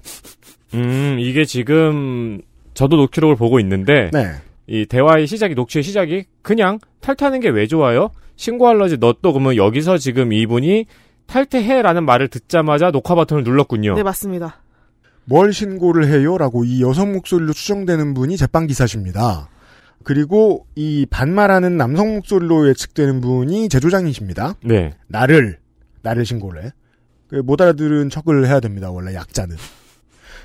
음, 0.74 1.18
이게 1.20 1.46
지금 1.46 2.42
저도 2.74 2.98
녹취록을 2.98 3.36
보고 3.36 3.60
있는데 3.60 4.10
네. 4.14 4.34
이 4.68 4.86
대화의 4.86 5.28
시작이 5.28 5.54
녹취의 5.56 5.84
시작이 5.84 6.26
그냥 6.42 6.80
탈퇴하는 7.02 7.40
게 7.40 7.50
왜 7.50 7.68
좋아요? 7.68 8.10
신고할러지 8.36 8.98
너 8.98 9.14
또 9.22 9.32
그러면 9.34 9.56
여기서 9.56 9.98
지금 9.98 10.34
이분이 10.34 10.86
탈퇴해라는 11.28 12.06
말을 12.06 12.28
듣자마자 12.28 12.92
녹화 12.92 13.16
버튼을 13.16 13.44
눌렀군요. 13.44 13.96
네, 13.96 14.04
맞습니다. 14.04 14.62
뭘 15.26 15.54
신고를 15.54 16.08
해요? 16.08 16.38
라고 16.38 16.64
이 16.64 16.82
여성 16.82 17.14
목소리로 17.14 17.54
추정되는 17.54 18.14
분이 18.14 18.38
제빵 18.38 18.68
기사십니다. 18.68 19.50
그리고 20.04 20.68
이 20.76 21.08
반말하는 21.10 21.78
남성 21.78 22.14
목소리로 22.16 22.68
예측되는 22.70 23.22
분이 23.22 23.70
제조장이십니다. 23.70 24.56
네. 24.64 24.94
나를, 25.08 25.58
나를 26.04 26.26
신고를 26.26 26.66
해. 26.66 26.72
그못 27.28 27.60
알아들은 27.60 28.12
척을 28.12 28.46
해야 28.46 28.60
됩니다, 28.60 28.92
원래 28.92 29.16
약자는. 29.16 29.56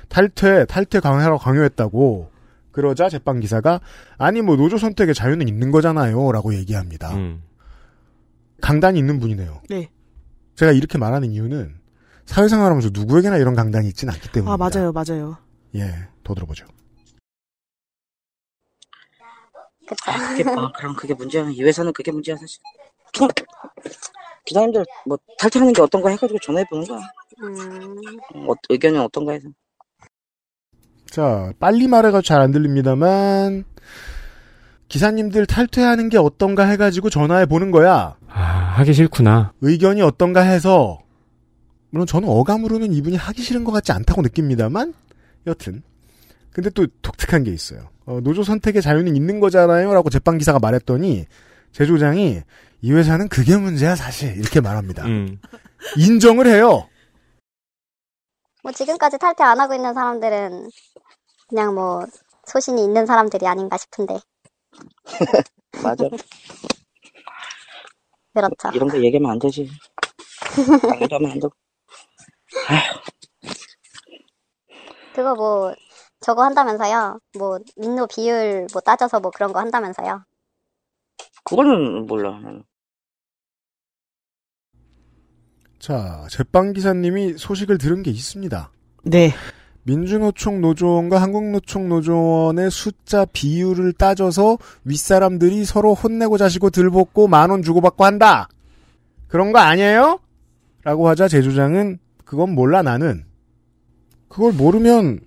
탈퇴, 0.09 0.65
탈퇴 0.65 0.99
강요하라고 0.99 1.37
강요했다고. 1.37 2.31
그러자 2.71 3.09
제빵 3.09 3.39
기사가, 3.39 3.81
아니 4.17 4.41
뭐 4.41 4.55
노조 4.55 4.77
선택의 4.77 5.13
자유는 5.13 5.47
있는 5.47 5.71
거잖아요. 5.71 6.31
라고 6.31 6.55
얘기합니다. 6.55 7.13
음. 7.15 7.43
강단이 8.61 8.97
있는 8.97 9.19
분이네요. 9.19 9.61
네. 9.69 9.89
제가 10.55 10.71
이렇게 10.71 10.97
말하는 10.97 11.31
이유는 11.31 11.75
사회생활하면서 12.31 12.89
누구에게나 12.93 13.35
이런 13.37 13.55
강단이 13.55 13.87
있지는 13.89 14.13
않기 14.13 14.31
때문입니다. 14.31 14.53
아, 14.53 14.57
맞아요, 14.57 14.91
맞아요. 14.93 15.37
예, 15.75 16.07
더 16.23 16.33
들어보죠. 16.33 16.65
그쵸? 19.85 19.95
그게 20.29 20.49
아, 20.49 20.71
그럼 20.71 20.95
그게 20.95 21.13
문제야 21.13 21.49
이 21.49 21.61
회사는 21.61 21.91
그게 21.91 22.11
문제야 22.13 22.37
사실 22.37 22.59
그냥 23.13 23.29
기사님들 24.45 24.85
뭐 25.05 25.17
탈퇴하는 25.37 25.73
게 25.73 25.81
어떤가 25.81 26.09
해가지고 26.11 26.39
전화해 26.39 26.65
보는 26.69 26.85
거야 26.87 26.99
음, 27.43 28.49
어, 28.49 28.53
의견이 28.69 28.97
어떤가 28.97 29.33
해서 29.33 29.49
자, 31.07 31.51
빨리 31.59 31.87
말해가 31.89 32.21
잘 32.21 32.39
안 32.39 32.51
들립니다만 32.51 33.65
기사님들 34.87 35.45
탈퇴하는 35.45 36.07
게 36.07 36.17
어떤가 36.17 36.65
해가지고 36.67 37.09
전화해 37.09 37.45
보는 37.45 37.71
거야. 37.71 38.15
아, 38.29 38.41
하기 38.77 38.93
싫구나. 38.93 39.51
의견이 39.59 40.01
어떤가 40.01 40.41
해서 40.41 41.01
물론 41.91 42.07
저는 42.07 42.27
어감으로는 42.27 42.93
이분이 42.93 43.17
하기 43.17 43.41
싫은 43.41 43.63
것 43.63 43.71
같지 43.71 43.91
않다고 43.91 44.21
느낍니다만 44.21 44.93
여튼 45.47 45.83
근데 46.51 46.69
또 46.69 46.85
독특한 47.01 47.43
게 47.43 47.51
있어요. 47.51 47.89
어, 48.05 48.19
노조 48.21 48.43
선택의 48.43 48.81
자유는 48.81 49.15
있는 49.15 49.39
거잖아요라고 49.39 50.09
제빵 50.09 50.37
기사가 50.37 50.59
말했더니 50.59 51.25
제조장이 51.71 52.41
이 52.81 52.91
회사는 52.91 53.29
그게 53.29 53.55
문제야 53.55 53.95
사실 53.95 54.35
이렇게 54.37 54.59
말합니다. 54.59 55.05
음. 55.05 55.39
인정을 55.97 56.47
해요. 56.47 56.87
뭐 58.63 58.71
지금까지 58.71 59.17
탈퇴 59.17 59.43
안 59.43 59.59
하고 59.59 59.73
있는 59.73 59.93
사람들은 59.93 60.69
그냥 61.47 61.73
뭐 61.73 62.05
소신이 62.45 62.83
있는 62.83 63.05
사람들이 63.05 63.47
아닌가 63.47 63.77
싶은데. 63.77 64.19
맞아 65.83 66.07
그렇죠. 68.33 68.71
이런 68.73 68.89
거 68.89 69.01
얘기하면 69.01 69.31
안 69.31 69.39
되지 69.39 69.69
강요도 70.87 71.15
하면 71.15 71.31
안 71.31 71.39
되고 71.39 71.51
그거 75.15 75.35
뭐 75.35 75.73
저거 76.19 76.43
한다면서요. 76.43 77.19
뭐 77.37 77.59
민노 77.77 78.07
비율 78.07 78.67
뭐 78.71 78.81
따져서 78.81 79.19
뭐 79.19 79.31
그런 79.31 79.51
거 79.53 79.59
한다면서요. 79.59 80.23
그거는 81.43 82.05
몰라. 82.07 82.39
자, 85.79 86.27
제빵 86.29 86.73
기사님이 86.73 87.37
소식을 87.37 87.77
들은 87.79 88.03
게 88.03 88.11
있습니다. 88.11 88.71
네. 89.03 89.33
민주노총 89.83 90.61
노조원과 90.61 91.19
한국노총 91.19 91.89
노조원의 91.89 92.69
숫자 92.69 93.25
비율을 93.25 93.93
따져서 93.93 94.59
윗사람들이 94.85 95.65
서로 95.65 95.95
혼내고 95.95 96.37
자시고 96.37 96.69
들볶고 96.69 97.27
만 97.27 97.49
원 97.49 97.63
주고받고 97.63 98.05
한다. 98.05 98.47
그런 99.27 99.51
거 99.51 99.57
아니에요? 99.57 100.19
라고 100.83 101.07
하자 101.09 101.27
제조장은 101.27 101.97
그건 102.31 102.55
몰라 102.55 102.81
나는. 102.81 103.25
그걸 104.29 104.53
모르면 104.53 105.19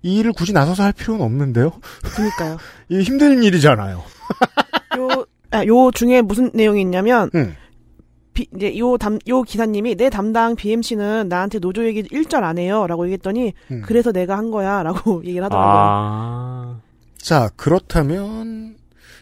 이 0.00 0.16
일을 0.18 0.32
굳이 0.32 0.54
나서서 0.54 0.82
할 0.82 0.92
필요는 0.94 1.22
없는데요. 1.22 1.70
그니까요. 2.16 2.56
이게 2.88 3.02
힘든 3.02 3.42
일이잖아요. 3.42 3.98
요, 4.96 5.26
아, 5.50 5.66
요 5.66 5.90
중에 5.90 6.22
무슨 6.22 6.50
내용이 6.54 6.80
있냐면, 6.80 7.28
음. 7.34 7.54
비- 8.32 8.46
이제 8.56 8.78
요 8.78 8.96
담, 8.96 9.18
요 9.28 9.42
기사님이 9.42 9.96
내 9.96 10.08
담당 10.08 10.56
BMC는 10.56 11.28
나한테 11.28 11.58
노조 11.58 11.84
얘기 11.84 12.02
일절 12.10 12.44
안 12.44 12.56
해요. 12.56 12.86
라고 12.86 13.04
얘기했더니, 13.04 13.52
음. 13.70 13.82
그래서 13.84 14.10
내가 14.10 14.38
한 14.38 14.50
거야. 14.50 14.82
라고 14.82 15.20
얘기를 15.26 15.44
하더라고요. 15.44 15.70
아. 15.70 16.80
자, 17.18 17.50
그렇다면 17.56 18.76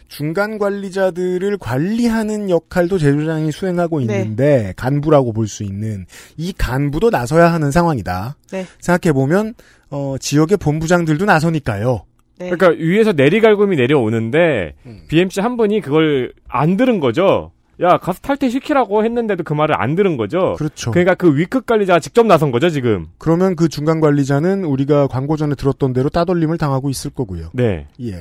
중간 0.07 0.57
관리자들을 0.57 1.57
관리하는 1.57 2.49
역할도 2.49 2.97
제조장이 2.97 3.51
수행하고 3.51 3.99
네. 3.99 4.19
있는데 4.21 4.73
간부라고 4.77 5.33
볼 5.33 5.47
수 5.47 5.63
있는 5.63 6.05
이 6.37 6.53
간부도 6.53 7.09
나서야 7.11 7.51
하는 7.53 7.71
상황이다. 7.71 8.35
네. 8.51 8.65
생각해 8.79 9.13
보면 9.13 9.53
어, 9.91 10.15
지역의 10.19 10.57
본부장들도 10.57 11.25
나서니까요. 11.25 12.03
네. 12.39 12.49
그러니까 12.49 12.69
위에서 12.83 13.13
내리갈굼이 13.13 13.75
내려오는데 13.77 14.73
음. 14.85 15.01
BMC 15.07 15.39
한 15.41 15.55
분이 15.57 15.81
그걸 15.81 16.33
안 16.47 16.77
들은 16.77 16.99
거죠. 16.99 17.51
야 17.81 17.97
가서 17.97 18.19
탈퇴 18.21 18.49
시키라고 18.49 19.03
했는데도 19.03 19.43
그 19.43 19.53
말을 19.53 19.75
안 19.77 19.95
들은 19.95 20.15
거죠. 20.17 20.53
그렇죠. 20.57 20.91
그러니까 20.91 21.13
그 21.15 21.35
위급 21.37 21.65
관리자가 21.65 21.99
직접 21.99 22.25
나선 22.25 22.51
거죠 22.51 22.69
지금. 22.69 23.07
그러면 23.17 23.55
그 23.55 23.67
중간 23.69 23.99
관리자는 23.99 24.63
우리가 24.63 25.07
광고 25.07 25.35
전에 25.37 25.55
들었던 25.55 25.91
대로 25.93 26.09
따돌림을 26.09 26.57
당하고 26.57 26.89
있을 26.89 27.11
거고요. 27.11 27.49
네. 27.53 27.87
예. 28.01 28.13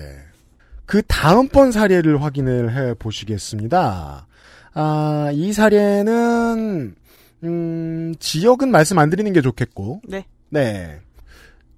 그 0.86 1.02
다음번 1.02 1.72
사례를 1.72 2.22
확인을 2.22 2.74
해 2.76 2.94
보시겠습니다. 2.94 4.26
아, 4.74 5.30
이 5.32 5.52
사례는, 5.52 6.94
음, 7.44 8.14
지역은 8.18 8.70
말씀 8.70 8.98
안 8.98 9.10
드리는 9.10 9.32
게 9.32 9.40
좋겠고. 9.40 10.00
네. 10.08 10.24
네. 10.50 11.00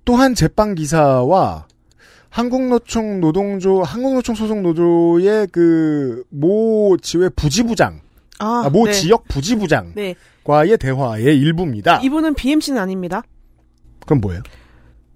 또한 0.05 0.35
제빵 0.35 0.75
기사와 0.77 1.67
한국노총 2.31 3.21
노동조 3.21 3.83
한국노총 3.83 4.35
소속 4.35 4.61
노조의 4.61 5.47
그 5.49 6.23
모 6.31 6.97
지회 7.01 7.29
부지부장 7.31 8.01
아, 8.39 8.65
아, 8.67 8.69
모 8.71 8.85
네. 8.85 8.93
지역 8.93 9.27
부지부장과의 9.29 10.15
네. 10.45 10.77
대화의 10.79 11.25
일부입니다. 11.39 12.01
이분은 12.03 12.35
BMC는 12.35 12.81
아닙니다. 12.81 13.23
그럼 14.05 14.21
뭐예요? 14.21 14.43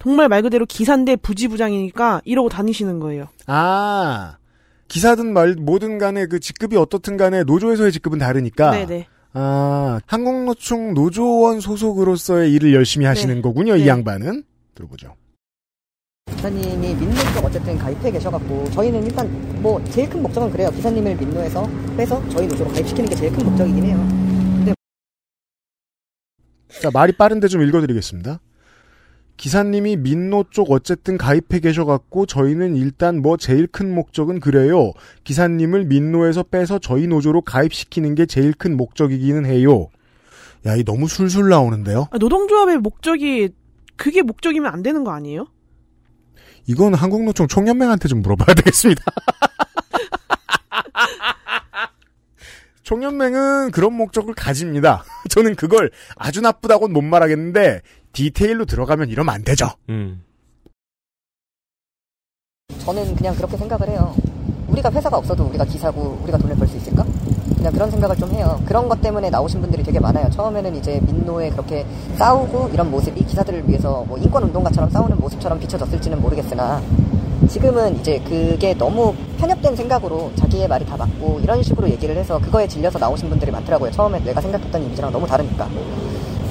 정말 0.03 0.28
말 0.28 0.42
그대로 0.42 0.66
기사인데 0.66 1.16
부지부장이니까 1.16 2.22
이러고 2.24 2.48
다니시는 2.48 3.01
거예요. 3.01 3.28
아 3.46 4.38
기사든 4.88 5.32
말 5.32 5.55
뭐든 5.55 5.98
간에 5.98 6.26
그 6.26 6.40
직급이 6.40 6.76
어떻든 6.76 7.16
간에 7.16 7.44
노조에서의 7.44 7.92
직급은 7.92 8.18
다르니까 8.18 8.70
네네. 8.70 9.07
아 9.34 10.01
한국노총 10.07 10.94
노조원 10.94 11.61
소속으로서의 11.61 12.53
일을 12.55 12.74
열심히 12.74 13.07
하시는 13.07 13.34
네. 13.34 13.40
거군요. 13.42 13.76
이 13.76 13.80
네. 13.82 13.88
양반은 13.88 14.42
들어보죠. 14.74 15.14
기사님이 16.34 16.94
민노 16.94 17.14
쪽 17.34 17.44
어쨌든 17.44 17.76
가입해 17.76 18.11
계셔갖고 18.11 18.70
저희는 18.70 19.05
일단 19.05 19.28
뭐 19.61 19.82
제일 19.90 20.09
큰 20.09 20.22
목적은 20.22 20.51
그래요. 20.51 20.70
기사님을 20.70 21.16
민노에서 21.16 21.68
빼서 21.96 22.26
저희 22.30 22.46
노조로 22.46 22.70
가입시키는 22.72 23.11
게 23.11 23.16
제일 23.16 23.32
큰 23.32 23.44
목적이긴 23.44 23.84
해요. 23.84 24.74
자, 26.80 26.88
말이 26.90 27.12
빠른데 27.12 27.48
좀 27.48 27.61
읽어드리겠습니다. 27.62 28.40
기사님이 29.41 29.97
민노 29.97 30.45
쪽 30.51 30.70
어쨌든 30.70 31.16
가입해 31.16 31.61
계셔갖고 31.61 32.26
저희는 32.26 32.76
일단 32.76 33.22
뭐 33.22 33.38
제일 33.38 33.66
큰 33.66 33.95
목적은 33.95 34.38
그래요. 34.38 34.93
기사님을 35.24 35.86
민노에서 35.86 36.43
빼서 36.43 36.78
저희 36.78 37.07
노조로 37.07 37.41
가입시키는 37.41 38.16
게 38.16 38.26
제일 38.26 38.53
큰 38.53 38.76
목적이기는 38.76 39.47
해요. 39.47 39.88
야, 40.66 40.76
이 40.76 40.84
너무 40.84 41.09
술술 41.09 41.49
나오는데요? 41.49 42.09
아, 42.11 42.18
노동조합의 42.18 42.80
목적이 42.80 43.49
그게 43.97 44.20
목적이면 44.20 44.70
안 44.70 44.82
되는 44.82 45.05
거 45.05 45.12
아니에요? 45.12 45.47
이건 46.66 46.93
한국노총 46.93 47.49
총연맹한테 47.49 48.09
좀 48.09 48.20
물어봐야 48.20 48.55
되겠습니다. 48.57 49.03
총연맹은 52.82 53.70
그런 53.70 53.95
목적을 53.95 54.34
가집니다. 54.34 55.05
저는 55.30 55.55
그걸 55.55 55.93
아주 56.16 56.41
나쁘다고는 56.41 56.93
못 56.93 57.03
말하겠는데 57.03 57.82
디테일로 58.12 58.64
들어가면 58.64 59.08
이러면 59.08 59.34
안 59.34 59.42
되죠. 59.44 59.68
음. 59.88 60.22
저는 62.84 63.14
그냥 63.16 63.34
그렇게 63.36 63.56
생각을 63.56 63.88
해요. 63.88 64.14
우리가 64.68 64.90
회사가 64.90 65.16
없어도 65.18 65.44
우리가 65.44 65.64
기사고 65.64 66.18
우리가 66.22 66.38
돈을 66.38 66.56
벌 66.56 66.66
수 66.68 66.76
있을까? 66.76 67.04
그냥 67.56 67.72
그런 67.72 67.90
생각을 67.90 68.16
좀 68.16 68.30
해요. 68.32 68.61
그런 68.64 68.88
것 68.88 69.00
때문에 69.02 69.28
나오신 69.28 69.61
분들이 69.61 69.82
되게 69.82 70.00
많아요. 70.00 70.30
처음에는 70.30 70.74
이제 70.76 70.98
민노에 71.02 71.50
그렇게 71.50 71.84
싸우고 72.16 72.70
이런 72.72 72.90
모습이 72.90 73.22
기사들을 73.26 73.68
위해서 73.68 74.04
뭐 74.04 74.16
인권 74.16 74.44
운동가처럼 74.44 74.88
싸우는 74.90 75.18
모습처럼 75.18 75.58
비춰졌을지는 75.61 76.22
모르겠으나 76.22 76.80
지금은 77.48 77.98
이제 78.00 78.18
그게 78.20 78.72
너무 78.74 79.14
편협된 79.38 79.76
생각으로 79.76 80.32
자기의 80.36 80.68
말이 80.68 80.86
다 80.86 80.96
맞고 80.96 81.40
이런 81.42 81.62
식으로 81.62 81.90
얘기를 81.90 82.16
해서 82.16 82.38
그거에 82.38 82.66
질려서 82.66 82.98
나오신 82.98 83.28
분들이 83.28 83.50
많더라고요. 83.50 83.90
처음에 83.90 84.20
내가 84.20 84.40
생각했던 84.40 84.82
이미지랑 84.84 85.12
너무 85.12 85.26
다르니까. 85.26 85.68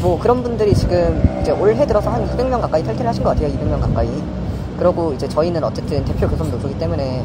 뭐 0.01 0.17
그런 0.19 0.41
분들이 0.41 0.73
지금 0.73 1.39
이제 1.41 1.51
올해 1.51 1.85
들어서 1.85 2.09
한 2.09 2.25
200명 2.29 2.61
가까이 2.61 2.83
탈퇴를 2.83 3.07
하신 3.09 3.23
것 3.23 3.31
같아요. 3.31 3.49
200명 3.53 3.79
가까이. 3.81 4.09
그러고 4.77 5.11
이제 5.13 5.27
저희는 5.27 5.63
어쨌든 5.63 6.03
대표 6.05 6.27
교섭 6.29 6.47
노조기 6.49 6.77
때문에 6.79 7.23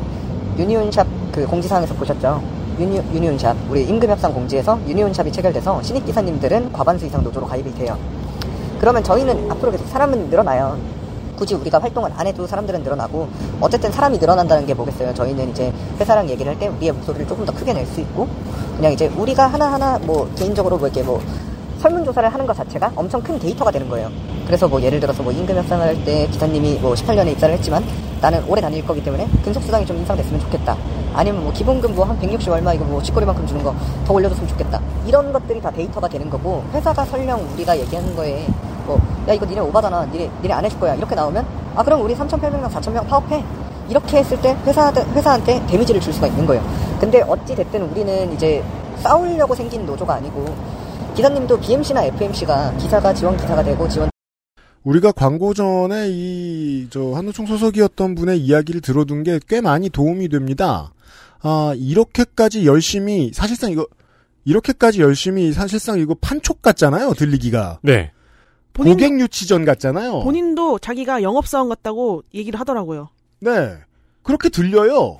유니온샵 0.58 1.06
그 1.32 1.46
공지사항에서 1.46 1.94
보셨죠? 1.94 2.42
유니, 2.78 2.96
유니온샵 3.12 3.56
우리 3.70 3.84
임금협상 3.84 4.34
공지에서 4.34 4.78
유니온샵이 4.88 5.30
체결돼서 5.30 5.80
신입 5.82 6.04
기사님들은 6.04 6.72
과반수 6.72 7.06
이상 7.06 7.22
노조로 7.22 7.46
가입이 7.46 7.72
돼요. 7.74 7.96
그러면 8.80 9.04
저희는 9.04 9.50
앞으로 9.52 9.70
계속 9.70 9.86
사람은 9.86 10.30
늘어나요. 10.30 10.76
굳이 11.36 11.54
우리가 11.54 11.78
활동을 11.80 12.10
안 12.16 12.26
해도 12.26 12.46
사람들은 12.46 12.82
늘어나고 12.82 13.28
어쨌든 13.60 13.90
사람이 13.92 14.18
늘어난다는 14.18 14.66
게 14.66 14.74
뭐겠어요. 14.74 15.14
저희는 15.14 15.50
이제 15.50 15.72
회사랑 15.98 16.28
얘기를 16.28 16.50
할 16.50 16.58
때 16.58 16.68
우리의 16.68 16.92
목소리를 16.92 17.26
조금 17.28 17.44
더 17.44 17.52
크게 17.52 17.72
낼 17.72 17.86
수 17.86 18.00
있고 18.00 18.28
그냥 18.76 18.92
이제 18.92 19.06
우리가 19.16 19.46
하나하나 19.46 19.98
뭐 20.02 20.28
개인적으로 20.36 20.76
뭐 20.78 20.88
이렇게 20.88 21.02
뭐 21.02 21.20
설문조사를 21.84 22.26
하는 22.32 22.46
것 22.46 22.56
자체가 22.56 22.92
엄청 22.96 23.20
큰 23.22 23.38
데이터가 23.38 23.70
되는 23.70 23.88
거예요. 23.90 24.08
그래서 24.46 24.66
뭐 24.66 24.80
예를 24.80 25.00
들어서 25.00 25.22
뭐 25.22 25.30
임금 25.32 25.54
협상을 25.54 25.86
할 25.86 25.94
때 26.04 26.26
기사님이 26.28 26.78
뭐 26.80 26.94
18년에 26.94 27.32
입사를 27.32 27.54
했지만 27.54 27.84
나는 28.22 28.42
오래 28.48 28.60
다닐 28.60 28.84
거기 28.86 29.02
때문에 29.04 29.28
근속수당이 29.44 29.84
좀 29.84 29.98
인상됐으면 29.98 30.40
좋겠다. 30.40 30.76
아니면 31.14 31.44
뭐 31.44 31.52
기본금 31.52 31.94
뭐 31.94 32.06
한 32.06 32.18
160 32.18 32.50
얼마 32.52 32.72
이거 32.72 32.84
뭐 32.84 33.02
쥐꼬리만큼 33.02 33.46
주는 33.46 33.62
거 33.62 33.74
더 34.06 34.14
올려줬으면 34.14 34.48
좋겠다. 34.48 34.80
이런 35.06 35.30
것들이 35.32 35.60
다 35.60 35.70
데이터가 35.70 36.08
되는 36.08 36.28
거고 36.30 36.64
회사가 36.72 37.04
설령 37.04 37.46
우리가 37.54 37.78
얘기하는 37.78 38.16
거에 38.16 38.46
뭐 38.86 38.98
야 39.28 39.34
이거 39.34 39.44
니네 39.44 39.60
오바잖아. 39.60 40.06
니네 40.06 40.30
니네 40.42 40.54
안 40.54 40.64
해줄 40.64 40.80
거야. 40.80 40.94
이렇게 40.94 41.14
나오면 41.14 41.44
아 41.76 41.82
그럼 41.82 42.00
우리 42.02 42.14
3,800명 42.14 42.70
4,000명 42.70 43.06
파업해. 43.06 43.44
이렇게 43.90 44.18
했을 44.18 44.40
때 44.40 44.56
회사 44.64 44.90
회사한테 45.14 45.62
데미지를 45.66 46.00
줄 46.00 46.14
수가 46.14 46.28
있는 46.28 46.46
거예요. 46.46 46.62
근데 46.98 47.20
어찌 47.28 47.54
됐든 47.54 47.90
우리는 47.90 48.32
이제 48.32 48.64
싸우려고 49.02 49.54
생긴 49.54 49.84
노조가 49.84 50.14
아니고 50.14 50.46
기사님도 51.14 51.60
BMC나 51.60 52.04
FMC가 52.06 52.76
기사가 52.76 53.14
지원 53.14 53.36
기사가 53.36 53.62
되고 53.62 53.88
지원 53.88 54.10
우리가 54.82 55.12
광고 55.12 55.54
전에 55.54 56.08
이, 56.10 56.88
저, 56.90 57.12
한노총 57.12 57.46
소속이었던 57.46 58.14
분의 58.14 58.38
이야기를 58.40 58.80
들어둔 58.82 59.22
게 59.22 59.38
꽤 59.48 59.60
많이 59.62 59.88
도움이 59.88 60.28
됩니다. 60.28 60.92
아, 61.40 61.72
이렇게까지 61.76 62.66
열심히, 62.66 63.30
사실상 63.32 63.70
이거, 63.70 63.86
이렇게까지 64.44 65.00
열심히, 65.00 65.52
사실상 65.52 65.98
이거 66.00 66.14
판촉 66.20 66.60
같잖아요, 66.60 67.14
들리기가. 67.14 67.78
네. 67.82 68.12
본인, 68.74 68.92
고객 68.94 69.18
유치전 69.20 69.64
같잖아요. 69.64 70.20
본인도 70.20 70.78
자기가 70.80 71.22
영업사원 71.22 71.68
같다고 71.70 72.22
얘기를 72.34 72.60
하더라고요. 72.60 73.08
네. 73.40 73.76
그렇게 74.22 74.50
들려요. 74.50 75.18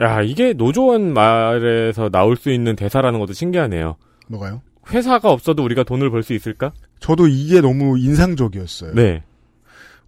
야, 0.00 0.22
이게 0.22 0.54
노조원 0.54 1.12
말에서 1.12 2.08
나올 2.08 2.36
수 2.36 2.50
있는 2.50 2.74
대사라는 2.74 3.20
것도 3.20 3.32
신기하네요. 3.32 3.96
뭐가요? 4.28 4.62
회사가 4.90 5.30
없어도 5.30 5.62
우리가 5.64 5.82
돈을 5.84 6.10
벌 6.10 6.22
수 6.22 6.32
있을까? 6.32 6.72
저도 7.00 7.26
이게 7.28 7.60
너무 7.60 7.98
인상적이었어요. 7.98 8.94
네. 8.94 9.22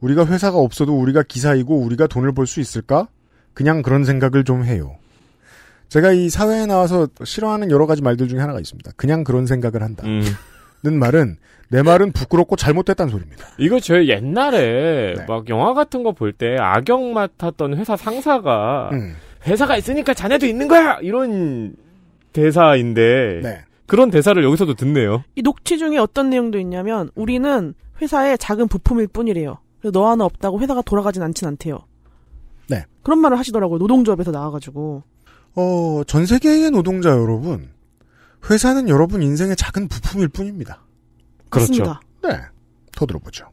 우리가 0.01 0.27
회사가 0.27 0.59
없어도 0.59 0.99
우리가 0.99 1.23
기사이고 1.23 1.77
우리가 1.81 2.07
돈을 2.07 2.33
벌 2.33 2.47
수 2.47 2.61
있을까? 2.61 3.09
그냥 3.53 3.83
그런 3.83 4.05
생각을 4.05 4.45
좀 4.45 4.65
해요. 4.65 4.97
제가 5.89 6.13
이 6.13 6.29
사회에 6.31 6.67
나와서 6.67 7.09
싫어하는 7.25 7.71
여러 7.71 7.87
가지 7.87 8.01
말들 8.01 8.29
중에 8.29 8.39
하나가 8.39 8.61
있습니다. 8.61 8.93
그냥 8.97 9.25
그런 9.25 9.47
생각을 9.47 9.83
한다. 9.83 10.05
음. 10.07 10.23
는 10.83 10.99
말은 10.99 11.37
내 11.69 11.83
말은 11.83 12.13
부끄럽고 12.13 12.57
잘못됐다는 12.57 13.11
소리입니다. 13.11 13.47
이거 13.59 13.79
저 13.81 14.03
옛날에 14.07 15.15
네. 15.15 15.25
막 15.29 15.47
영화 15.51 15.75
같은 15.75 16.03
거 16.03 16.13
볼 16.13 16.33
때 16.33 16.57
악역 16.59 17.03
맡았던 17.13 17.77
회사 17.77 17.97
상사가 17.99 18.89
음, 18.93 19.15
회사가 19.47 19.77
있으니까 19.77 20.15
자네도 20.15 20.47
있는 20.47 20.69
거야 20.69 20.99
이런 21.03 21.75
대사인데 22.33 23.41
네. 23.43 23.65
그런 23.91 24.09
대사를 24.09 24.41
여기서도 24.45 24.75
듣네요. 24.75 25.25
이 25.35 25.43
녹취 25.43 25.77
중에 25.77 25.99
어떤 25.99 26.31
내용도 26.31 26.61
있냐면 26.61 27.11
우리는 27.17 27.75
회사의 28.01 28.39
작은 28.39 28.69
부품일 28.69 29.09
뿐이래요. 29.09 29.59
그래서 29.81 29.91
너 29.91 30.09
하나 30.09 30.25
없다고 30.27 30.61
회사가 30.61 30.83
돌아가진 30.83 31.25
않진 31.25 31.49
않대요. 31.49 31.81
네. 32.69 32.85
그런 33.03 33.19
말을 33.19 33.37
하시더라고요. 33.37 33.81
노동조합에서 33.81 34.31
나와가지고. 34.31 35.03
어, 35.57 36.03
전 36.07 36.25
세계의 36.25 36.71
노동자 36.71 37.09
여러분, 37.11 37.69
회사는 38.49 38.89
여러분 38.89 39.23
인생의 39.23 39.57
작은 39.57 39.89
부품일 39.89 40.29
뿐입니다. 40.29 40.85
그렇죠. 41.49 41.83
맞습니다. 41.83 42.01
네. 42.23 42.41
더 42.93 43.07
들어보죠. 43.07 43.47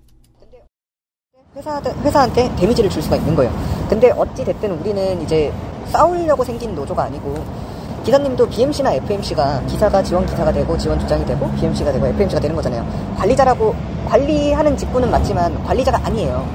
회사 1.55 1.81
회사한테 1.81 2.55
데미지를 2.57 2.91
줄 2.91 3.01
수가 3.01 3.15
있는 3.15 3.33
거예요. 3.33 3.51
근데 3.89 4.11
어찌 4.11 4.45
됐든 4.45 4.69
우리는 4.81 5.19
이제 5.23 5.51
싸우려고 5.87 6.43
생긴 6.43 6.75
노조가 6.75 7.05
아니고 7.05 7.66
기사님도 8.11 8.47
BMC나 8.47 8.93
FMC가 8.93 9.65
기사가 9.65 10.01
지원 10.01 10.25
기사가 10.25 10.53
되고 10.53 10.77
지원 10.77 10.97
조장이 10.97 11.25
되고 11.25 11.51
BMC가 11.55 11.91
되고 11.91 12.07
FMC가 12.07 12.39
되는 12.39 12.55
거잖아요. 12.55 13.15
관리자라고 13.17 13.75
관리하는 14.07 14.77
직군은 14.77 15.11
맞지만 15.11 15.61
관리자가 15.65 16.05
아니에요. 16.05 16.47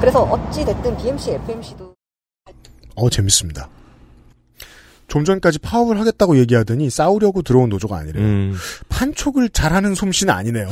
그래서 0.00 0.22
어찌 0.22 0.64
됐든 0.64 0.96
BMC, 0.98 1.32
FMC도 1.32 1.94
어, 2.94 3.10
재밌습니다. 3.10 3.68
좀 5.08 5.24
전까지 5.24 5.58
파업을 5.58 5.98
하겠다고 5.98 6.38
얘기하더니 6.38 6.90
싸우려고 6.90 7.42
들어온 7.42 7.70
노조가 7.70 7.96
아니래요. 7.96 8.22
음. 8.24 8.54
판촉을 8.88 9.48
잘하는 9.48 9.96
솜씨는 9.96 10.32
아니네요. 10.32 10.68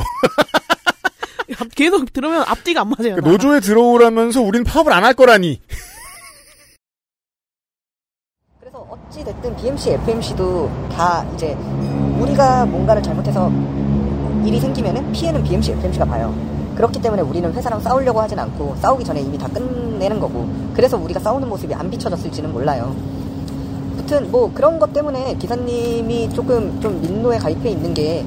계속 1.75 2.13
들으면 2.13 2.45
앞뒤가 2.47 2.83
안 2.83 2.91
맞아요. 2.91 3.17
그러니까 3.17 3.29
노조에 3.29 3.59
들어오라면서 3.59 4.41
우린 4.41 4.63
파업을 4.63 4.93
안 4.93 5.03
할 5.03 5.15
거라니. 5.15 5.61
그래서 8.77 8.87
어찌 8.91 9.25
됐든 9.25 9.57
BMC, 9.57 9.93
FMC도 9.93 10.71
다 10.91 11.25
이제 11.35 11.55
우리가 12.21 12.67
뭔가를 12.67 13.03
잘못해서 13.03 13.51
일이 14.45 14.61
생기면은 14.61 15.13
피해는 15.13 15.43
BMC, 15.45 15.73
FMC가 15.73 16.05
봐요. 16.05 16.35
그렇기 16.77 17.01
때문에 17.01 17.23
우리는 17.23 17.51
회사랑 17.55 17.81
싸우려고 17.81 18.21
하진 18.21 18.39
않고 18.39 18.77
싸우기 18.77 19.03
전에 19.03 19.23
이미 19.23 19.39
다 19.39 19.49
끝내는 19.49 20.21
거고 20.21 20.47
그래서 20.75 20.99
우리가 20.99 21.19
싸우는 21.21 21.49
모습이 21.49 21.73
안 21.73 21.91
비춰졌을지는 21.91 22.53
몰라요. 22.53 22.95
아무튼 23.93 24.31
뭐 24.31 24.53
그런 24.53 24.79
것 24.79 24.93
때문에 24.93 25.37
기사님이 25.39 26.29
조금 26.35 26.79
좀 26.83 27.01
민노에 27.01 27.39
가입해 27.39 27.71
있는 27.71 27.95
게 27.95 28.27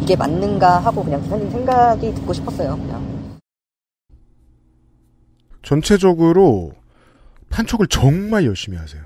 이게 0.00 0.16
맞는가 0.16 0.78
하고 0.78 1.04
그냥 1.04 1.20
기사님 1.22 1.50
생각이 1.50 2.14
듣고 2.14 2.32
싶었어요. 2.32 2.74
그냥. 2.78 3.38
전체적으로 5.62 6.72
판촉을 7.50 7.86
정말 7.88 8.46
열심히 8.46 8.78
하세요. 8.78 9.02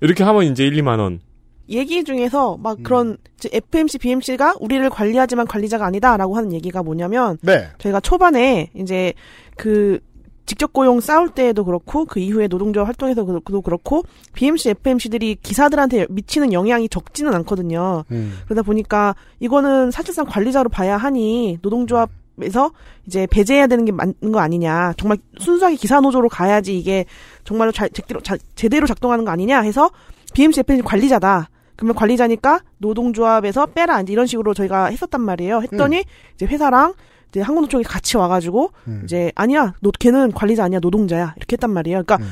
이렇게 0.00 0.24
하면 0.24 0.44
이제 0.44 0.66
1, 0.66 0.82
2만 0.82 0.98
원. 0.98 1.20
얘기 1.68 2.02
중에서 2.02 2.56
막 2.60 2.78
음. 2.78 2.82
그런 2.82 3.16
FMC, 3.44 3.98
BMC가 3.98 4.56
우리를 4.60 4.88
관리하지만 4.90 5.46
관리자가 5.46 5.86
아니다라고 5.86 6.36
하는 6.36 6.52
얘기가 6.52 6.82
뭐냐면 6.82 7.38
네. 7.42 7.68
저희가 7.78 8.00
초반에 8.00 8.70
이제 8.74 9.12
그 9.56 10.00
직접 10.46 10.72
고용 10.72 10.98
싸울 10.98 11.28
때에도 11.28 11.64
그렇고 11.64 12.06
그 12.06 12.18
이후에 12.18 12.48
노동조합 12.48 12.88
활동에서도 12.88 13.60
그렇고 13.62 14.02
BMC, 14.32 14.70
FMC들이 14.70 15.36
기사들한테 15.36 16.06
미치는 16.10 16.52
영향이 16.52 16.88
적지는 16.88 17.32
않거든요. 17.34 18.02
음. 18.10 18.36
그러다 18.46 18.62
보니까 18.62 19.14
이거는 19.38 19.92
사실상 19.92 20.26
관리자로 20.26 20.68
봐야 20.68 20.96
하니 20.96 21.58
노동조합 21.62 22.10
에서 22.42 22.70
이제 23.06 23.26
배제해야 23.30 23.66
되는 23.66 23.84
게 23.84 23.92
맞는 23.92 24.32
거 24.32 24.40
아니냐. 24.40 24.94
정말 24.96 25.18
순수하게 25.38 25.76
기사 25.76 26.00
노조로 26.00 26.28
가야지 26.28 26.78
이게 26.78 27.04
정말로 27.44 27.72
잘, 27.72 27.88
제대로, 27.90 28.20
자- 28.20 28.36
제대로 28.54 28.86
작동하는 28.86 29.24
거 29.24 29.30
아니냐 29.30 29.60
해서 29.60 29.90
BMC, 30.34 30.60
FMC 30.60 30.82
관리자다. 30.84 31.48
그러면 31.76 31.94
관리자니까 31.94 32.60
노동조합에서 32.78 33.66
빼라. 33.66 34.00
이제 34.02 34.12
이런 34.12 34.26
식으로 34.26 34.52
저희가 34.54 34.86
했었단 34.86 35.20
말이에요. 35.20 35.62
했더니 35.62 36.04
이제 36.34 36.46
회사랑 36.46 36.94
이제 37.30 37.40
한국노 37.40 37.68
총이 37.68 37.84
같이 37.84 38.16
와가지고 38.16 38.70
음. 38.88 39.02
이제 39.04 39.32
아니야, 39.34 39.74
노 39.80 39.90
걔는 39.90 40.32
관리자 40.32 40.64
아니야, 40.64 40.78
노동자야 40.80 41.34
이렇게 41.36 41.54
했단 41.54 41.70
말이에요. 41.70 42.02
그러니까 42.04 42.16
음. 42.26 42.30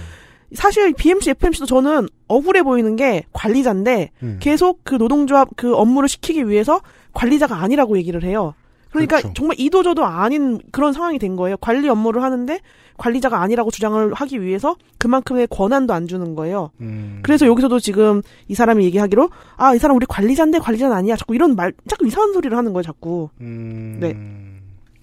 사실 0.55 0.93
BMC, 0.93 1.31
FMC도 1.31 1.67
저는 1.67 2.09
억울해 2.27 2.63
보이는 2.63 2.97
게 2.97 3.23
관리자인데 3.33 4.11
음. 4.23 4.37
계속 4.41 4.81
그 4.83 4.95
노동조합 4.97 5.49
그 5.57 5.75
업무를 5.75 6.09
시키기 6.09 6.49
위해서 6.49 6.81
관리자가 7.15 7.57
아니라고 7.57 7.97
얘기를 7.99 8.23
해요. 8.25 8.55
그러니까 8.91 9.19
그렇죠. 9.19 9.35
정말 9.35 9.57
이도저도 9.61 10.05
아닌 10.05 10.61
그런 10.73 10.93
상황이 10.93 11.19
된 11.19 11.37
거예요. 11.37 11.57
관리 11.59 11.89
업무를 11.89 12.23
하는데 12.23 12.59
관리자가 12.97 13.41
아니라고 13.43 13.71
주장을 13.71 14.13
하기 14.13 14.43
위해서 14.43 14.77
그만큼의 14.99 15.47
권한도 15.49 15.95
안 15.95 16.07
주는 16.09 16.35
거예요. 16.35 16.71
음. 16.81 17.21
그래서 17.23 17.47
여기서도 17.47 17.79
지금 17.81 18.23
이 18.49 18.55
사람이 18.55 18.85
얘기하기로 18.87 19.31
아 19.57 19.75
이 19.75 19.79
사람 19.79 19.97
우리 19.97 20.07
관리자인데 20.07 20.59
관리자는 20.59 20.97
아니야. 20.97 21.17
자꾸 21.17 21.35
이런 21.35 21.55
말 21.55 21.73
자꾸 21.87 22.07
이상한 22.07 22.33
소리를 22.33 22.57
하는 22.57 22.73
거예요. 22.73 22.83
자꾸. 22.83 23.29
음, 23.41 23.99
네. 24.01 24.17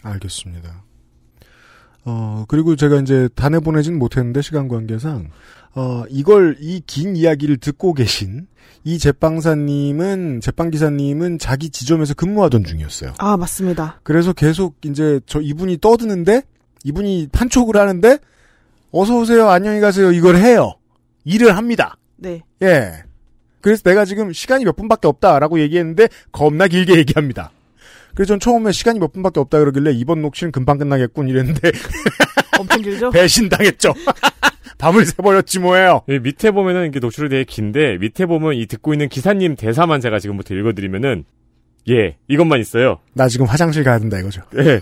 알겠습니다. 0.03 0.83
어, 2.07 2.45
그리고 2.47 2.75
제가 2.75 2.97
이제 2.97 3.27
단에 3.35 3.59
보내진 3.59 3.97
못했는데, 3.97 4.41
시간 4.43 4.67
관계상, 4.67 5.29
어, 5.75 6.03
이걸, 6.09 6.55
이 6.59 6.81
긴 6.87 7.15
이야기를 7.15 7.57
듣고 7.57 7.93
계신 7.93 8.47
이 8.83 8.97
제빵사님은, 8.97 10.39
제빵기사님은 10.41 11.39
자기 11.39 11.69
지점에서 11.69 12.13
근무하던 12.13 12.63
중이었어요. 12.63 13.13
아 13.17 13.35
맞습니다. 13.37 13.99
그래서 14.03 14.31
계속 14.33 14.75
이제 14.85 15.19
저 15.25 15.41
이분이 15.41 15.79
떠드는데, 15.81 16.43
이분이 16.83 17.29
판촉을 17.31 17.77
하는데, 17.77 18.17
어서 18.91 19.17
오세요, 19.17 19.49
안녕히 19.49 19.79
가세요, 19.81 20.11
이걸 20.11 20.37
해요. 20.37 20.75
일을 21.25 21.57
합니다. 21.57 21.97
네. 22.17 22.41
예. 22.61 23.03
그래서 23.59 23.81
내가 23.83 24.05
지금 24.05 24.31
시간이 24.31 24.63
몇 24.63 24.75
분밖에 24.75 25.07
없다라고 25.07 25.59
얘기했는데 25.59 26.07
겁나 26.31 26.67
길게 26.67 26.95
얘기합니다. 26.97 27.51
그래서 28.13 28.27
전 28.29 28.39
처음에 28.39 28.71
시간이 28.71 28.99
몇 28.99 29.11
분밖에 29.11 29.39
없다 29.39 29.57
그러길래 29.59 29.91
이번 29.91 30.21
녹취는 30.21 30.51
금방 30.51 30.77
끝나겠군 30.77 31.27
이랬는데 31.27 31.71
엄청 32.59 32.81
길죠? 32.83 33.09
배신당했죠. 33.09 33.93
밤을 34.85 35.05
새버렸지 35.05 35.57
뭐예요. 35.61 36.03
이 36.07 36.19
밑에 36.19 36.51
보면은 36.51 36.87
이게 36.87 36.99
노출이 36.99 37.29
되게 37.29 37.43
긴데 37.43 37.97
밑에 37.97 38.27
보면 38.27 38.53
이 38.53 38.67
듣고 38.67 38.93
있는 38.93 39.09
기사님 39.09 39.55
대사만 39.55 39.99
제가 39.99 40.19
지금부터 40.19 40.53
읽어드리면은 40.53 41.25
예 41.89 42.17
이것만 42.27 42.59
있어요. 42.59 42.99
나 43.13 43.27
지금 43.27 43.47
화장실 43.47 43.83
가야 43.83 43.97
된다 43.97 44.19
이거죠. 44.19 44.43
예. 44.57 44.81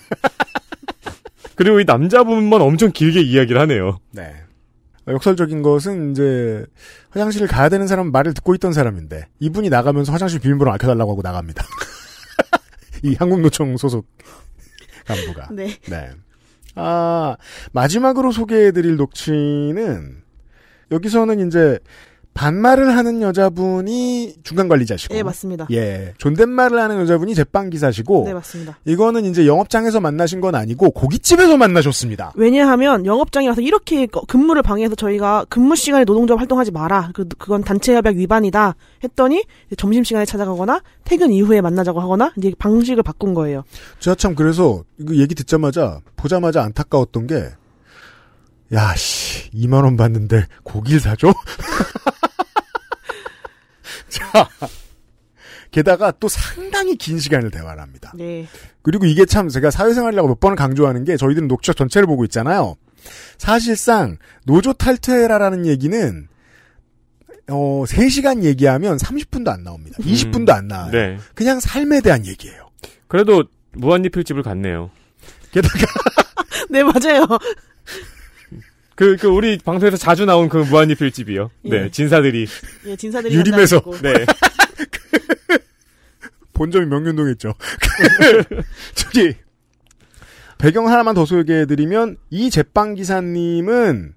그리고 1.55 1.79
이 1.79 1.85
남자분만 1.85 2.61
엄청 2.61 2.91
길게 2.91 3.21
이야기를 3.21 3.61
하네요. 3.61 3.99
네. 4.11 4.33
역설적인 5.07 5.61
것은 5.61 6.11
이제 6.11 6.65
화장실을 7.11 7.47
가야 7.47 7.69
되는 7.69 7.87
사람은 7.87 8.11
말을 8.11 8.33
듣고 8.33 8.55
있던 8.55 8.73
사람인데 8.73 9.27
이분이 9.39 9.69
나가면서 9.69 10.11
화장실 10.11 10.39
비밀번호 10.39 10.71
알려달라고 10.71 11.11
하고 11.11 11.21
나갑니다. 11.21 11.63
이 13.03 13.15
한국노총 13.15 13.77
소속 13.77 14.07
간부가. 15.05 15.49
네. 15.51 15.77
네. 15.89 16.09
아, 16.75 17.37
마지막으로 17.71 18.31
소개해드릴 18.31 18.95
녹취는, 18.95 20.23
여기서는 20.91 21.47
이제, 21.47 21.79
반말을 22.33 22.97
하는 22.97 23.21
여자분이 23.21 24.35
중간 24.43 24.67
관리자시고. 24.67 25.13
네 25.13 25.21
맞습니다. 25.21 25.67
예. 25.71 26.13
존댓말을 26.17 26.79
하는 26.79 26.99
여자분이 27.01 27.35
제빵 27.35 27.69
기사시고. 27.69 28.23
네 28.25 28.33
맞습니다. 28.33 28.77
이거는 28.85 29.25
이제 29.25 29.45
영업장에서 29.45 29.99
만나신 29.99 30.41
건 30.41 30.55
아니고, 30.55 30.91
고깃집에서 30.91 31.57
만나셨습니다. 31.57 32.33
왜냐하면 32.35 33.05
영업장에 33.05 33.47
와서 33.47 33.61
이렇게 33.61 34.07
거- 34.07 34.21
근무를 34.27 34.63
방해해서 34.63 34.95
저희가 34.95 35.45
근무 35.49 35.75
시간에 35.75 36.05
노동조합 36.05 36.39
활동하지 36.39 36.71
마라. 36.71 37.11
그, 37.13 37.27
그건 37.37 37.63
단체 37.63 37.93
협약 37.95 38.15
위반이다. 38.15 38.75
했더니 39.03 39.43
이제 39.67 39.75
점심 39.75 40.03
시간에 40.03 40.25
찾아가거나 40.25 40.81
퇴근 41.03 41.31
이후에 41.31 41.61
만나자고 41.61 42.01
하거나 42.01 42.33
이제 42.37 42.51
방식을 42.57 43.03
바꾼 43.03 43.33
거예요. 43.35 43.63
제가 43.99 44.15
참 44.15 44.33
그래서, 44.33 44.83
이거 44.97 45.15
얘기 45.15 45.35
듣자마자, 45.35 45.99
보자마자 46.15 46.63
안타까웠던 46.63 47.27
게, 47.27 47.49
야, 48.73 48.95
씨, 48.95 49.51
2만원 49.51 49.97
받는데 49.97 50.47
고기를 50.63 50.99
사줘? 50.99 51.31
자, 54.13 54.49
게다가 55.71 56.11
또 56.11 56.27
상당히 56.27 56.95
긴 56.95 57.19
시간을 57.19 57.51
대화를 57.51 57.81
합니다. 57.81 58.13
네. 58.15 58.47
그리고 58.81 59.05
이게 59.05 59.25
참 59.25 59.49
제가 59.49 59.71
사회생활이라고 59.71 60.27
몇 60.27 60.39
번을 60.39 60.55
강조하는 60.55 61.03
게 61.03 61.17
저희들은 61.17 61.47
녹취록 61.47 61.75
전체를 61.75 62.05
보고 62.05 62.23
있잖아요. 62.25 62.75
사실상 63.37 64.17
노조 64.45 64.73
탈퇴라라는 64.73 65.65
얘기는 65.65 66.27
어 67.49 67.83
3시간 67.85 68.43
얘기하면 68.43 68.97
30분도 68.97 69.49
안 69.49 69.63
나옵니다. 69.63 69.97
20분도 69.99 70.51
안 70.51 70.67
나와요. 70.67 70.91
네. 70.91 71.17
그냥 71.33 71.59
삶에 71.59 72.01
대한 72.01 72.25
얘기예요. 72.25 72.69
그래도 73.07 73.43
무한리필집을 73.73 74.43
갔네요. 74.43 74.91
게다가 75.51 75.77
네 76.69 76.83
맞아요. 76.83 77.25
그, 78.95 79.17
그, 79.17 79.27
우리 79.27 79.57
방송에서 79.57 79.97
자주 79.97 80.25
나온 80.25 80.49
그 80.49 80.57
무한리필 80.57 81.11
집이요. 81.11 81.49
네, 81.63 81.83
예. 81.85 81.89
진사들이. 81.91 82.45
예 82.87 82.95
진사들이 82.95 83.33
유림에서. 83.35 83.81
네. 84.01 84.13
본점이 86.53 86.85
명륜동에 86.85 87.31
있죠. 87.31 87.53
저기 88.93 89.33
배경 90.59 90.87
하나만 90.87 91.15
더 91.15 91.25
소개해드리면 91.25 92.17
이 92.29 92.49
제빵 92.49 92.93
기사님은 92.93 94.13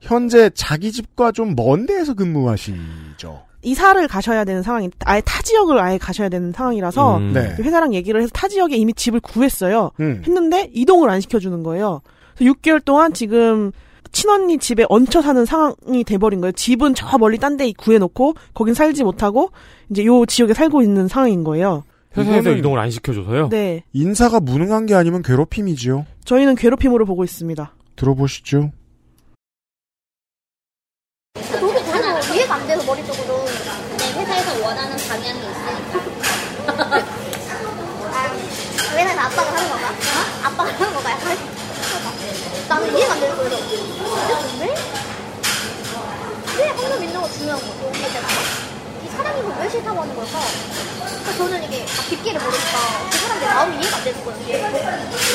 현재 0.00 0.50
자기 0.54 0.92
집과 0.92 1.32
좀 1.32 1.54
먼 1.56 1.86
데에서 1.86 2.14
근무하시죠. 2.14 3.44
이사를 3.62 4.06
가셔야 4.08 4.44
되는 4.44 4.62
상황이 4.62 4.90
아예 5.04 5.20
타 5.24 5.42
지역을 5.42 5.78
아예 5.78 5.96
가셔야 5.98 6.28
되는 6.28 6.52
상황이라서 6.52 7.16
음. 7.18 7.32
네. 7.32 7.54
회사랑 7.58 7.94
얘기를 7.94 8.20
해서 8.20 8.30
타 8.32 8.46
지역에 8.48 8.76
이미 8.76 8.92
집을 8.92 9.20
구했어요. 9.20 9.90
음. 10.00 10.22
했는데 10.26 10.70
이동을 10.74 11.08
안 11.08 11.20
시켜주는 11.20 11.62
거예요. 11.62 12.02
그래서 12.36 12.52
6개월 12.52 12.84
동안 12.84 13.12
지금 13.12 13.72
친언니 14.12 14.58
집에 14.58 14.84
얹혀 14.88 15.22
사는 15.22 15.44
상황이 15.44 16.04
돼버린 16.04 16.40
거예요. 16.40 16.52
집은 16.52 16.94
저 16.94 17.18
멀리 17.18 17.38
딴 17.38 17.56
데 17.56 17.72
구해놓고 17.72 18.34
거긴 18.54 18.74
살지 18.74 19.02
못하고 19.04 19.50
이제 19.90 20.04
요 20.04 20.26
지역에 20.26 20.52
살고 20.54 20.82
있는 20.82 21.08
상황인 21.08 21.42
거예요. 21.44 21.84
회사에서 22.16 22.50
이동을 22.52 22.78
안 22.78 22.90
시켜줘서요? 22.90 23.48
네, 23.50 23.84
인사가 23.92 24.40
무능한 24.40 24.86
게 24.86 24.94
아니면 24.94 25.22
괴롭힘이지요. 25.22 26.06
저희는 26.24 26.54
괴롭힘으로 26.54 27.04
보고 27.06 27.24
있습니다. 27.24 27.72
들어보시죠. 27.96 28.70
도구 31.60 31.74
전혀 31.84 32.18
이해가 32.34 32.54
안 32.54 32.66
돼서 32.66 32.84
머릿속으로 32.86 33.44
내 33.98 34.20
회사에서 34.20 34.64
원하는 34.66 34.96
방향이 35.08 35.38
있으니까 35.38 35.98
아, 38.12 38.28
회사에서 38.96 39.20
아빠가 39.20 39.54
하는 39.56 39.68
건가? 39.70 39.88
어? 39.90 40.46
아빠가 40.46 40.70
하는 40.72 40.92
건가? 40.94 41.10
약간 41.10 41.36
나는 42.68 42.96
이해가 42.98 43.12
안 43.14 43.20
되는 43.20 43.36
거예요 43.36 43.95
근데 44.16 44.64
왜? 44.64 44.74
왜 46.58 46.68
항상 46.70 47.00
믿는 47.00 47.20
거 47.20 47.28
중요한 47.30 47.60
여기에다가 47.60 48.26
이 49.04 49.08
사장님은 49.08 49.60
왜 49.60 49.68
싫다고 49.70 50.00
하는 50.00 50.14
걸까? 50.16 50.40
그러니까 51.00 51.32
저는 51.36 51.64
이게 51.64 51.80
막 51.80 52.08
깊게를 52.08 52.40
모르니까 52.40 53.08
그 53.10 53.16
사람들 53.18 53.46
마음이 53.48 53.76
이해가 53.82 53.96
안 53.96 54.04
되는 54.04 54.24
거예요 54.24 54.40
이게 54.42 54.58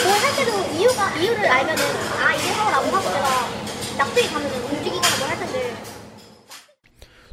뭘할 0.04 0.36
때도 0.36 0.52
이유가 0.78 1.16
이유를 1.18 1.48
알면은 1.48 1.84
아 2.20 2.34
이래서라고 2.34 2.88
하고 2.96 3.12
제가 3.14 3.48
납득이 3.98 4.30
가면은 4.32 4.64
움직이거나 4.64 5.18
뭘 5.20 5.30
할 5.30 5.40
텐데 5.40 5.74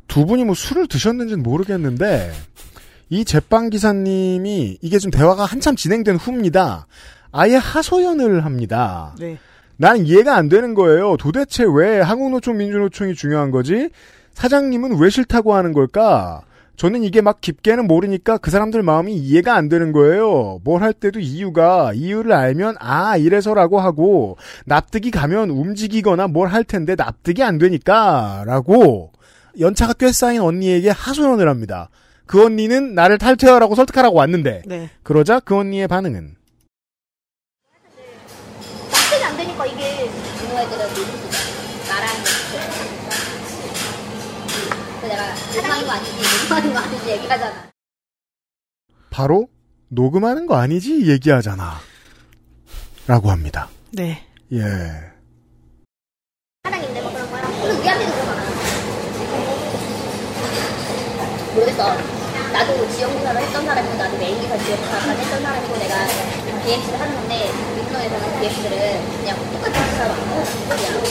두 0.06 0.26
분이 0.26 0.44
뭐 0.44 0.54
술을 0.54 0.86
드셨는지는 0.88 1.42
모르겠는데 1.42 2.32
이 3.10 3.24
제빵 3.24 3.70
기사님이 3.70 4.78
이게 4.82 4.98
좀 4.98 5.10
대화가 5.10 5.44
한참 5.44 5.76
진행된 5.76 6.16
후입니다. 6.16 6.86
아예 7.32 7.56
하소연을 7.56 8.44
합니다. 8.44 9.14
네. 9.18 9.38
난 9.80 10.04
이해가 10.04 10.34
안 10.36 10.48
되는 10.48 10.74
거예요. 10.74 11.16
도대체 11.16 11.64
왜 11.72 12.00
한국노총 12.00 12.56
민주노총이 12.56 13.14
중요한 13.14 13.50
거지? 13.52 13.90
사장님은 14.34 14.98
왜 14.98 15.08
싫다고 15.08 15.54
하는 15.54 15.72
걸까? 15.72 16.42
저는 16.76 17.02
이게 17.02 17.20
막 17.22 17.40
깊게는 17.40 17.86
모르니까 17.88 18.38
그 18.38 18.50
사람들 18.52 18.82
마음이 18.84 19.14
이해가 19.16 19.54
안 19.54 19.68
되는 19.68 19.90
거예요. 19.92 20.60
뭘 20.64 20.82
할 20.82 20.92
때도 20.92 21.18
이유가 21.20 21.92
이유를 21.92 22.32
알면 22.32 22.76
아 22.78 23.16
이래서라고 23.16 23.80
하고 23.80 24.36
납득이 24.66 25.10
가면 25.10 25.50
움직이거나 25.50 26.28
뭘 26.28 26.48
할 26.48 26.62
텐데 26.64 26.94
납득이 26.96 27.42
안 27.42 27.58
되니까라고 27.58 29.12
연차가 29.60 29.92
꽤 29.94 30.12
쌓인 30.12 30.40
언니에게 30.40 30.90
하소연을 30.90 31.48
합니다. 31.48 31.88
그 32.26 32.44
언니는 32.44 32.94
나를 32.94 33.18
탈퇴하라고 33.18 33.74
설득하라고 33.74 34.16
왔는데 34.16 34.62
네. 34.66 34.90
그러자 35.02 35.40
그 35.40 35.56
언니의 35.56 35.88
반응은 35.88 36.36
납득이 38.92 39.24
안 39.24 39.36
되니까 39.36 39.66
이게 39.66 40.04
민호 40.42 40.58
애들은 40.60 40.88
모르지. 40.90 41.00
나랑 41.88 42.08
그 45.00 45.06
내가 45.06 45.22
녹음하는 45.54 45.86
거 45.86 45.92
아니지, 45.92 46.12
녹음하는 46.48 46.72
거 46.72 46.78
아니지 46.80 47.10
얘기하잖아. 47.10 47.68
바로 49.10 49.48
녹음하는 49.88 50.46
거 50.46 50.56
아니지 50.56 51.06
얘기하잖아. 51.06 51.78
라고 53.06 53.30
합니다. 53.30 53.68
네. 53.92 54.24
예. 54.52 54.62
사랑인데 56.64 57.02
뭐 57.02 57.12
그런 57.12 57.30
거랑 57.30 57.50
그리고 57.60 57.78
우리한테도 57.78 58.12
그러잖아. 58.12 58.42
모르겠어. 61.54 61.96
나도 62.52 62.88
지역사를 62.96 63.40
했던 63.42 63.66
사람이고 63.66 63.94
나도 63.96 64.16
메인 64.18 64.40
기사 64.40 64.56
지역사까지 64.56 65.20
했던 65.20 65.42
사람이고 65.42 65.76
내가 65.76 66.06
BMC를 66.64 66.98
하는 67.00 67.14
건데 67.14 67.52
민노에서는 67.76 68.40
BMC들은 68.40 69.18
그냥 69.18 69.36
똑같은 69.52 69.72
기사로 69.72 70.12
안 70.14 70.18
하고 70.18 70.44
그냥 70.68 71.02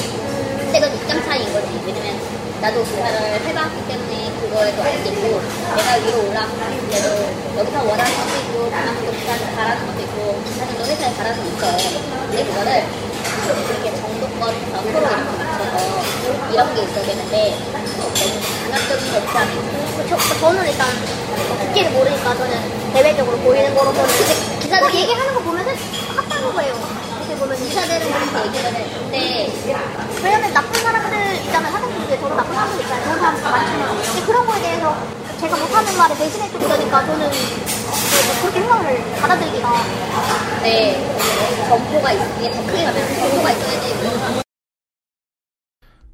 근데 0.58 0.80
그건 0.80 0.96
입장 0.96 1.22
차이인 1.24 1.54
거지. 1.54 1.68
왜냐면 1.86 2.47
나도 2.62 2.84
기사를 2.84 3.16
해봤기 3.46 3.88
때문에 3.88 4.32
그거에도 4.42 4.82
알겠고 4.82 5.42
내가 5.76 5.96
위로 6.04 6.30
올라가는 6.30 6.90
데도 6.90 7.08
여기서 7.58 7.84
원하는 7.84 8.12
것도 8.18 8.34
있고 8.42 8.70
그만큼 8.70 9.12
기사를 9.12 9.56
바라는 9.56 9.88
것도 9.88 10.00
있고 10.02 10.42
기사는 10.44 10.78
또 10.78 10.86
회사에 10.86 11.14
바라는 11.16 11.44
게 11.44 11.50
있어. 11.50 11.78
근데 12.28 12.46
그거를 12.46 12.84
이렇게 13.46 13.96
정도껏 13.96 14.54
서로 14.72 14.90
이렇게 14.90 15.00
맞춰서 15.38 16.52
이런 16.52 16.76
게 16.76 16.82
있어야 16.84 17.06
되는데 17.06 17.58
너무 17.98 18.14
강압적인 18.72 19.12
거 19.12 19.18
없지 19.18 19.38
않고 19.38 20.08
저, 20.10 20.40
저는 20.40 20.68
일단 20.68 20.88
듣기를 21.62 21.92
모르니까 21.92 22.36
저는 22.36 22.94
대외적으로 22.94 23.38
보이는 23.38 23.76
거로서는 23.76 24.10
근데 24.10 24.60
기사들 24.62 24.94
얘기하는 24.96 25.34
거 25.36 25.40
보면은 25.42 25.76
합하는 26.16 26.54
거예요. 26.54 26.97
보면 27.40 27.56
기사들은 27.58 28.08
그렇게 28.12 28.48
얘기를 28.48 28.74
해. 28.74 29.00
근데 29.00 29.54
왜냐면 30.24 30.54
나쁜 30.54 30.74
사람들 30.82 31.36
있잖아요. 31.46 31.72
사장님 31.72 32.08
중에 32.08 32.20
저도 32.20 32.36
나쁜 32.36 32.54
사람들 32.54 32.82
있잖아요. 32.82 33.04
그런 33.06 33.20
사람들 33.20 33.44
근데 34.06 34.26
그런 34.26 34.46
거에 34.48 34.62
대해서 34.62 34.96
제가 35.40 35.56
못하는 35.58 35.98
말에 35.98 36.16
대신해 36.18 36.48
주고 36.50 36.60
그러니까 36.66 37.06
저는 37.06 37.30
그- 37.30 38.42
그렇게 38.42 38.60
생각을 38.62 39.04
받아들이기가 39.22 39.74
네 40.64 41.06
점포가 41.70 42.12
있, 42.14 42.20
이게 42.40 42.52
더 42.52 42.66
크게 42.66 42.84
가면 42.86 43.16
점포가 43.20 43.52
있어야지. 43.52 44.42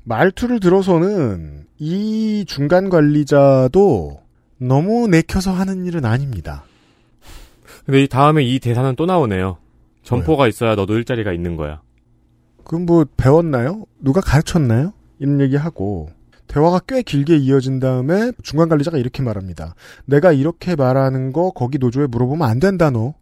말투를 0.05 0.59
들어서는 0.59 1.65
이 1.79 2.43
중간 2.47 2.89
관리자도 2.89 4.19
너무 4.57 5.07
내켜서 5.07 5.51
하는 5.51 5.85
일은 5.85 6.03
아닙니다. 6.05 6.65
근데 7.85 8.03
이 8.03 8.07
다음에 8.07 8.43
이 8.43 8.59
대사는 8.59 8.95
또 8.97 9.05
나오네요. 9.05 9.57
점포가 10.03 10.47
있어야 10.47 10.75
너도 10.75 10.95
일자리가 10.95 11.33
있는 11.33 11.55
거야. 11.55 11.81
그럼 12.63 12.85
뭐 12.85 13.05
배웠나요? 13.17 13.85
누가 13.99 14.21
가르쳤나요? 14.21 14.93
이런 15.19 15.41
얘기하고 15.41 16.09
대화가 16.47 16.79
꽤 16.87 17.01
길게 17.01 17.37
이어진 17.37 17.79
다음에 17.79 18.31
중간 18.43 18.69
관리자가 18.69 18.97
이렇게 18.97 19.23
말합니다. 19.23 19.75
내가 20.05 20.31
이렇게 20.31 20.75
말하는 20.75 21.33
거 21.33 21.51
거기 21.51 21.77
노조에 21.77 22.07
물어보면 22.07 22.47
안 22.47 22.59
된다 22.59 22.89
너. 22.89 23.13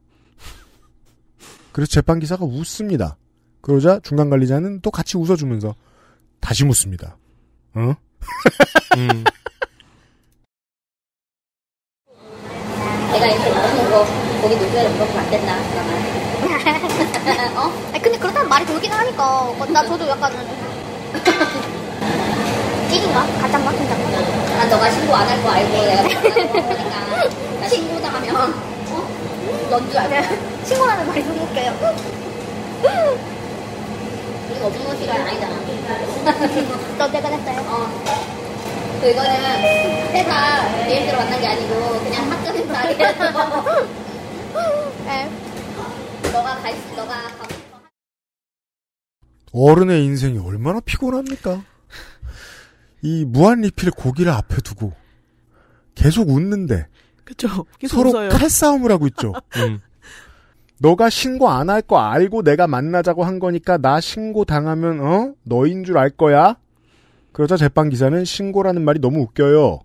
그래서 1.71 1.89
재판 1.89 2.19
기사가 2.19 2.43
웃습니다. 2.45 3.17
그러자 3.61 3.99
중간 4.01 4.29
관리자는 4.29 4.81
또 4.81 4.91
같이 4.91 5.17
웃어주면서 5.17 5.75
다시 6.39 6.65
묻습니다. 6.65 7.17
어? 7.75 7.93
음. 8.97 9.23
내가 13.13 13.27
이렇게 13.27 13.49
말하는 13.49 13.91
거 13.91 14.05
거기 14.41 14.55
노조에 14.55 14.89
물어보면 14.89 15.23
안 15.23 15.31
된다. 15.31 16.30
어? 17.55 17.71
아니 17.91 18.01
근데 18.01 18.17
그렇다면 18.17 18.49
말이 18.49 18.65
돌긴 18.65 18.91
하니까 18.91 19.23
어, 19.23 19.65
나 19.69 19.83
저도 19.85 20.07
약간 20.07 20.31
찌인가? 22.89 23.25
가짠가? 23.41 23.71
진짠가? 23.71 24.21
난 24.57 24.69
너가 24.69 24.89
신고 24.91 25.15
안 25.15 25.27
할 25.27 25.41
거 25.43 25.49
알고 25.49 25.71
내가 25.71 26.03
그러니까 26.21 27.23
나 27.61 27.67
신고당하면 27.67 28.35
어? 28.35 29.07
넌 29.69 29.89
줄 29.89 29.97
알고 29.97 30.35
친구라는 30.65 31.07
말이 31.07 31.23
너무 31.23 31.41
웃겨요. 31.43 31.71
우리가 34.49 34.65
업무 34.67 34.95
시간 34.97 35.21
아니잖아. 35.21 35.55
너 36.97 37.07
내가 37.07 37.29
냈어요. 37.29 37.59
어. 37.67 37.89
그거는 39.01 39.31
회사 40.13 40.85
비행기로 40.85 41.17
만난 41.17 41.41
게 41.41 41.47
아니고 41.47 41.99
그냥 42.03 42.31
학교 42.31 42.49
행사에서 42.55 43.63
네. 45.05 45.29
너가 46.31 46.55
갈 46.61 46.75
수, 46.75 46.95
너가 46.95 47.21
가고 47.37 47.53
싶어. 47.53 47.81
어른의 49.53 50.05
인생이 50.05 50.37
얼마나 50.39 50.79
피곤합니까? 50.79 51.63
이 53.01 53.25
무한 53.25 53.61
리필 53.61 53.91
고기를 53.91 54.31
앞에 54.31 54.57
두고 54.61 54.93
계속 55.95 56.29
웃는데 56.29 56.87
그쵸. 57.25 57.65
계속 57.79 57.95
서로 57.97 58.09
웃어요. 58.11 58.29
칼싸움을 58.29 58.91
하고 58.91 59.07
있죠. 59.07 59.33
음. 59.57 59.79
너가 60.79 61.09
신고 61.09 61.49
안 61.49 61.69
할 61.69 61.81
거 61.81 61.99
알고 61.99 62.43
내가 62.43 62.67
만나자고 62.67 63.23
한 63.23 63.39
거니까 63.39 63.77
나 63.77 63.99
신고 63.99 64.45
당하면 64.45 64.99
어 65.01 65.33
너인 65.43 65.83
줄 65.83 65.97
알 65.97 66.09
거야. 66.11 66.55
그러자 67.33 67.57
재판 67.57 67.89
기사는 67.89 68.23
신고라는 68.23 68.83
말이 68.83 68.99
너무 68.99 69.19
웃겨요. 69.21 69.79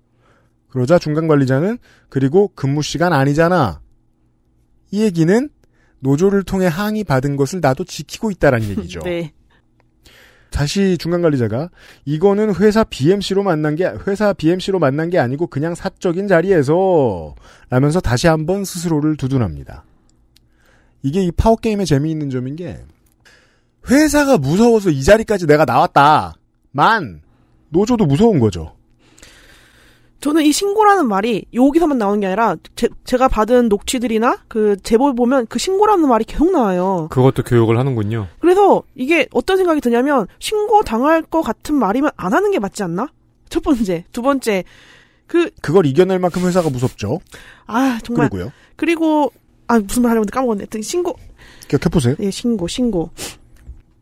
그러자 0.68 0.98
중간 0.98 1.26
관리자는 1.28 1.78
그리고 2.08 2.48
근무 2.54 2.82
시간 2.82 3.12
아니잖아. 3.12 3.80
이 4.90 5.02
얘기는 5.02 5.48
노조를 6.00 6.42
통해 6.42 6.66
항의 6.66 7.04
받은 7.04 7.36
것을 7.36 7.60
나도 7.60 7.84
지키고 7.84 8.30
있다라는 8.30 8.68
얘기죠. 8.70 9.00
네. 9.04 9.32
다시 10.50 10.96
중간 10.98 11.22
관리자가 11.22 11.70
이거는 12.04 12.54
회사 12.54 12.84
BMC로 12.84 13.42
만난 13.42 13.74
게 13.74 13.84
회사 14.06 14.32
BMC로 14.32 14.78
만난 14.78 15.10
게 15.10 15.18
아니고 15.18 15.48
그냥 15.48 15.74
사적인 15.74 16.28
자리에서 16.28 17.34
라면서 17.68 18.00
다시 18.00 18.26
한번 18.26 18.64
스스로를 18.64 19.16
두둔합니다. 19.16 19.84
이게 21.02 21.22
이 21.22 21.30
파워 21.30 21.56
게임의 21.56 21.86
재미있는 21.86 22.30
점인 22.30 22.56
게 22.56 22.78
회사가 23.90 24.38
무서워서 24.38 24.90
이 24.90 25.02
자리까지 25.04 25.46
내가 25.46 25.64
나왔다만 25.64 27.22
노조도 27.68 28.06
무서운 28.06 28.38
거죠. 28.38 28.75
저는 30.26 30.42
이 30.42 30.50
신고라는 30.50 31.06
말이 31.06 31.44
여기서만 31.54 31.98
나오는 31.98 32.18
게 32.18 32.26
아니라 32.26 32.56
제, 32.74 32.88
제가 33.04 33.28
받은 33.28 33.68
녹취들이나 33.68 34.38
그 34.48 34.76
제보를 34.82 35.14
보면 35.14 35.46
그 35.46 35.60
신고라는 35.60 36.08
말이 36.08 36.24
계속 36.24 36.50
나와요. 36.50 37.06
그것도 37.12 37.44
교육을 37.44 37.78
하는군요. 37.78 38.26
그래서 38.40 38.82
이게 38.96 39.28
어떤 39.32 39.56
생각이 39.56 39.80
드냐면 39.80 40.26
신고 40.40 40.82
당할 40.82 41.22
것 41.22 41.42
같은 41.42 41.76
말이면 41.76 42.10
안 42.16 42.32
하는 42.32 42.50
게 42.50 42.58
맞지 42.58 42.82
않나? 42.82 43.06
첫 43.48 43.62
번째, 43.62 44.04
두 44.10 44.20
번째 44.20 44.64
그 45.28 45.50
그걸 45.62 45.86
이겨낼 45.86 46.18
만큼 46.18 46.44
회사가 46.44 46.70
무섭죠. 46.70 47.20
아 47.66 48.00
정말 48.02 48.28
그리고요. 48.28 48.52
그리고 48.74 49.30
아 49.68 49.78
무슨 49.78 50.02
말 50.02 50.10
하려고 50.10 50.26
까먹었네. 50.26 50.66
신고 50.82 51.14
기억해 51.68 51.84
보세요. 51.88 52.16
예 52.18 52.32
신고 52.32 52.66
신고 52.66 53.10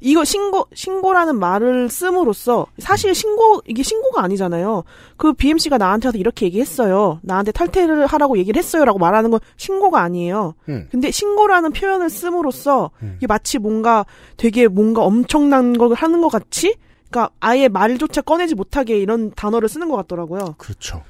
이거 0.05 0.23
신고 0.23 0.67
신고라는 0.75 1.39
말을 1.39 1.89
씀으로써 1.89 2.67
사실 2.79 3.15
신고 3.15 3.63
이게 3.67 3.83
신고가 3.83 4.23
아니잖아요. 4.23 4.85
그 5.17 5.33
BMC가 5.33 5.79
나한테 5.79 6.09
와서 6.09 6.19
이렇게 6.19 6.45
얘기했어요. 6.45 7.21
나한테 7.23 7.53
탈퇴를 7.53 8.07
하라고 8.07 8.37
얘기를 8.37 8.59
했어요라고 8.59 8.99
말하는 8.99 9.31
건 9.31 9.41
신고가 9.57 10.03
아니에요. 10.03 10.55
음. 10.69 10.89
근데 10.91 11.11
신고라는 11.11 11.73
표현을 11.73 12.11
씀으로써 12.11 12.91
음. 13.03 13.15
이게 13.17 13.27
마치 13.27 13.59
뭔가 13.59 14.05
되게 14.37 14.69
뭔가 14.69 15.03
엄청난 15.03 15.73
걸 15.79 15.95
하는 15.95 16.21
것 16.21 16.29
같이 16.29 16.77
그러니까 17.09 17.33
아예 17.41 17.69
말조차 17.69 18.21
꺼내지 18.21 18.55
못하게 18.55 18.99
이런 18.99 19.31
단어를 19.31 19.71
쓰는 19.71 19.89
것 19.89 19.97
같더라고요. 19.97 20.57
그렇죠. 20.59 21.03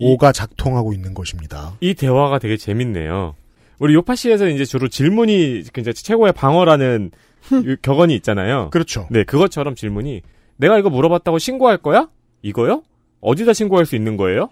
오가 0.00 0.32
작통하고 0.32 0.92
있는 0.92 1.14
것입니다. 1.14 1.74
이 1.80 1.94
대화가 1.94 2.40
되게 2.40 2.56
재밌네요. 2.56 3.36
우리 3.78 3.94
요파시에서 3.94 4.48
이제 4.48 4.64
주로 4.64 4.88
질문이 4.88 5.60
이제 5.60 5.92
최고의 5.92 6.32
방어라는 6.32 7.12
이 7.12 7.33
격언이 7.82 8.14
있잖아요. 8.16 8.70
그렇죠. 8.70 9.06
네, 9.10 9.24
그것처럼 9.24 9.74
질문이 9.74 10.22
내가 10.56 10.78
이거 10.78 10.90
물어봤다고 10.90 11.38
신고할 11.38 11.78
거야? 11.78 12.08
이거요? 12.42 12.82
어디다 13.20 13.52
신고할 13.52 13.86
수 13.86 13.96
있는 13.96 14.16
거예요? 14.16 14.50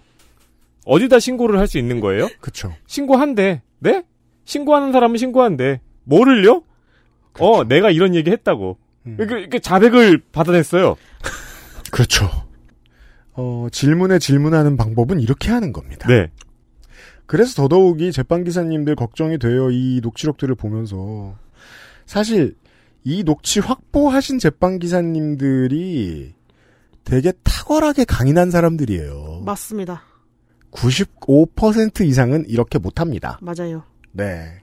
어디다 0.85 1.19
신고를 1.19 1.59
할 1.59 1.67
수 1.67 1.77
있는 1.77 1.99
거예요? 1.99 2.27
그렇죠. 2.41 2.73
신고한대. 2.87 3.61
네? 3.79 4.03
신고하는 4.45 4.91
사람은 4.91 5.17
신고한대. 5.17 5.79
뭐를요? 6.03 6.63
어, 7.39 7.63
내가 7.63 7.89
이런 7.89 8.15
얘기 8.15 8.31
했다고. 8.31 8.77
음. 9.05 9.15
이렇게, 9.19 9.39
이렇게 9.39 9.59
자백을 9.59 10.21
받아냈어요. 10.31 10.95
그렇죠. 11.91 12.29
어, 13.33 13.67
질문에 13.71 14.19
질문하는 14.19 14.77
방법은 14.77 15.19
이렇게 15.19 15.51
하는 15.51 15.71
겁니다. 15.71 16.07
네. 16.07 16.29
그래서 17.25 17.55
더더욱이 17.55 18.11
제빵 18.11 18.43
기사님들 18.43 18.95
걱정이 18.95 19.39
돼요. 19.39 19.71
이 19.71 20.01
녹취록들을 20.03 20.53
보면서 20.55 21.35
사실 22.05 22.55
이 23.03 23.23
녹취 23.23 23.59
확보하신 23.59 24.39
제빵 24.39 24.79
기사님들이 24.79 26.33
되게 27.03 27.33
탁월하게 27.43 28.05
강인한 28.05 28.49
사람들이에요. 28.49 29.41
맞습니다. 29.45 30.03
95% 30.71 32.01
이상은 32.07 32.45
이렇게 32.47 32.79
못합니다. 32.79 33.37
맞아요. 33.41 33.83
네. 34.11 34.59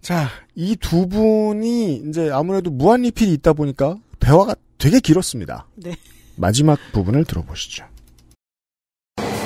자, 0.00 0.28
이 0.54 0.76
두 0.76 1.08
분이 1.08 1.96
이제 2.08 2.30
아무래도 2.30 2.70
무한 2.70 3.02
리필이 3.02 3.32
있다 3.34 3.52
보니까 3.52 3.96
대화가 4.20 4.54
되게 4.78 5.00
길었습니다. 5.00 5.66
네. 5.74 5.96
마지막 6.36 6.78
부분을 6.92 7.24
들어보시죠. 7.24 7.84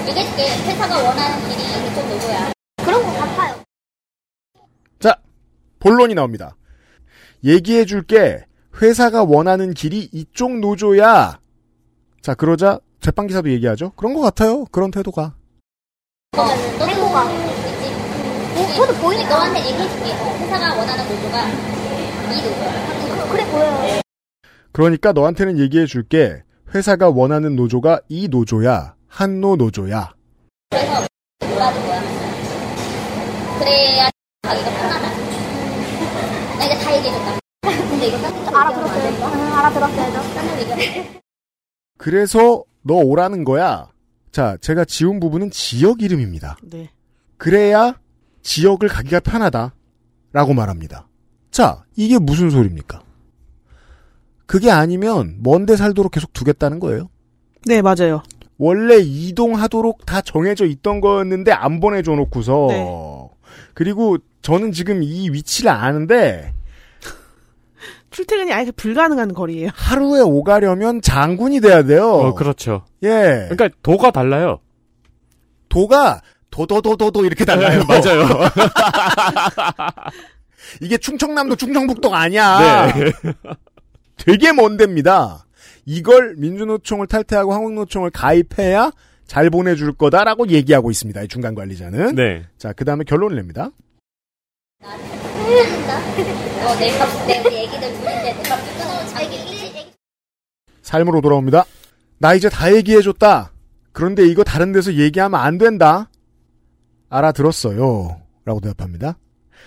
얘기해줄게. 0.07 0.43
회사가 0.69 1.03
원하는 1.03 1.49
길이 1.49 1.63
이쪽 1.91 2.07
노조야. 2.09 2.53
그런 2.77 3.03
거 3.03 3.13
같아요. 3.13 3.63
자, 5.01 5.17
본론이 5.81 6.15
나옵니다. 6.15 6.55
얘기해 7.45 7.85
줄게. 7.85 8.45
회사가 8.81 9.25
원하는 9.25 9.75
길이 9.75 10.09
이쪽 10.13 10.59
노조야. 10.59 11.39
자, 12.21 12.35
그러자 12.35 12.81
제빵 13.01 13.27
기사도 13.27 13.51
얘기하죠. 13.51 13.93
그런 13.97 14.15
것 14.15 14.21
같아요. 14.21 14.65
그런 14.67 14.91
태도가. 14.91 15.35
어, 16.37 16.43
너도 16.79 16.93
있지. 17.53 18.77
저도 18.77 18.95
보이니까 18.95 19.29
너한테 19.29 19.59
얘기해줄게. 19.61 20.13
회사가 20.13 20.75
원하는 20.77 21.09
노조가 21.09 21.49
이 22.33 22.43
노조야. 22.43 23.31
그래 23.31 23.51
보여요. 23.51 24.01
그러니까 24.73 25.13
너한테는 25.13 25.59
얘기해 25.59 25.87
줄게. 25.87 26.43
회사가 26.75 27.11
원하는 27.11 27.57
노조가 27.57 28.01
이 28.09 28.29
노조야. 28.29 28.95
한노 29.09 29.57
노조야. 29.57 30.13
그래서 30.71 31.07
몰라준 31.41 31.83
거야. 31.83 32.03
그래야 33.59 34.11
가기가 34.43 34.71
편하다. 34.71 35.12
나 37.03 37.09
이제 37.09 37.11
다 37.11 37.39
얘기해줬다. 37.67 37.91
근데 37.91 38.09
이거 38.09 38.19
딴 38.19 39.53
알아들었어요. 39.53 40.23
응, 40.77 41.21
그래서 41.99 42.65
너 42.83 42.95
오라는 42.95 43.45
거야. 43.45 43.89
자, 44.31 44.57
제가 44.61 44.85
지운 44.85 45.21
부분은 45.21 45.51
지역 45.51 46.03
이름입니다. 46.03 46.57
네. 46.63 46.91
그래야 47.37 47.99
지역을 48.43 48.89
가기가 48.89 49.21
편하다. 49.21 49.75
라고 50.33 50.55
말합니다. 50.55 51.09
자, 51.51 51.85
이게 51.97 52.19
무슨 52.19 52.51
소리입니까? 52.51 53.03
그게 54.47 54.71
아니면 54.71 55.37
먼데 55.43 55.77
살도록 55.77 56.13
계속 56.13 56.33
두겠다는 56.33 56.81
거예요. 56.81 57.11
네, 57.67 57.83
맞아요. 57.83 58.23
원래 58.59 58.97
이동하도록 58.99 60.07
다 60.07 60.21
정해져 60.21 60.65
있던 60.67 61.01
거였는데 61.01 61.53
안 61.53 61.81
보내줘 61.81 62.13
놓고서 62.13 62.67
네. 62.71 63.29
그리고 63.75 64.19
저는 64.41 64.73
지금 64.73 65.03
이 65.03 65.31
위치를 65.31 65.71
아는데 65.71 66.55
출퇴근이 68.13 68.53
아예 68.53 68.71
불가능한 68.71 69.35
거리예요. 69.35 69.71
하루에 69.75 70.21
오가려면 70.21 71.01
장군이 71.03 71.61
돼야 71.61 71.83
돼요. 71.83 72.09
어, 72.09 72.35
그렇죠. 72.35 72.85
예. 73.03 73.49
그러니까 73.49 73.71
도가 73.83 74.11
달라요. 74.11 74.61
도가 75.69 76.21
도도도도도 76.51 77.25
이렇게 77.25 77.45
달라요. 77.45 77.81
네, 77.81 77.85
맞아요. 77.89 78.27
이게 80.81 80.97
충청남도 80.99 81.57
충청북도가 81.57 82.19
아니야. 82.19 82.93
네. 82.95 83.13
되게 84.17 84.53
먼 84.53 84.77
데입니다. 84.77 85.47
이걸 85.85 86.35
민주노총을 86.37 87.09
탈퇴하고 87.09 87.53
한국노총을 87.53 88.11
가입해야 88.11 88.93
잘 89.27 89.51
보내줄 89.51 89.95
거다라고 89.95 90.49
얘기하고 90.49 90.91
있습니다. 90.91 91.23
이 91.23 91.29
중간 91.29 91.55
관리자는. 91.55 92.15
네. 92.15 92.45
자, 92.59 92.73
그 92.73 92.85
다음에 92.85 93.03
결론을 93.05 93.37
냅니다. 93.37 93.71
삶으로 100.83 101.21
돌아옵니다. 101.21 101.65
나 102.19 102.35
이제 102.35 102.49
다 102.49 102.75
얘기해줬다. 102.75 103.53
그런데 103.93 104.27
이거 104.27 104.45
다른 104.45 104.73
데서 104.73 104.95
얘기하면 104.95 105.41
안 105.41 105.59
된다. 105.59 106.09
알아들었어요. 107.09 108.21
라고 108.45 108.61
대답합니다. 108.61 109.19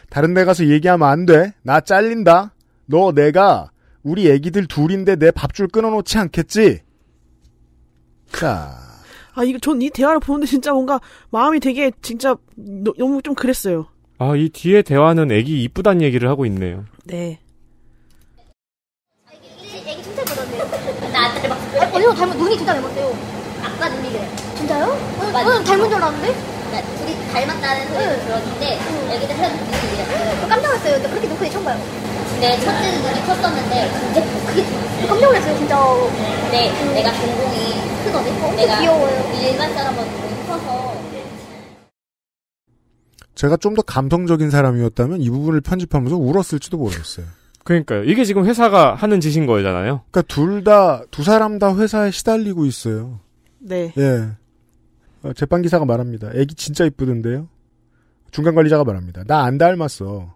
다른 0.10 0.34
데 0.34 0.46
가서 0.46 0.66
얘기하면 0.68 1.08
안 1.08 1.26
돼. 1.26 1.54
나 1.64 1.80
잘린다. 1.82 2.54
너 2.86 3.12
내가 3.12 3.72
우리 4.04 4.30
애기들 4.30 4.68
둘인데 4.68 5.16
내 5.16 5.32
밥줄 5.32 5.68
끊어놓지 5.68 6.18
않겠지? 6.18 6.82
자, 8.32 8.78
아, 9.34 9.44
이거 9.44 9.58
전 9.60 9.82
이 9.82 9.90
대화를 9.90 10.20
보는데 10.20 10.46
진짜 10.48 10.74
뭔가 10.74 11.00
마음이 11.32 11.60
되게 11.60 11.92
진짜 12.02 12.36
너, 12.56 12.94
너무 12.98 13.22
좀 13.22 13.34
그랬어요. 13.36 13.88
아, 14.18 14.34
이 14.36 14.50
뒤에 14.50 14.82
대화는 14.82 15.32
애기 15.32 15.64
이쁘단 15.64 16.02
얘기를 16.02 16.30
하고 16.30 16.46
있네요. 16.46 16.86
네. 17.04 17.40
애기 19.32 20.02
진짜 20.04 20.24
그러네요. 20.24 20.64
나 21.12 21.26
아들을 21.28 21.50
막 21.50 21.58
아, 21.82 21.92
언니가 21.94 22.14
닮은 22.14 22.38
눈이 22.38 22.58
진짜 22.58 22.74
닮았어요. 22.74 23.14
아빠 23.64 23.90
눈이 23.90 24.10
그래. 24.12 24.28
진짜요? 24.56 24.86
응, 25.22 25.32
맞아. 25.34 25.58
응, 25.58 25.64
닮은 25.64 25.90
줄 25.90 25.96
알았는데? 25.96 26.34
나 26.72 26.82
둘이 26.98 27.16
닮았다는 27.34 27.88
소리를 27.94 28.20
들었는데 28.26 28.80
애기들 29.16 29.38
한 29.38 29.52
눈이 29.52 29.94
이래. 29.94 30.40
저 30.42 30.48
깜짝 30.48 30.68
놀랐어요. 30.68 30.94
근데 30.94 31.10
그렇게 31.10 31.28
눈 31.28 31.38
크게 31.38 31.50
처음 31.50 31.66
봐요. 31.66 31.78
내 32.40 32.60
첫째는 32.60 33.02
눈이 33.02 33.26
컸었는데 33.26 33.92
이제 34.12 34.22
크게 34.48 34.64
저 35.02 35.08
깜짝 35.08 35.26
놀랐어요, 35.28 35.58
진짜. 35.58 35.78
근데 36.42 36.72
내가 36.94 37.12
전공이 37.12 37.74
크거든. 38.06 38.56
내가 38.56 38.80
귀여워요. 38.80 39.32
일반 39.42 39.74
사람보다 39.74 40.10
눈이 40.10 40.48
커서 40.48 40.96
제가 43.36 43.58
좀 43.58 43.76
더 43.76 43.82
감성적인 43.82 44.50
사람이었다면 44.50 45.22
이 45.22 45.30
부분을 45.30 45.62
편집하면서 45.62 46.16
울었을지도 46.16 46.78
모르겠어요. 46.78 47.26
그러니까요. 47.66 48.04
이게 48.06 48.24
지금 48.24 48.46
회사가 48.46 48.96
하는 48.96 49.20
짓인 49.20 49.46
거잖아요. 49.46 50.02
그러니까 50.12 50.22
둘 50.34 50.64
다, 50.64 51.04
두 51.12 51.24
사람 51.24 51.60
다 51.60 51.76
회사에 51.76 52.12
시달리고 52.12 52.66
있어요. 52.66 53.20
네. 53.60 53.92
예. 53.98 54.30
어, 55.24 55.34
제빵기사가 55.34 55.84
말합니다. 55.86 56.30
애기 56.36 56.56
진짜 56.56 56.86
이쁘던데요? 56.86 57.48
중간 58.32 58.56
관리자가 58.56 58.84
말합니다. 58.84 59.24
나 59.26 59.44
안 59.44 59.58
닮았어. 59.58 60.36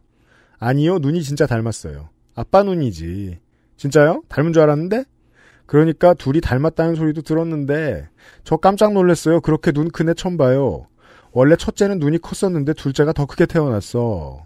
아니요, 0.58 0.98
눈이 1.00 1.22
진짜 1.24 1.46
닮았어요. 1.46 2.10
아빠 2.36 2.64
눈이지. 2.64 3.40
진짜요? 3.78 4.24
닮은 4.28 4.52
줄 4.52 4.62
알았는데? 4.64 5.06
그러니까 5.68 6.14
둘이 6.16 6.42
닮았다는 6.42 6.96
소리도 6.96 7.22
들었는데, 7.22 8.10
저 8.44 8.58
깜짝 8.58 8.92
놀랐어요. 8.94 9.40
그렇게 9.40 9.72
눈 9.72 9.90
큰 9.92 10.10
애 10.10 10.14
처음 10.16 10.36
봐요. 10.36 10.88
원래 11.32 11.56
첫째는 11.56 12.00
눈이 12.00 12.20
컸었는데 12.20 12.74
둘째가 12.74 13.14
더 13.14 13.26
크게 13.26 13.46
태어났어. 13.46 14.44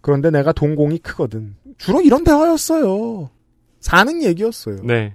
그런데 0.00 0.30
내가 0.30 0.52
동공이 0.52 0.98
크거든. 0.98 1.56
주로 1.76 2.00
이런 2.00 2.24
대화였어요. 2.24 3.30
사는 3.80 4.22
얘기였어요. 4.22 4.82
네. 4.82 5.14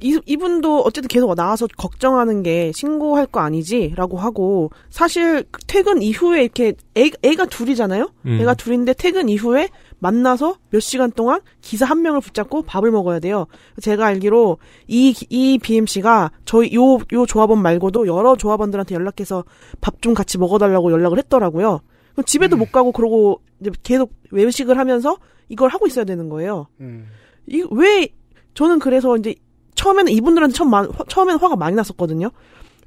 이, 0.00 0.18
이분도 0.26 0.80
어쨌든 0.82 1.08
계속 1.08 1.34
나와서 1.34 1.66
걱정하는 1.76 2.42
게 2.42 2.70
신고할 2.72 3.26
거 3.26 3.40
아니지라고 3.40 4.16
하고 4.16 4.70
사실 4.90 5.44
퇴근 5.66 6.02
이후에 6.02 6.42
이렇게 6.42 6.74
애, 6.96 7.10
애가 7.22 7.46
둘이잖아요. 7.46 8.10
음. 8.26 8.38
애가 8.40 8.54
둘인데 8.54 8.92
퇴근 8.94 9.28
이후에 9.28 9.68
만나서 9.98 10.56
몇 10.70 10.78
시간 10.80 11.10
동안 11.10 11.40
기사 11.60 11.84
한 11.84 12.02
명을 12.02 12.20
붙잡고 12.20 12.62
밥을 12.62 12.90
먹어야 12.92 13.18
돼요. 13.18 13.46
제가 13.82 14.06
알기로 14.06 14.58
이, 14.86 15.14
이 15.28 15.58
BMC가 15.58 16.30
저희 16.44 16.72
요, 16.76 16.98
요 17.12 17.26
조합원 17.26 17.60
말고도 17.60 18.06
여러 18.06 18.36
조합원들한테 18.36 18.94
연락해서 18.94 19.44
밥 19.80 20.00
좀 20.00 20.14
같이 20.14 20.38
먹어달라고 20.38 20.92
연락을 20.92 21.18
했더라고요. 21.18 21.80
그럼 22.12 22.24
집에도 22.24 22.56
못 22.56 22.70
가고 22.70 22.92
그러고 22.92 23.40
이제 23.60 23.70
계속 23.82 24.12
외식을 24.30 24.78
하면서 24.78 25.18
이걸 25.48 25.70
하고 25.70 25.86
있어야 25.88 26.04
되는 26.04 26.28
거예요. 26.28 26.68
음. 26.80 27.08
이 27.48 27.64
왜 27.72 28.08
저는 28.54 28.78
그래서 28.78 29.16
이제 29.16 29.34
처음에는 29.78 30.12
이분들한테 30.12 30.54
처음 30.54 30.70
마, 30.70 30.80
화- 30.82 31.04
처음에는 31.08 31.38
화가 31.40 31.54
많이 31.56 31.76
났었거든요. 31.76 32.30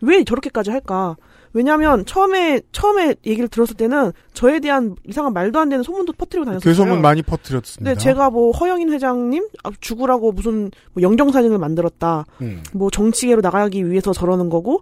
왜 0.02 0.24
저렇게까지 0.26 0.72
할까? 0.72 1.16
왜냐하면 1.54 2.06
처음에 2.06 2.62
처음에 2.72 3.16
얘기를 3.26 3.48
들었을 3.48 3.76
때는 3.76 4.12
저에 4.34 4.60
대한 4.60 4.96
이상한 5.08 5.34
말도 5.34 5.60
안 5.60 5.70
되는 5.70 5.84
소문도 5.84 6.14
퍼뜨리고 6.14 6.46
다녔어요. 6.46 6.62
괴소문 6.70 7.02
많이 7.02 7.22
퍼뜨렸습니다. 7.22 7.92
네, 7.94 7.98
제가 7.98 8.30
뭐 8.30 8.52
허영인 8.52 8.92
회장님 8.92 9.48
아, 9.64 9.70
죽으라고 9.82 10.32
무슨 10.32 10.72
뭐 10.94 11.02
영정 11.04 11.32
사진을 11.32 11.58
만들었다. 11.58 12.26
음. 12.42 12.64
뭐 12.74 12.90
정치계로 12.90 13.42
나가기 13.42 13.90
위해서 13.90 14.14
저러는 14.14 14.50
거고 14.50 14.82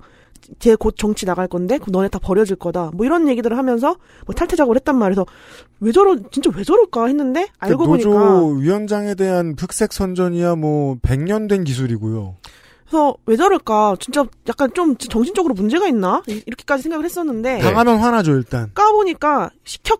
제곧 0.57 0.95
정치 0.97 1.25
나갈 1.25 1.47
건데 1.47 1.77
그럼 1.77 1.91
너네 1.91 2.09
다 2.09 2.17
버려질 2.19 2.55
거다. 2.55 2.91
뭐 2.93 3.05
이런 3.05 3.27
얘기들을 3.29 3.55
하면서 3.57 3.95
뭐 4.25 4.33
탈퇴 4.35 4.55
작업을 4.55 4.75
했단 4.77 4.95
말이에서 4.97 5.25
왜 5.79 5.91
저러 5.91 6.17
진짜 6.31 6.49
왜 6.55 6.63
저럴까 6.63 7.05
했는데 7.07 7.47
알고 7.59 7.83
그 7.85 7.89
노조 7.89 8.09
보니까 8.11 8.59
위원장에 8.59 9.15
대한 9.15 9.55
흑색 9.57 9.93
선전이야 9.93 10.55
뭐 10.55 10.95
100년 11.01 11.47
된 11.47 11.63
기술이고요. 11.63 12.35
그래서 12.89 13.15
왜 13.27 13.35
저럴까 13.37 13.97
진짜 13.99 14.25
약간 14.47 14.71
좀 14.73 14.95
정신적으로 14.97 15.53
문제가 15.53 15.87
있나 15.87 16.23
이- 16.27 16.41
이렇게까지 16.47 16.81
생각을 16.83 17.05
했었는데 17.05 17.59
당하면 17.59 17.97
화나죠 17.99 18.31
일단. 18.33 18.71
까보니까 18.73 19.51
시켜 19.63 19.95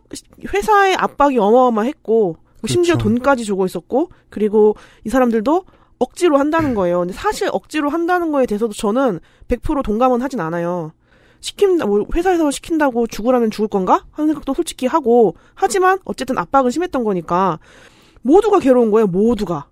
회사의 0.54 0.96
압박이 0.96 1.38
어마어마했고 1.38 2.38
뭐 2.62 2.68
심지어 2.68 2.96
그렇죠. 2.96 3.10
돈까지 3.10 3.46
주고 3.46 3.66
있었고 3.66 4.10
그리고 4.30 4.76
이 5.06 5.10
사람들도 5.10 5.64
억지로 6.00 6.38
한다는 6.38 6.74
거예요. 6.74 7.00
근데 7.00 7.14
사실 7.14 7.50
억지로 7.52 7.90
한다는 7.90 8.32
거에 8.32 8.46
대해서도 8.46 8.74
저는 8.74 9.20
100% 9.48 9.84
동감은 9.84 10.22
하진 10.22 10.40
않아요. 10.40 10.94
시킨다, 11.42 11.86
뭐, 11.86 12.06
회사에서 12.14 12.52
시킨다고 12.52 13.08
죽으라면 13.08 13.50
죽을 13.52 13.68
건가? 13.70 14.06
하는 14.12 14.28
생각도 14.30 14.54
솔직히 14.54 14.88
하고, 14.88 15.36
하지만, 15.56 15.98
어쨌든 16.04 16.38
압박은 16.38 16.70
심했던 16.72 17.04
거니까, 17.06 17.60
모두가 18.22 18.60
괴로운 18.60 18.92
거예요, 18.92 19.08
모두가. 19.08 19.68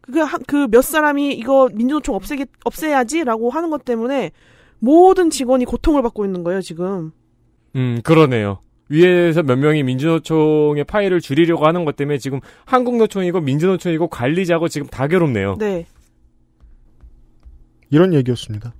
그, 0.00 0.12
그 0.46 0.66
몇 0.68 0.82
사람이 0.82 1.34
이거 1.34 1.68
민주노총 1.74 2.14
없애게, 2.14 2.46
없애야지 2.64 3.24
라고 3.24 3.50
하는 3.50 3.68
것 3.70 3.84
때문에, 3.84 4.30
모든 4.78 5.28
직원이 5.28 5.66
고통을 5.66 6.00
받고 6.02 6.24
있는 6.24 6.42
거예요, 6.44 6.62
지금. 6.62 7.12
음, 7.76 8.00
그러네요. 8.02 8.60
위에서 8.90 9.42
몇 9.42 9.56
명이 9.56 9.84
민주노총의 9.84 10.84
파일을 10.84 11.20
줄이려고 11.20 11.66
하는 11.66 11.84
것 11.84 11.96
때문에 11.96 12.18
지금 12.18 12.40
한국노총이고 12.66 13.40
민주노총이고 13.40 14.08
관리자고 14.08 14.68
지금 14.68 14.88
다 14.88 15.06
괴롭네요. 15.06 15.56
네. 15.58 15.86
이런 17.88 18.12
얘기였습니다. 18.12 18.74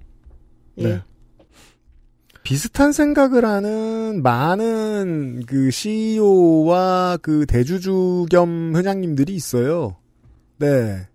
예. 0.79 0.83
네. 0.83 1.03
비슷한 2.43 2.91
생각을 2.91 3.45
하는 3.45 4.23
많은 4.23 5.45
그 5.47 5.71
CEO와 5.71 7.19
그 7.23 7.47
대주주 7.47 8.27
겸 8.31 8.75
회장님들이 8.75 9.33
있어요. 9.35 9.97
네. 10.59 11.07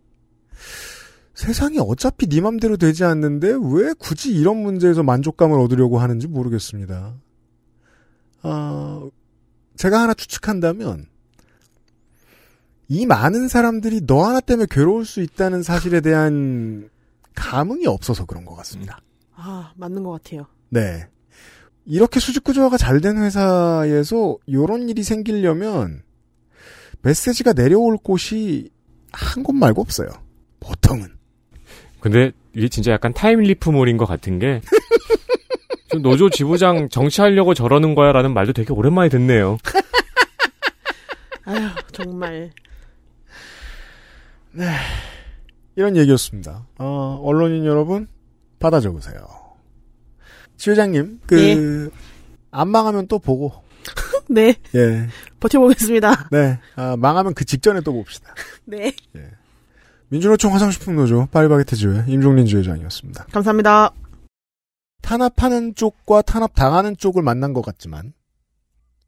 세상이 1.33 1.79
어차피 1.79 2.27
네 2.27 2.39
맘대로 2.39 2.77
되지 2.77 3.03
않는데 3.03 3.49
왜 3.49 3.93
굳이 3.99 4.33
이런 4.33 4.57
문제에서 4.57 5.03
만족감을 5.03 5.59
얻으려고 5.59 5.99
하는지 5.99 6.27
모르겠습니다. 6.27 7.15
어, 8.47 9.09
제가 9.75 10.01
하나 10.01 10.13
추측한다면 10.13 11.07
이 12.87 13.05
많은 13.07 13.47
사람들이 13.47 14.01
너 14.05 14.23
하나 14.25 14.39
때문에 14.39 14.67
괴로울 14.69 15.05
수 15.05 15.21
있다는 15.21 15.63
사실에 15.63 16.01
대한 16.01 16.89
감흥이 17.33 17.87
없어서 17.87 18.25
그런 18.25 18.45
것 18.45 18.55
같습니다. 18.57 18.99
아, 19.35 19.73
맞는 19.75 20.03
것 20.03 20.11
같아요. 20.11 20.45
네. 20.69 21.07
이렇게 21.85 22.19
수직 22.19 22.43
구조화가 22.43 22.77
잘 22.77 22.99
된 23.01 23.17
회사에서 23.17 24.37
이런 24.45 24.89
일이 24.89 25.03
생기려면 25.03 26.03
메시지가 27.01 27.53
내려올 27.53 27.97
곳이 27.97 28.69
한 29.11 29.43
곳 29.43 29.53
말고 29.55 29.81
없어요. 29.81 30.09
보통은. 30.59 31.07
근데 31.99 32.31
이게 32.53 32.67
진짜 32.69 32.91
약간 32.91 33.13
타임리프몰인 33.13 33.97
것 33.97 34.05
같은 34.05 34.39
게저 34.39 34.61
노조 36.01 36.29
지부장 36.29 36.89
정치하려고 36.89 37.53
저러는 37.53 37.95
거야라는 37.95 38.33
말도 38.33 38.53
되게 38.53 38.73
오랜만에 38.73 39.09
듣네요. 39.09 39.57
아휴, 41.45 41.69
정말. 41.91 42.51
네. 44.51 44.65
이런 45.75 45.95
얘기였습니다. 45.97 46.65
어, 46.77 47.21
언론인 47.23 47.65
여러분, 47.65 48.07
받아 48.59 48.79
적으세요. 48.79 49.15
지 50.57 50.71
회장님, 50.71 51.19
그, 51.27 51.91
안 52.51 52.69
망하면 52.69 53.07
또 53.07 53.19
보고. 53.19 53.51
네. 54.27 54.55
예. 54.73 55.07
버텨보겠습니다. 55.39 56.29
네. 56.31 56.59
아, 56.75 56.95
망하면 56.97 57.33
그 57.33 57.45
직전에 57.45 57.81
또 57.81 57.93
봅시다. 57.93 58.33
네. 58.65 58.93
민주노총 60.09 60.53
화상식품 60.53 60.95
노조 60.95 61.27
파리바게트주의 61.31 62.05
임종린 62.07 62.45
주회장이었습니다. 62.45 63.25
감사합니다. 63.31 63.91
탄압하는 65.05 65.75
쪽과 65.75 66.23
탄압당하는 66.23 66.97
쪽을 66.97 67.21
만난 67.21 67.53
것 67.53 67.63
같지만, 67.63 68.13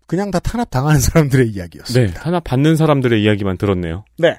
그냥 0.06 0.32
다 0.32 0.40
탄압당하는 0.40 1.00
사람들의 1.02 1.50
이야기였습니다. 1.50 2.14
네, 2.14 2.20
탄압 2.20 2.44
받는 2.44 2.76
사람들의 2.76 3.22
이야기만 3.22 3.58
들었네요. 3.58 4.06
네. 4.18 4.38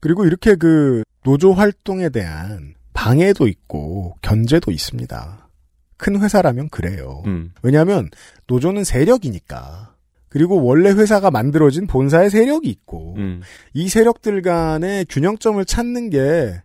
그리고 0.00 0.24
이렇게 0.24 0.54
그 0.54 1.02
노조 1.24 1.52
활동에 1.52 2.08
대한 2.08 2.74
방해도 2.92 3.48
있고 3.48 4.16
견제도 4.22 4.70
있습니다. 4.70 5.48
큰 5.96 6.20
회사라면 6.20 6.68
그래요. 6.68 7.22
음. 7.26 7.52
왜냐하면 7.62 8.08
노조는 8.46 8.84
세력이니까. 8.84 9.94
그리고 10.28 10.62
원래 10.62 10.90
회사가 10.90 11.30
만들어진 11.30 11.86
본사의 11.86 12.30
세력이 12.30 12.68
있고 12.68 13.14
음. 13.16 13.40
이 13.72 13.88
세력들 13.88 14.42
간의 14.42 15.06
균형점을 15.08 15.64
찾는 15.64 16.10
게 16.10 16.60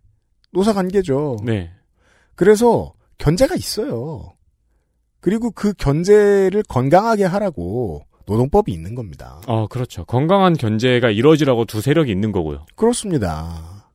노사 0.51 0.73
관계죠. 0.73 1.37
네. 1.43 1.71
그래서 2.35 2.93
견제가 3.23 3.55
있어요. 3.55 4.33
그리고 5.21 5.49
그 5.51 5.71
견제를 5.73 6.61
건강하게 6.67 7.23
하라고 7.23 8.05
노동법이 8.25 8.69
있는 8.73 8.95
겁니다. 8.95 9.41
어, 9.47 9.67
그렇죠. 9.67 10.03
건강한 10.03 10.53
견제가 10.53 11.09
이루어지라고 11.09 11.63
두 11.63 11.79
세력이 11.79 12.11
있는 12.11 12.33
거고요. 12.33 12.65
그렇습니다. 12.75 13.89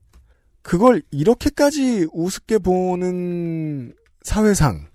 그걸 0.63 1.03
이렇게까지 1.11 2.07
우습게 2.11 2.59
보는 2.59 3.93
사회상에는 4.23 4.87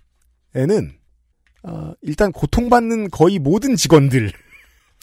어, 1.66 1.94
일단 2.02 2.32
고통받는 2.32 3.12
거의 3.12 3.38
모든 3.38 3.76
직원들 3.76 4.32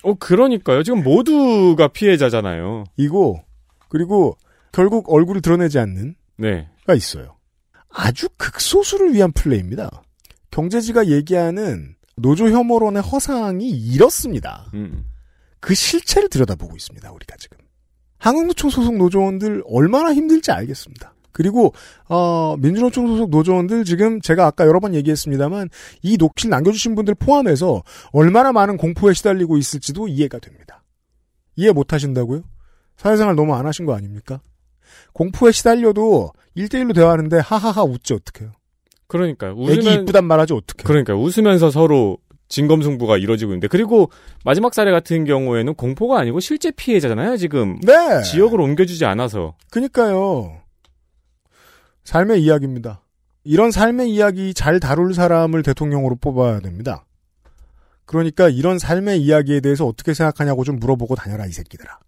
어, 0.03 0.15
그러니까요. 0.15 0.83
지금 0.83 1.05
모두가 1.05 1.87
피해자잖아요. 1.89 2.85
이고 2.97 3.45
그리고 3.89 4.37
결국 4.73 5.13
얼굴을 5.13 5.41
드러내지 5.41 5.79
않는 5.79 6.17
네. 6.37 6.69
가 6.85 6.95
있어요. 6.95 7.37
아주 7.93 8.29
극소수를 8.37 9.15
위한 9.15 9.33
플레이입니다. 9.33 10.03
경제지가 10.51 11.09
얘기하는 11.09 11.95
노조 12.17 12.49
혐오론의 12.51 13.03
허상이 13.03 13.69
이렇습니다. 13.69 14.71
음. 14.75 15.07
그 15.61 15.75
실체를 15.75 16.29
들여다보고 16.29 16.77
있습니다. 16.77 17.11
우리가 17.13 17.37
지금. 17.39 17.59
한국노총 18.19 18.71
소속 18.71 18.97
노조원들 18.97 19.63
얼마나 19.67 20.13
힘들지 20.13 20.51
알겠습니다. 20.53 21.15
그리고 21.33 21.73
어, 22.09 22.57
민주노총 22.59 23.07
소속 23.07 23.31
노조원들 23.31 23.85
지금 23.85 24.21
제가 24.21 24.47
아까 24.47 24.67
여러 24.67 24.81
번 24.81 24.95
얘기했습니다만 24.95 25.69
이 26.03 26.17
녹취를 26.17 26.51
남겨주신 26.51 26.95
분들 26.95 27.15
포함해서 27.15 27.83
얼마나 28.13 28.53
많은 28.53 28.77
공포에 28.77 29.15
시달리고 29.15 29.57
있을지도 29.57 30.09
이해가 30.09 30.39
됩니다. 30.39 30.83
이해 31.57 31.73
못하신다고요? 31.73 32.43
사회생활 32.97 33.37
너무 33.37 33.55
안 33.55 33.67
하신 33.67 33.87
거 33.87 33.95
아닙니까? 33.95 34.41
공포에 35.13 35.53
시달려도 35.53 36.31
1대1로 36.57 36.95
대화하는데 36.95 37.39
하하하 37.39 37.83
웃지 37.83 38.15
어떡해요. 38.15 38.53
그러니까요. 39.07 39.57
애기 39.69 39.93
이쁘단 39.93 40.25
말하지 40.25 40.55
어떡해요. 40.55 40.87
그러니까 40.87 41.15
웃으면서 41.15 41.71
서로 41.71 42.19
진검승부가 42.49 43.17
이루어지고 43.17 43.53
있는데 43.53 43.69
그리고 43.69 44.11
마지막 44.45 44.75
사례 44.75 44.91
같은 44.91 45.25
경우에는 45.25 45.75
공포가 45.75 46.19
아니고 46.19 46.41
실제 46.41 46.71
피해자잖아요. 46.71 47.37
지금 47.37 47.79
네. 47.81 48.23
지역을 48.23 48.61
옮겨주지 48.61 49.05
않아서 49.05 49.57
그니까요. 49.71 50.61
삶의 52.05 52.43
이야기입니다. 52.43 53.03
이런 53.45 53.71
삶의 53.71 54.11
이야기 54.11 54.53
잘 54.53 54.81
다룰 54.81 55.15
사람을 55.15 55.63
대통령으로 55.63 56.17
뽑아야 56.17 56.61
됩니다. 56.61 57.07
그러니까 58.05 58.49
이런 58.49 58.79
삶의 58.79 59.23
이야기에 59.23 59.61
대해서 59.61 59.87
어떻게 59.87 60.13
생각하냐고 60.13 60.65
좀 60.65 60.79
물어보고 60.81 61.15
다녀라 61.15 61.47
이 61.47 61.53
새끼들아. 61.53 61.99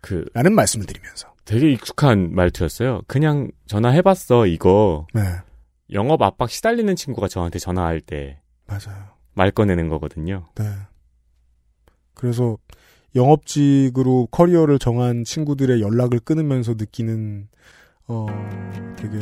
그 0.00 0.24
라는 0.34 0.54
말씀을 0.54 0.86
드리면서. 0.86 1.32
되게 1.44 1.70
익숙한 1.72 2.34
말투였어요. 2.34 3.02
그냥 3.06 3.50
전화해봤어 3.66 4.46
이거 4.46 5.06
네. 5.12 5.22
영업 5.92 6.22
압박 6.22 6.50
시달리는 6.50 6.96
친구가 6.96 7.28
저한테 7.28 7.58
전화할 7.58 8.00
때말 8.00 8.38
맞아요. 8.66 9.50
꺼내는 9.54 9.88
거거든요. 9.88 10.46
네. 10.54 10.64
그래서 12.14 12.56
영업직으로 13.14 14.28
커리어를 14.30 14.78
정한 14.78 15.24
친구들의 15.24 15.80
연락을 15.82 16.20
끊으면서 16.20 16.74
느끼는 16.74 17.48
어 18.08 18.26
되게 18.96 19.18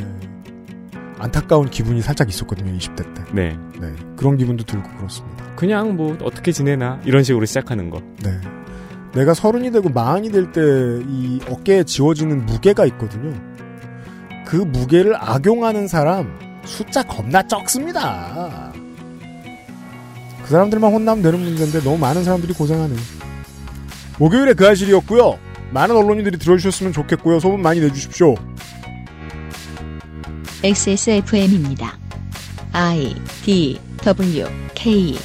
안타까운 1.19 1.69
기분이 1.69 2.01
살짝 2.01 2.29
있었거든요 2.29 2.71
20대 2.77 3.13
때. 3.13 3.23
네. 3.33 3.57
네. 3.79 3.93
그런 4.15 4.37
기분도 4.37 4.63
들고 4.63 4.89
그렇습니다. 4.97 5.55
그냥 5.55 5.95
뭐 5.95 6.17
어떻게 6.21 6.51
지내나 6.51 7.01
이런 7.05 7.23
식으로 7.23 7.45
시작하는 7.45 7.89
거. 7.89 7.99
네. 8.23 8.39
내가 9.13 9.33
서른이 9.33 9.71
되고 9.71 9.89
마흔이 9.89 10.31
될 10.31 10.51
때 10.51 10.61
이 11.07 11.39
어깨에 11.49 11.83
지워지는 11.83 12.45
무게가 12.45 12.85
있거든요. 12.87 13.33
그 14.45 14.55
무게를 14.57 15.15
악용하는 15.17 15.87
사람 15.87 16.37
숫자 16.65 17.03
겁나 17.03 17.41
적습니다. 17.43 18.71
그 20.43 20.49
사람들만 20.49 20.91
혼나면 20.91 21.23
되는 21.23 21.39
문제인데 21.39 21.81
너무 21.83 21.97
많은 21.97 22.23
사람들이 22.23 22.53
고생하는. 22.53 22.95
목요일에 24.19 24.53
그 24.53 24.67
아실이었고요. 24.67 25.37
많은 25.71 25.95
언론인들이 25.95 26.37
들어주셨으면 26.37 26.93
좋겠고요. 26.93 27.39
소문 27.39 27.61
많이 27.61 27.79
내주십시오. 27.79 28.35
XSFM입니다. 30.63 31.97
I 32.73 33.15
D 33.43 33.79
W 34.03 34.45
K 34.75 35.17